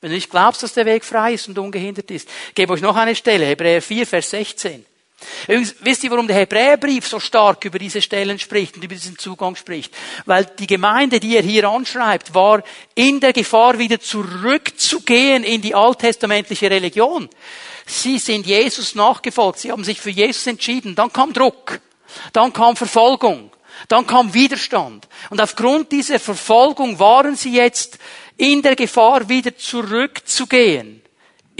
Wenn 0.00 0.10
du 0.10 0.16
nicht 0.16 0.30
glaubst, 0.30 0.62
dass 0.62 0.74
der 0.74 0.86
Weg 0.86 1.04
frei 1.04 1.34
ist 1.34 1.48
und 1.48 1.58
ungehindert 1.58 2.10
ist. 2.10 2.28
Ich 2.48 2.54
gebe 2.54 2.72
euch 2.72 2.80
noch 2.80 2.96
eine 2.96 3.14
Stelle, 3.14 3.46
Hebräer 3.46 3.82
4, 3.82 4.06
Vers 4.06 4.30
16. 4.30 4.84
Übrigens, 5.48 5.74
wisst 5.80 6.04
ihr, 6.04 6.10
warum 6.10 6.26
der 6.26 6.36
Hebräerbrief 6.36 7.06
so 7.06 7.20
stark 7.20 7.64
über 7.64 7.78
diese 7.78 8.00
Stellen 8.02 8.38
spricht 8.38 8.76
und 8.76 8.84
über 8.84 8.94
diesen 8.94 9.18
Zugang 9.18 9.56
spricht? 9.56 9.94
Weil 10.24 10.46
die 10.58 10.66
Gemeinde, 10.66 11.20
die 11.20 11.36
er 11.36 11.42
hier 11.42 11.68
anschreibt, 11.68 12.34
war 12.34 12.62
in 12.94 13.20
der 13.20 13.32
Gefahr, 13.32 13.78
wieder 13.78 14.00
zurückzugehen 14.00 15.44
in 15.44 15.62
die 15.62 15.74
alttestamentliche 15.74 16.70
Religion. 16.70 17.28
Sie 17.86 18.18
sind 18.18 18.46
Jesus 18.46 18.94
nachgefolgt, 18.94 19.58
sie 19.58 19.72
haben 19.72 19.84
sich 19.84 20.00
für 20.00 20.10
Jesus 20.10 20.46
entschieden, 20.46 20.94
dann 20.94 21.12
kam 21.12 21.32
Druck, 21.32 21.80
dann 22.32 22.52
kam 22.52 22.76
Verfolgung, 22.76 23.50
dann 23.88 24.06
kam 24.06 24.32
Widerstand. 24.34 25.08
Und 25.30 25.40
aufgrund 25.40 25.90
dieser 25.92 26.20
Verfolgung 26.20 26.98
waren 26.98 27.34
sie 27.34 27.54
jetzt 27.54 27.98
in 28.36 28.62
der 28.62 28.76
Gefahr, 28.76 29.28
wieder 29.28 29.56
zurückzugehen 29.56 31.01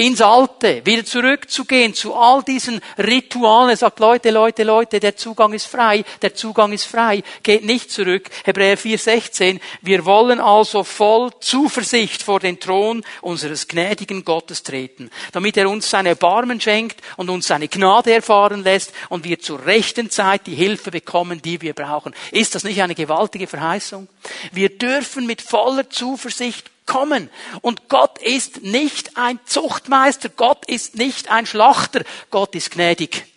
ins 0.02 0.20
Alte, 0.20 0.84
wieder 0.84 1.04
zurückzugehen 1.04 1.94
zu 1.94 2.14
all 2.14 2.42
diesen 2.42 2.80
Ritualen. 2.98 3.76
Sagt, 3.76 4.00
Leute, 4.00 4.30
Leute, 4.30 4.64
Leute, 4.64 4.98
der 4.98 5.16
Zugang 5.16 5.52
ist 5.52 5.66
frei, 5.66 6.02
der 6.20 6.34
Zugang 6.34 6.72
ist 6.72 6.86
frei, 6.86 7.22
geht 7.44 7.64
nicht 7.64 7.92
zurück. 7.92 8.28
Hebräer 8.42 8.76
4,16, 8.76 9.60
wir 9.80 10.04
wollen 10.04 10.40
also 10.40 10.82
voll 10.82 11.30
Zuversicht 11.38 12.24
vor 12.24 12.40
den 12.40 12.58
Thron 12.58 13.04
unseres 13.20 13.68
gnädigen 13.68 14.24
Gottes 14.24 14.64
treten, 14.64 15.08
damit 15.30 15.56
er 15.56 15.70
uns 15.70 15.88
seine 15.88 16.16
Barmen 16.16 16.60
schenkt 16.60 17.00
und 17.16 17.30
uns 17.30 17.46
seine 17.46 17.68
Gnade 17.68 18.12
erfahren 18.12 18.64
lässt 18.64 18.92
und 19.08 19.22
wir 19.22 19.38
zur 19.38 19.64
rechten 19.64 20.10
Zeit 20.10 20.48
die 20.48 20.56
Hilfe 20.56 20.90
bekommen, 20.90 21.40
die 21.40 21.60
wir 21.60 21.74
brauchen. 21.74 22.12
Ist 22.32 22.56
das 22.56 22.64
nicht 22.64 22.82
eine 22.82 22.96
gewaltige 22.96 23.46
Verheißung? 23.46 24.08
Wir 24.50 24.68
dürfen 24.68 25.26
mit 25.26 25.42
voller 25.42 25.88
Zuversicht 25.90 26.71
kommen. 26.86 27.30
Und 27.60 27.88
Gott 27.88 28.18
ist 28.20 28.62
nicht 28.62 29.16
ein 29.16 29.38
Zuchtmeister, 29.44 30.28
Gott 30.28 30.64
ist 30.66 30.96
nicht 30.96 31.30
ein 31.30 31.46
Schlachter, 31.46 32.02
Gott 32.30 32.54
ist 32.54 32.70
gnädig. 32.70 33.31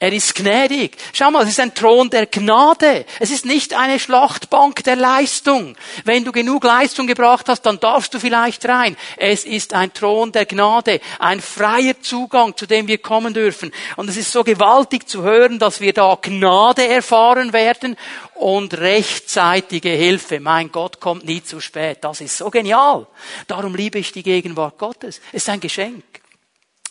Er 0.00 0.12
ist 0.12 0.36
gnädig. 0.36 0.96
Schau 1.12 1.32
mal, 1.32 1.42
es 1.42 1.48
ist 1.48 1.58
ein 1.58 1.74
Thron 1.74 2.08
der 2.08 2.26
Gnade. 2.26 3.04
Es 3.18 3.32
ist 3.32 3.44
nicht 3.44 3.74
eine 3.74 3.98
Schlachtbank 3.98 4.84
der 4.84 4.94
Leistung. 4.94 5.76
Wenn 6.04 6.24
du 6.24 6.30
genug 6.30 6.62
Leistung 6.62 7.08
gebracht 7.08 7.48
hast, 7.48 7.62
dann 7.62 7.80
darfst 7.80 8.14
du 8.14 8.20
vielleicht 8.20 8.64
rein. 8.68 8.96
Es 9.16 9.44
ist 9.44 9.74
ein 9.74 9.92
Thron 9.92 10.30
der 10.30 10.46
Gnade, 10.46 11.00
ein 11.18 11.40
freier 11.40 12.00
Zugang, 12.00 12.56
zu 12.56 12.66
dem 12.66 12.86
wir 12.86 12.98
kommen 12.98 13.34
dürfen. 13.34 13.72
Und 13.96 14.08
es 14.08 14.16
ist 14.16 14.30
so 14.30 14.44
gewaltig 14.44 15.08
zu 15.08 15.22
hören, 15.22 15.58
dass 15.58 15.80
wir 15.80 15.92
da 15.92 16.16
Gnade 16.20 16.86
erfahren 16.86 17.52
werden 17.52 17.96
und 18.36 18.78
rechtzeitige 18.78 19.90
Hilfe. 19.90 20.38
Mein 20.38 20.70
Gott 20.70 21.00
kommt 21.00 21.24
nie 21.24 21.42
zu 21.42 21.60
spät. 21.60 21.98
Das 22.02 22.20
ist 22.20 22.36
so 22.36 22.50
genial. 22.50 23.08
Darum 23.48 23.74
liebe 23.74 23.98
ich 23.98 24.12
die 24.12 24.22
Gegenwart 24.22 24.78
Gottes. 24.78 25.20
Es 25.32 25.42
ist 25.42 25.48
ein 25.48 25.58
Geschenk. 25.58 26.04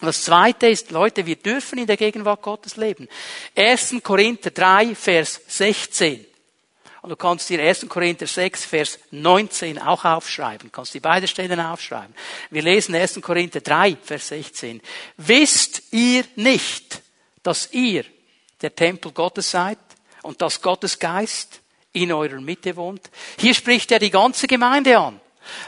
Das 0.01 0.23
zweite 0.23 0.67
ist, 0.67 0.91
Leute, 0.91 1.25
wir 1.25 1.37
dürfen 1.37 1.79
in 1.79 1.87
der 1.87 1.97
Gegenwart 1.97 2.41
Gottes 2.43 2.77
leben. 2.77 3.07
1. 3.55 3.95
Korinther 4.03 4.51
3, 4.51 4.93
Vers 4.93 5.41
16. 5.47 6.23
Und 7.01 7.09
du 7.09 7.15
kannst 7.15 7.49
dir 7.49 7.61
1. 7.61 7.87
Korinther 7.87 8.27
6, 8.27 8.65
Vers 8.65 8.99
19 9.11 9.79
auch 9.79 10.05
aufschreiben. 10.05 10.67
Du 10.67 10.71
kannst 10.71 10.93
die 10.93 10.99
beide 10.99 11.27
Stellen 11.27 11.59
aufschreiben. 11.59 12.13
Wir 12.51 12.61
lesen 12.61 12.93
1. 12.93 13.21
Korinther 13.21 13.61
3, 13.61 13.97
Vers 14.03 14.27
16. 14.27 14.81
Wisst 15.17 15.83
ihr 15.91 16.25
nicht, 16.35 17.01
dass 17.41 17.71
ihr 17.71 18.03
der 18.61 18.75
Tempel 18.75 19.11
Gottes 19.11 19.49
seid 19.49 19.79
und 20.21 20.41
dass 20.41 20.61
Gottes 20.61 20.99
Geist 20.99 21.61
in 21.93 22.11
eurer 22.11 22.41
Mitte 22.41 22.75
wohnt? 22.75 23.09
Hier 23.39 23.53
spricht 23.53 23.91
er 23.91 23.99
die 23.99 24.11
ganze 24.11 24.45
Gemeinde 24.45 24.97
an. 24.97 25.19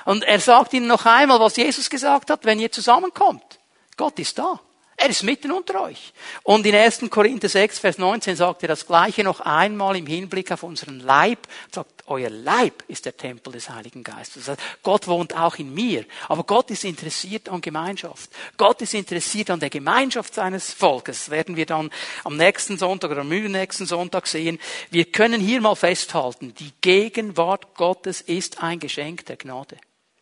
Und 0.06 0.24
er 0.24 0.40
sagt 0.40 0.74
ihnen 0.74 0.88
noch 0.88 1.06
einmal, 1.06 1.40
was 1.40 1.56
Jesus 1.56 1.90
gesagt 1.90 2.30
hat, 2.30 2.44
wenn 2.44 2.60
ihr 2.60 2.72
zusammenkommt. 2.72 3.59
Gott 4.00 4.18
ist 4.18 4.40
da. 4.40 4.58
Er 4.96 5.10
ist 5.10 5.24
mitten 5.24 5.52
unter 5.52 5.82
euch. 5.82 6.14
Und 6.44 6.66
in 6.66 6.74
1. 6.74 7.10
Korinther 7.10 7.50
6, 7.50 7.80
Vers 7.80 7.98
19 7.98 8.38
sagt 8.38 8.62
er 8.64 8.70
das 8.70 8.88
Gleiche 8.88 9.26
noch 9.26 9.42
einmal 9.42 9.98
im 9.98 10.06
Hinblick 10.06 10.54
auf 10.54 10.64
unseren 10.64 11.02
Leib. 11.02 11.40
Er 11.72 11.76
sagt, 11.76 12.04
euer 12.08 12.30
Leib 12.30 12.86
ist 12.88 13.06
der 13.06 13.18
Tempel 13.18 13.52
des 13.52 13.70
Heiligen 13.70 14.02
Geistes. 14.02 14.46
Das 14.46 14.58
Gott 14.84 15.08
wohnt 15.08 15.36
auch 15.36 15.58
in 15.58 15.74
mir. 15.74 16.06
Aber 16.30 16.46
Gott 16.46 16.72
ist 16.72 16.86
interessiert 16.86 17.50
an 17.50 17.60
Gemeinschaft. 17.60 18.30
Gott 18.56 18.82
ist 18.82 18.94
interessiert 18.94 19.50
an 19.50 19.60
der 19.60 19.70
Gemeinschaft 19.70 20.34
seines 20.34 20.72
Volkes. 20.72 21.26
Das 21.26 21.30
werden 21.30 21.58
wir 21.58 21.66
dann 21.66 21.90
am 22.24 22.38
nächsten 22.38 22.78
Sonntag 22.78 23.12
oder 23.12 23.22
am 23.22 23.28
nächsten 23.28 23.86
Sonntag 23.86 24.28
sehen. 24.28 24.60
Wir 24.92 25.12
können 25.12 25.42
hier 25.42 25.60
mal 25.60 25.76
festhalten, 25.76 26.54
die 26.56 26.72
Gegenwart 26.80 27.76
Gottes 27.76 28.22
ist 28.22 28.64
ein 28.64 28.80
Geschenk 28.80 29.26
der 29.26 29.36
Gnade. 29.36 29.76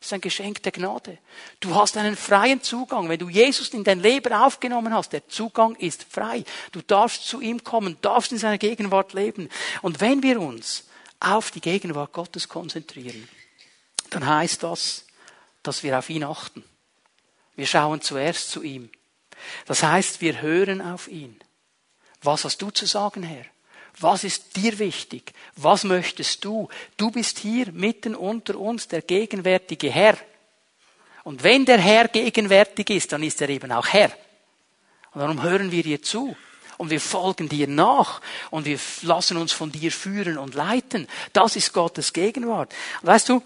Ist 0.08 0.14
ein 0.14 0.22
Geschenk 0.22 0.64
der 0.64 0.72
Gnade. 0.72 1.18
Du 1.60 1.76
hast 1.76 1.98
einen 1.98 2.16
freien 2.16 2.64
Zugang. 2.64 3.10
Wenn 3.10 3.20
du 3.20 3.28
Jesus 3.28 3.68
in 3.74 3.84
dein 3.84 4.00
Leben 4.00 4.32
aufgenommen 4.32 4.94
hast, 4.94 5.12
der 5.12 5.28
Zugang 5.28 5.76
ist 5.76 6.06
frei. 6.10 6.46
Du 6.72 6.82
darfst 6.82 7.28
zu 7.28 7.42
ihm 7.42 7.62
kommen, 7.62 7.98
darfst 8.02 8.32
in 8.32 8.38
seiner 8.38 8.58
Gegenwart 8.58 9.12
leben. 9.12 9.50
Und 9.82 10.00
wenn 10.00 10.24
wir 10.24 10.40
uns 10.40 10.86
auf 11.20 11.52
die 11.52 11.60
Gegenwart 11.60 12.14
Gottes 12.14 12.48
konzentrieren, 12.48 13.28
dann 14.12 14.26
heißt 14.26 14.64
das, 14.64 15.04
dass 15.62 15.84
wir 15.84 16.00
auf 16.00 16.10
ihn 16.10 16.24
achten. 16.24 16.64
Wir 17.58 17.68
schauen 17.68 18.00
zuerst 18.00 18.50
zu 18.50 18.64
ihm. 18.64 18.90
Das 19.66 19.84
heißt, 19.84 20.22
wir 20.22 20.42
hören 20.42 20.82
auf 20.82 21.10
ihn. 21.10 21.38
Was 22.22 22.46
hast 22.46 22.62
du 22.62 22.70
zu 22.70 22.86
sagen, 22.86 23.24
Herr? 23.24 23.44
Was 24.00 24.24
ist 24.24 24.56
dir 24.56 24.78
wichtig? 24.78 25.34
Was 25.56 25.84
möchtest 25.84 26.46
du? 26.46 26.70
Du 26.98 27.10
bist 27.10 27.40
hier 27.40 27.72
mitten 27.72 28.16
unter 28.16 28.60
uns 28.60 28.88
der 28.88 29.02
gegenwärtige 29.02 29.90
Herr. 29.90 30.18
Und 31.24 31.44
wenn 31.44 31.66
der 31.66 31.80
Herr 31.80 32.08
gegenwärtig 32.08 32.90
ist, 32.92 33.12
dann 33.12 33.24
ist 33.24 33.42
er 33.42 33.50
eben 33.50 33.72
auch 33.72 33.88
Herr. 33.88 34.12
Und 35.14 35.22
darum 35.22 35.42
hören 35.42 35.72
wir 35.72 35.84
dir 35.84 36.02
zu. 36.02 36.38
Und 36.78 36.92
wir 36.92 37.02
folgen 37.02 37.50
dir 37.50 37.68
nach. 37.68 38.22
Und 38.52 38.66
wir 38.66 38.80
lassen 39.02 39.38
uns 39.38 39.52
von 39.52 39.72
dir 39.72 39.92
führen 39.92 40.38
und 40.38 40.54
leiten. 40.54 41.08
Das 41.34 41.56
ist 41.56 41.74
Gottes 41.74 42.14
Gegenwart. 42.14 42.74
weißt 43.02 43.30
du, 43.30 43.42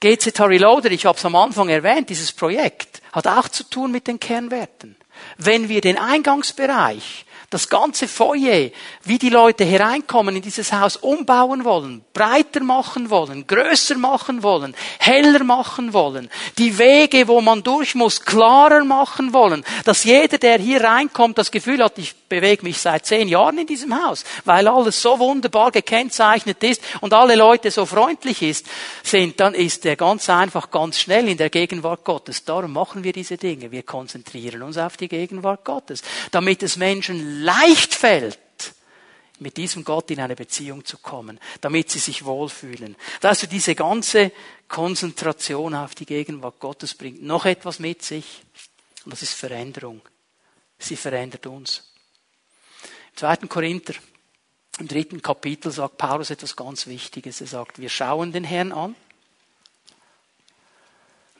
GZ 0.00 0.38
Reloader, 0.40 0.90
ich 0.90 1.06
habe 1.06 1.16
es 1.16 1.24
am 1.24 1.36
Anfang 1.36 1.68
erwähnt, 1.68 2.10
dieses 2.10 2.32
Projekt 2.32 3.00
hat 3.12 3.26
auch 3.26 3.48
zu 3.48 3.64
tun 3.64 3.90
mit 3.90 4.06
den 4.06 4.20
Kernwerten. 4.20 4.96
Wenn 5.38 5.68
wir 5.68 5.80
den 5.80 5.96
Eingangsbereich 5.96 7.24
das 7.54 7.68
ganze 7.68 8.08
Foyer, 8.08 8.70
wie 9.04 9.18
die 9.18 9.30
Leute 9.30 9.64
hereinkommen 9.64 10.34
in 10.34 10.42
dieses 10.42 10.72
Haus, 10.72 10.96
umbauen 10.96 11.64
wollen, 11.64 12.04
breiter 12.12 12.64
machen 12.64 13.10
wollen, 13.10 13.46
größer 13.46 13.96
machen 13.96 14.42
wollen, 14.42 14.74
heller 14.98 15.44
machen 15.44 15.92
wollen, 15.92 16.28
die 16.58 16.76
Wege, 16.78 17.28
wo 17.28 17.40
man 17.40 17.62
durch 17.62 17.94
muss, 17.94 18.24
klarer 18.24 18.84
machen 18.84 19.32
wollen, 19.32 19.64
dass 19.84 20.02
jeder, 20.02 20.38
der 20.38 20.58
hier 20.58 20.82
reinkommt, 20.82 21.38
das 21.38 21.52
Gefühl 21.52 21.82
hat, 21.82 21.96
ich 21.98 22.16
bewege 22.28 22.64
mich 22.64 22.78
seit 22.78 23.06
zehn 23.06 23.28
Jahren 23.28 23.58
in 23.58 23.68
diesem 23.68 23.94
Haus, 24.04 24.24
weil 24.44 24.66
alles 24.66 25.00
so 25.00 25.16
wunderbar 25.20 25.70
gekennzeichnet 25.70 26.62
ist 26.64 26.82
und 27.00 27.14
alle 27.14 27.36
Leute 27.36 27.70
so 27.70 27.86
freundlich 27.86 28.42
ist, 28.42 28.66
sind, 29.04 29.38
dann 29.38 29.54
ist 29.54 29.86
er 29.86 29.94
ganz 29.94 30.28
einfach, 30.28 30.72
ganz 30.72 30.98
schnell 30.98 31.28
in 31.28 31.36
der 31.36 31.50
Gegenwart 31.50 32.02
Gottes. 32.02 32.44
Darum 32.44 32.72
machen 32.72 33.04
wir 33.04 33.12
diese 33.12 33.36
Dinge. 33.36 33.70
Wir 33.70 33.84
konzentrieren 33.84 34.62
uns 34.62 34.76
auf 34.76 34.96
die 34.96 35.06
Gegenwart 35.06 35.64
Gottes, 35.64 36.02
damit 36.32 36.64
es 36.64 36.76
Menschen 36.76 37.43
leicht 37.44 37.94
fällt, 37.94 38.38
mit 39.38 39.56
diesem 39.56 39.84
Gott 39.84 40.10
in 40.10 40.20
eine 40.20 40.36
Beziehung 40.36 40.84
zu 40.84 40.98
kommen, 40.98 41.38
damit 41.60 41.90
sie 41.90 41.98
sich 41.98 42.24
wohlfühlen. 42.24 42.96
Dass 43.20 43.40
du 43.40 43.48
diese 43.48 43.74
ganze 43.74 44.32
Konzentration 44.68 45.74
auf 45.74 45.94
die 45.94 46.06
Gegenwart 46.06 46.60
Gottes 46.60 46.94
bringt 46.94 47.22
noch 47.22 47.44
etwas 47.44 47.78
mit 47.78 48.02
sich, 48.02 48.42
und 49.04 49.12
das 49.12 49.22
ist 49.22 49.34
Veränderung. 49.34 50.00
Sie 50.78 50.96
verändert 50.96 51.46
uns. 51.46 51.92
Im 53.10 53.16
zweiten 53.16 53.48
Korinther, 53.48 53.94
im 54.78 54.88
dritten 54.88 55.20
Kapitel 55.20 55.70
sagt 55.70 55.98
Paulus 55.98 56.30
etwas 56.30 56.56
ganz 56.56 56.86
Wichtiges. 56.86 57.40
Er 57.40 57.46
sagt, 57.46 57.78
wir 57.78 57.90
schauen 57.90 58.32
den 58.32 58.44
Herrn 58.44 58.72
an, 58.72 58.96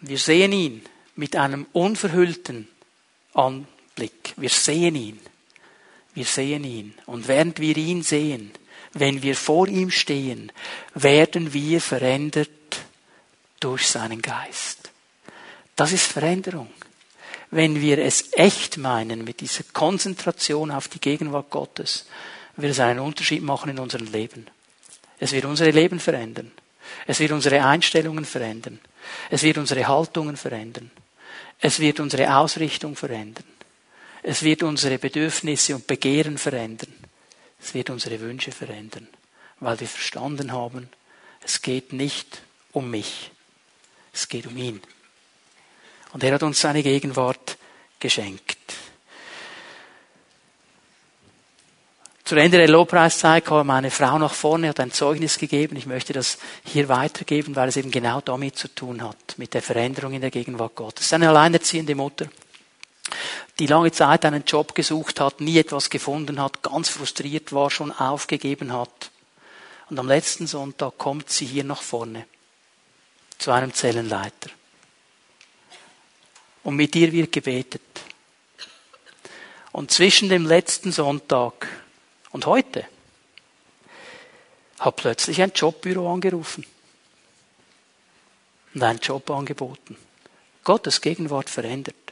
wir 0.01 0.19
sehen 0.19 0.53
ihn 0.53 0.85
mit 1.17 1.35
einem 1.35 1.67
unverhüllten 1.73 2.69
Anblick. 3.33 4.35
Wir 4.37 4.51
sehen 4.51 4.97
ihn. 4.97 5.21
Wir 6.15 6.25
sehen 6.25 6.65
ihn. 6.65 6.95
Und 7.07 7.29
während 7.29 7.61
wir 7.61 7.77
ihn 7.77 8.03
sehen, 8.03 8.53
wenn 8.93 9.23
wir 9.23 9.35
vor 9.35 9.67
ihm 9.67 9.91
stehen, 9.91 10.53
werden 10.95 11.53
wir 11.53 11.81
verändert 11.81 12.51
durch 13.61 13.89
seinen 13.89 14.23
Geist. 14.23 14.91
Das 15.77 15.93
ist 15.93 16.07
Veränderung. 16.07 16.71
Wenn 17.51 17.81
wir 17.81 17.99
es 17.99 18.33
echt 18.33 18.79
meinen 18.79 19.25
mit 19.25 19.41
dieser 19.41 19.65
Konzentration 19.73 20.71
auf 20.71 20.89
die 20.89 21.01
Gegenwart 21.01 21.51
Gottes, 21.51 22.07
wird 22.57 22.73
es 22.73 22.81
einen 22.81 23.01
Unterschied 23.01 23.43
machen 23.43 23.71
in 23.71 23.79
unserem 23.79 24.07
Leben. 24.07 24.47
Es 25.19 25.33
wird 25.33 25.45
unsere 25.45 25.71
Leben 25.71 25.99
verändern. 25.99 26.53
Es 27.07 27.21
wird 27.21 27.33
unsere 27.33 27.65
Einstellungen 27.65 28.25
verändern. 28.25 28.79
Es 29.31 29.43
wird 29.43 29.59
unsere 29.59 29.87
Haltungen 29.87 30.37
verändern. 30.37 30.91
Es 31.61 31.81
wird 31.81 32.01
unsere 32.01 32.37
Ausrichtung 32.37 32.97
verändern. 32.97 33.45
Es 34.27 34.43
wird 34.43 34.63
unsere 34.63 34.97
Bedürfnisse 34.97 35.75
und 35.75 35.87
Begehren 35.87 36.39
verändern. 36.39 36.93
Es 37.61 37.75
wird 37.75 37.91
unsere 37.91 38.19
Wünsche 38.21 38.53
verändern, 38.53 39.07
weil 39.61 39.79
wir 39.79 39.87
verstanden 39.87 40.51
haben, 40.51 40.89
es 41.45 41.61
geht 41.61 41.93
nicht 41.93 42.41
um 42.73 42.91
mich, 42.91 43.31
es 44.15 44.27
geht 44.27 44.47
um 44.47 44.57
ihn. 44.57 44.81
Und 46.15 46.25
er 46.25 46.33
hat 46.33 46.43
uns 46.43 46.59
seine 46.59 46.83
Gegenwart 46.83 47.59
geschenkt. 48.01 48.57
Zu 52.25 52.37
Ende 52.37 52.57
der 52.57 52.69
Lobpreiszeit 52.69 53.45
kam 53.45 53.67
meine 53.67 53.91
Frau 53.91 54.19
nach 54.19 54.33
vorne, 54.33 54.71
hat 54.71 54.81
ein 54.81 54.91
Zeugnis 54.91 55.37
gegeben. 55.37 55.77
Ich 55.77 55.85
möchte 55.85 56.15
das 56.15 56.39
hier 56.65 56.89
weitergeben, 56.89 57.57
weil 57.57 57.69
es 57.69 57.77
eben 57.77 57.91
genau 57.91 58.23
damit 58.23 58.57
zu 58.57 58.69
tun 58.69 59.03
hat, 59.03 59.35
mit 59.37 59.53
der 59.53 59.61
Veränderung 59.61 60.15
in 60.15 60.23
der 60.23 60.31
Gegenwart 60.31 60.77
Gottes. 60.77 61.01
Es 61.01 61.07
ist 61.09 61.13
eine 61.13 61.29
alleinerziehende 61.29 61.95
Mutter 61.95 62.27
die 63.59 63.67
lange 63.67 63.93
Zeit 63.93 64.25
einen 64.25 64.45
Job 64.45 64.75
gesucht 64.75 65.21
hat, 65.21 65.41
nie 65.41 65.59
etwas 65.59 65.91
gefunden 65.91 66.41
hat, 66.41 66.63
ganz 66.63 66.89
frustriert 66.89 67.53
war, 67.53 67.71
schon 67.71 67.93
aufgegeben 67.93 68.73
hat. 68.73 69.11
Und 69.91 69.99
am 69.99 70.09
letzten 70.09 70.47
Sonntag 70.47 70.99
kommt 70.99 71.31
sie 71.31 71.47
hier 71.47 71.65
nach 71.65 71.83
vorne 71.83 72.27
zu 73.39 73.51
einem 73.51 73.73
Zellenleiter. 73.73 74.51
Und 76.63 76.77
mit 76.77 76.97
ihr 76.97 77.13
wird 77.13 77.31
gebetet. 77.31 77.83
Und 79.73 79.91
zwischen 79.91 80.29
dem 80.29 80.47
letzten 80.47 80.93
Sonntag 80.93 81.69
und 82.31 82.47
heute 82.47 82.87
hat 84.79 84.97
plötzlich 84.97 85.43
ein 85.43 85.53
Jobbüro 85.55 86.13
angerufen 86.13 86.65
und 88.73 88.83
einen 88.83 88.99
Job 89.01 89.31
angeboten. 89.31 89.97
Gottes 90.63 91.01
Gegenwart 91.01 91.51
verändert 91.51 92.04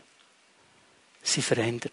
sie 1.23 1.43
verändert. 1.43 1.93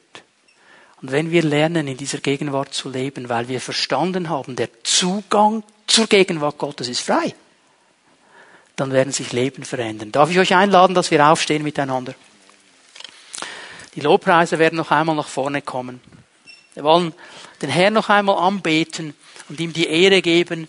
Und 1.01 1.11
wenn 1.11 1.31
wir 1.31 1.43
lernen, 1.43 1.87
in 1.87 1.97
dieser 1.97 2.19
Gegenwart 2.19 2.73
zu 2.73 2.89
leben, 2.89 3.29
weil 3.29 3.47
wir 3.47 3.61
verstanden 3.61 4.29
haben, 4.29 4.55
der 4.55 4.69
Zugang 4.83 5.63
zur 5.87 6.07
Gegenwart 6.07 6.57
Gottes 6.57 6.89
ist 6.89 7.01
frei, 7.01 7.33
dann 8.75 8.91
werden 8.91 9.13
sich 9.13 9.31
Leben 9.31 9.63
verändern. 9.63 10.11
Darf 10.11 10.29
ich 10.29 10.39
euch 10.39 10.55
einladen, 10.55 10.93
dass 10.93 11.11
wir 11.11 11.25
aufstehen 11.25 11.63
miteinander? 11.63 12.13
Die 13.95 14.01
Lobpreise 14.01 14.59
werden 14.59 14.77
noch 14.77 14.91
einmal 14.91 15.15
nach 15.15 15.27
vorne 15.27 15.61
kommen. 15.61 16.01
Wir 16.73 16.83
wollen 16.83 17.13
den 17.61 17.69
Herrn 17.69 17.93
noch 17.93 18.09
einmal 18.09 18.37
anbeten 18.37 19.13
und 19.49 19.59
ihm 19.59 19.73
die 19.73 19.87
Ehre 19.87 20.21
geben. 20.21 20.67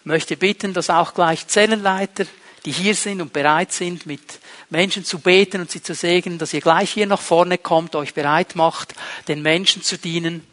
Ich 0.00 0.06
möchte 0.06 0.36
bitten, 0.36 0.74
dass 0.74 0.90
auch 0.90 1.14
gleich 1.14 1.46
Zellenleiter, 1.46 2.26
die 2.64 2.72
hier 2.72 2.94
sind 2.94 3.20
und 3.20 3.32
bereit 3.32 3.72
sind, 3.72 4.06
mit 4.06 4.38
Menschen 4.72 5.04
zu 5.04 5.18
beten 5.18 5.60
und 5.60 5.70
sie 5.70 5.82
zu 5.82 5.94
segnen, 5.94 6.38
dass 6.38 6.54
ihr 6.54 6.62
gleich 6.62 6.90
hier 6.90 7.06
nach 7.06 7.20
vorne 7.20 7.58
kommt, 7.58 7.94
euch 7.94 8.14
bereit 8.14 8.56
macht, 8.56 8.94
den 9.28 9.42
Menschen 9.42 9.82
zu 9.82 9.98
dienen. 9.98 10.46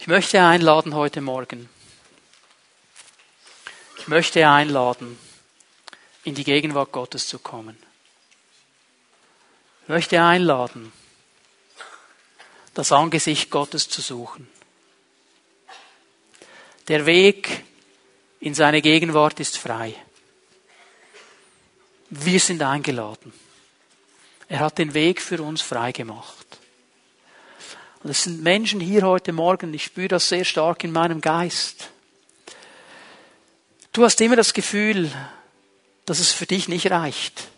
Ich 0.00 0.08
möchte 0.08 0.42
einladen 0.42 0.92
heute 0.94 1.20
Morgen. 1.20 1.68
Ich 3.98 4.08
möchte 4.08 4.48
einladen, 4.48 5.18
in 6.24 6.34
die 6.34 6.42
Gegenwart 6.42 6.90
Gottes 6.90 7.28
zu 7.28 7.38
kommen. 7.38 7.80
Ich 9.82 9.88
möchte 9.88 10.20
einladen, 10.20 10.92
das 12.74 12.90
Angesicht 12.90 13.50
Gottes 13.50 13.88
zu 13.88 14.00
suchen. 14.00 14.48
Der 16.88 17.06
Weg 17.06 17.62
in 18.40 18.54
seine 18.54 18.82
Gegenwart 18.82 19.38
ist 19.38 19.58
frei. 19.58 19.94
Wir 22.10 22.40
sind 22.40 22.60
eingeladen. 22.60 23.32
Er 24.48 24.60
hat 24.60 24.78
den 24.78 24.94
Weg 24.94 25.22
für 25.22 25.42
uns 25.42 25.62
frei 25.62 25.92
gemacht. 25.92 26.46
Und 28.02 28.10
es 28.10 28.24
sind 28.24 28.42
Menschen 28.42 28.80
hier 28.80 29.02
heute 29.02 29.32
Morgen, 29.32 29.72
ich 29.74 29.84
spüre 29.84 30.08
das 30.08 30.28
sehr 30.28 30.44
stark 30.44 30.82
in 30.82 30.90
meinem 30.90 31.20
Geist. 31.20 31.90
Du 33.92 34.04
hast 34.04 34.20
immer 34.20 34.36
das 34.36 34.54
Gefühl, 34.54 35.12
dass 36.04 36.18
es 36.18 36.32
für 36.32 36.46
dich 36.46 36.66
nicht 36.66 36.90
reicht, 36.90 37.48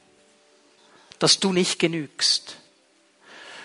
dass 1.19 1.41
du 1.41 1.53
nicht 1.53 1.79
genügst. 1.79 2.57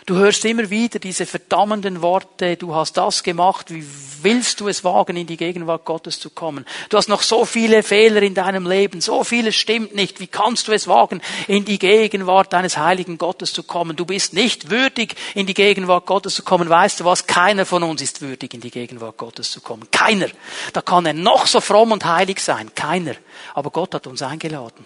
Du 0.08 0.16
hörst 0.16 0.46
immer 0.46 0.70
wieder 0.70 1.00
diese 1.00 1.26
verdammenden 1.26 2.02
Worte, 2.02 2.56
du 2.56 2.74
hast 2.74 2.96
das 2.96 3.24
gemacht, 3.24 3.74
wie 3.74 3.86
willst 4.22 4.62
du 4.62 4.70
es 4.70 4.86
wagen, 4.86 5.18
in 5.18 5.28
die 5.28 5.36
Gegenwart 5.36 5.84
Gottes 5.84 6.18
zu 6.18 6.30
kommen? 6.30 6.66
Du 6.88 6.96
hast 6.96 7.10
noch 7.10 7.22
so 7.22 7.44
viele 7.44 7.84
Fehler 7.84 8.22
in 8.22 8.34
deinem 8.34 8.66
Leben, 8.66 9.02
so 9.02 9.26
vieles 9.26 9.58
stimmt 9.58 9.96
nicht, 9.96 10.22
wie 10.22 10.28
kannst 10.28 10.70
du 10.70 10.72
es 10.72 10.88
wagen, 10.88 11.22
in 11.50 11.66
die 11.66 11.78
Gegenwart 11.78 12.54
deines 12.54 12.78
heiligen 12.78 13.18
Gottes 13.18 13.52
zu 13.52 13.64
kommen? 13.64 13.98
Du 13.98 14.06
bist 14.06 14.34
nicht 14.34 14.70
würdig, 14.70 15.16
in 15.36 15.46
die 15.46 15.54
Gegenwart 15.54 16.06
Gottes 16.06 16.36
zu 16.36 16.44
kommen. 16.44 16.70
Weißt 16.70 17.02
du 17.02 17.04
was? 17.04 17.28
Keiner 17.28 17.66
von 17.66 17.84
uns 17.84 18.02
ist 18.02 18.22
würdig, 18.22 18.54
in 18.54 18.62
die 18.62 18.72
Gegenwart 18.72 19.18
Gottes 19.18 19.52
zu 19.52 19.60
kommen. 19.60 19.92
Keiner. 19.92 20.30
Da 20.72 20.82
kann 20.82 21.06
er 21.06 21.12
noch 21.12 21.48
so 21.48 21.60
fromm 21.60 21.92
und 21.92 22.06
heilig 22.06 22.40
sein. 22.40 22.74
Keiner. 22.74 23.16
Aber 23.54 23.72
Gott 23.72 23.94
hat 23.94 24.08
uns 24.08 24.22
eingeladen. 24.22 24.86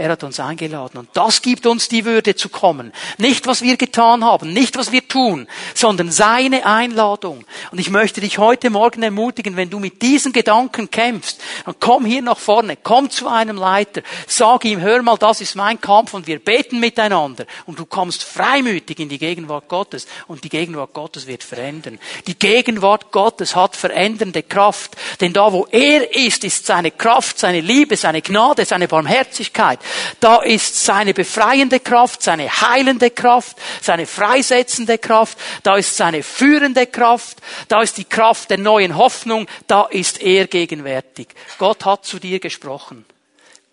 Er 0.00 0.12
hat 0.12 0.24
uns 0.24 0.40
eingeladen. 0.40 0.96
Und 0.96 1.10
das 1.12 1.42
gibt 1.42 1.66
uns 1.66 1.88
die 1.88 2.06
Würde 2.06 2.34
zu 2.34 2.48
kommen. 2.48 2.90
Nicht, 3.18 3.46
was 3.46 3.60
wir 3.60 3.76
getan 3.76 4.24
haben, 4.24 4.50
nicht, 4.50 4.78
was 4.78 4.92
wir 4.92 5.06
tun, 5.06 5.46
sondern 5.74 6.10
seine 6.10 6.64
Einladung. 6.64 7.44
Und 7.70 7.78
ich 7.78 7.90
möchte 7.90 8.22
dich 8.22 8.38
heute 8.38 8.70
Morgen 8.70 9.02
ermutigen, 9.02 9.56
wenn 9.56 9.68
du 9.68 9.78
mit 9.78 10.00
diesen 10.00 10.32
Gedanken 10.32 10.90
kämpfst, 10.90 11.38
dann 11.66 11.74
komm 11.80 12.06
hier 12.06 12.22
nach 12.22 12.38
vorne, 12.38 12.78
komm 12.82 13.10
zu 13.10 13.28
einem 13.28 13.58
Leiter, 13.58 14.00
sag 14.26 14.64
ihm, 14.64 14.80
hör 14.80 15.02
mal, 15.02 15.18
das 15.18 15.42
ist 15.42 15.54
mein 15.54 15.78
Kampf 15.78 16.14
und 16.14 16.26
wir 16.26 16.38
beten 16.38 16.80
miteinander. 16.80 17.44
Und 17.66 17.78
du 17.78 17.84
kommst 17.84 18.24
freimütig 18.24 19.00
in 19.00 19.10
die 19.10 19.18
Gegenwart 19.18 19.68
Gottes 19.68 20.06
und 20.28 20.44
die 20.44 20.48
Gegenwart 20.48 20.94
Gottes 20.94 21.26
wird 21.26 21.44
verändern. 21.44 21.98
Die 22.26 22.38
Gegenwart 22.38 23.12
Gottes 23.12 23.54
hat 23.54 23.76
verändernde 23.76 24.44
Kraft. 24.44 24.96
Denn 25.20 25.34
da, 25.34 25.52
wo 25.52 25.66
er 25.70 26.16
ist, 26.16 26.42
ist 26.44 26.64
seine 26.64 26.90
Kraft, 26.90 27.38
seine 27.38 27.60
Liebe, 27.60 27.98
seine 27.98 28.22
Gnade, 28.22 28.64
seine 28.64 28.88
Barmherzigkeit. 28.88 29.78
Da 30.20 30.42
ist 30.42 30.84
seine 30.84 31.14
befreiende 31.14 31.80
Kraft, 31.80 32.22
seine 32.22 32.48
heilende 32.48 33.10
Kraft, 33.10 33.56
seine 33.80 34.06
freisetzende 34.06 34.98
Kraft, 34.98 35.38
da 35.62 35.76
ist 35.76 35.96
seine 35.96 36.22
führende 36.22 36.86
Kraft, 36.86 37.38
da 37.68 37.82
ist 37.82 37.98
die 37.98 38.04
Kraft 38.04 38.50
der 38.50 38.58
neuen 38.58 38.96
Hoffnung, 38.96 39.46
da 39.66 39.84
ist 39.84 40.20
er 40.20 40.46
gegenwärtig. 40.46 41.28
Gott 41.58 41.84
hat 41.84 42.04
zu 42.04 42.18
dir 42.18 42.40
gesprochen. 42.40 43.04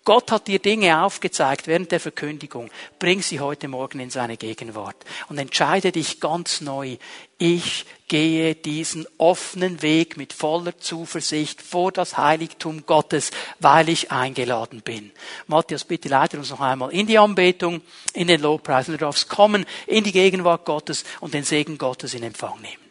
Gott 0.08 0.32
hat 0.32 0.48
dir 0.48 0.58
Dinge 0.58 1.04
aufgezeigt 1.04 1.66
während 1.66 1.92
der 1.92 2.00
Verkündigung. 2.00 2.70
Bring 2.98 3.20
sie 3.20 3.40
heute 3.40 3.68
Morgen 3.68 4.00
in 4.00 4.08
seine 4.08 4.38
Gegenwart 4.38 4.96
und 5.28 5.36
entscheide 5.36 5.92
dich 5.92 6.18
ganz 6.18 6.62
neu. 6.62 6.96
Ich 7.36 7.84
gehe 8.08 8.54
diesen 8.54 9.06
offenen 9.18 9.82
Weg 9.82 10.16
mit 10.16 10.32
voller 10.32 10.78
Zuversicht 10.78 11.60
vor 11.60 11.92
das 11.92 12.16
Heiligtum 12.16 12.86
Gottes, 12.86 13.32
weil 13.60 13.90
ich 13.90 14.10
eingeladen 14.10 14.80
bin. 14.80 15.10
Matthias, 15.46 15.84
bitte 15.84 16.08
leite 16.08 16.38
uns 16.38 16.48
noch 16.48 16.60
einmal 16.60 16.90
in 16.90 17.06
die 17.06 17.18
Anbetung, 17.18 17.82
in 18.14 18.28
den 18.28 18.40
Lobpreis. 18.40 18.86
Du 18.86 18.96
darfst 18.96 19.28
kommen 19.28 19.66
in 19.86 20.04
die 20.04 20.12
Gegenwart 20.12 20.64
Gottes 20.64 21.04
und 21.20 21.34
den 21.34 21.44
Segen 21.44 21.76
Gottes 21.76 22.14
in 22.14 22.22
Empfang 22.22 22.58
nehmen. 22.62 22.87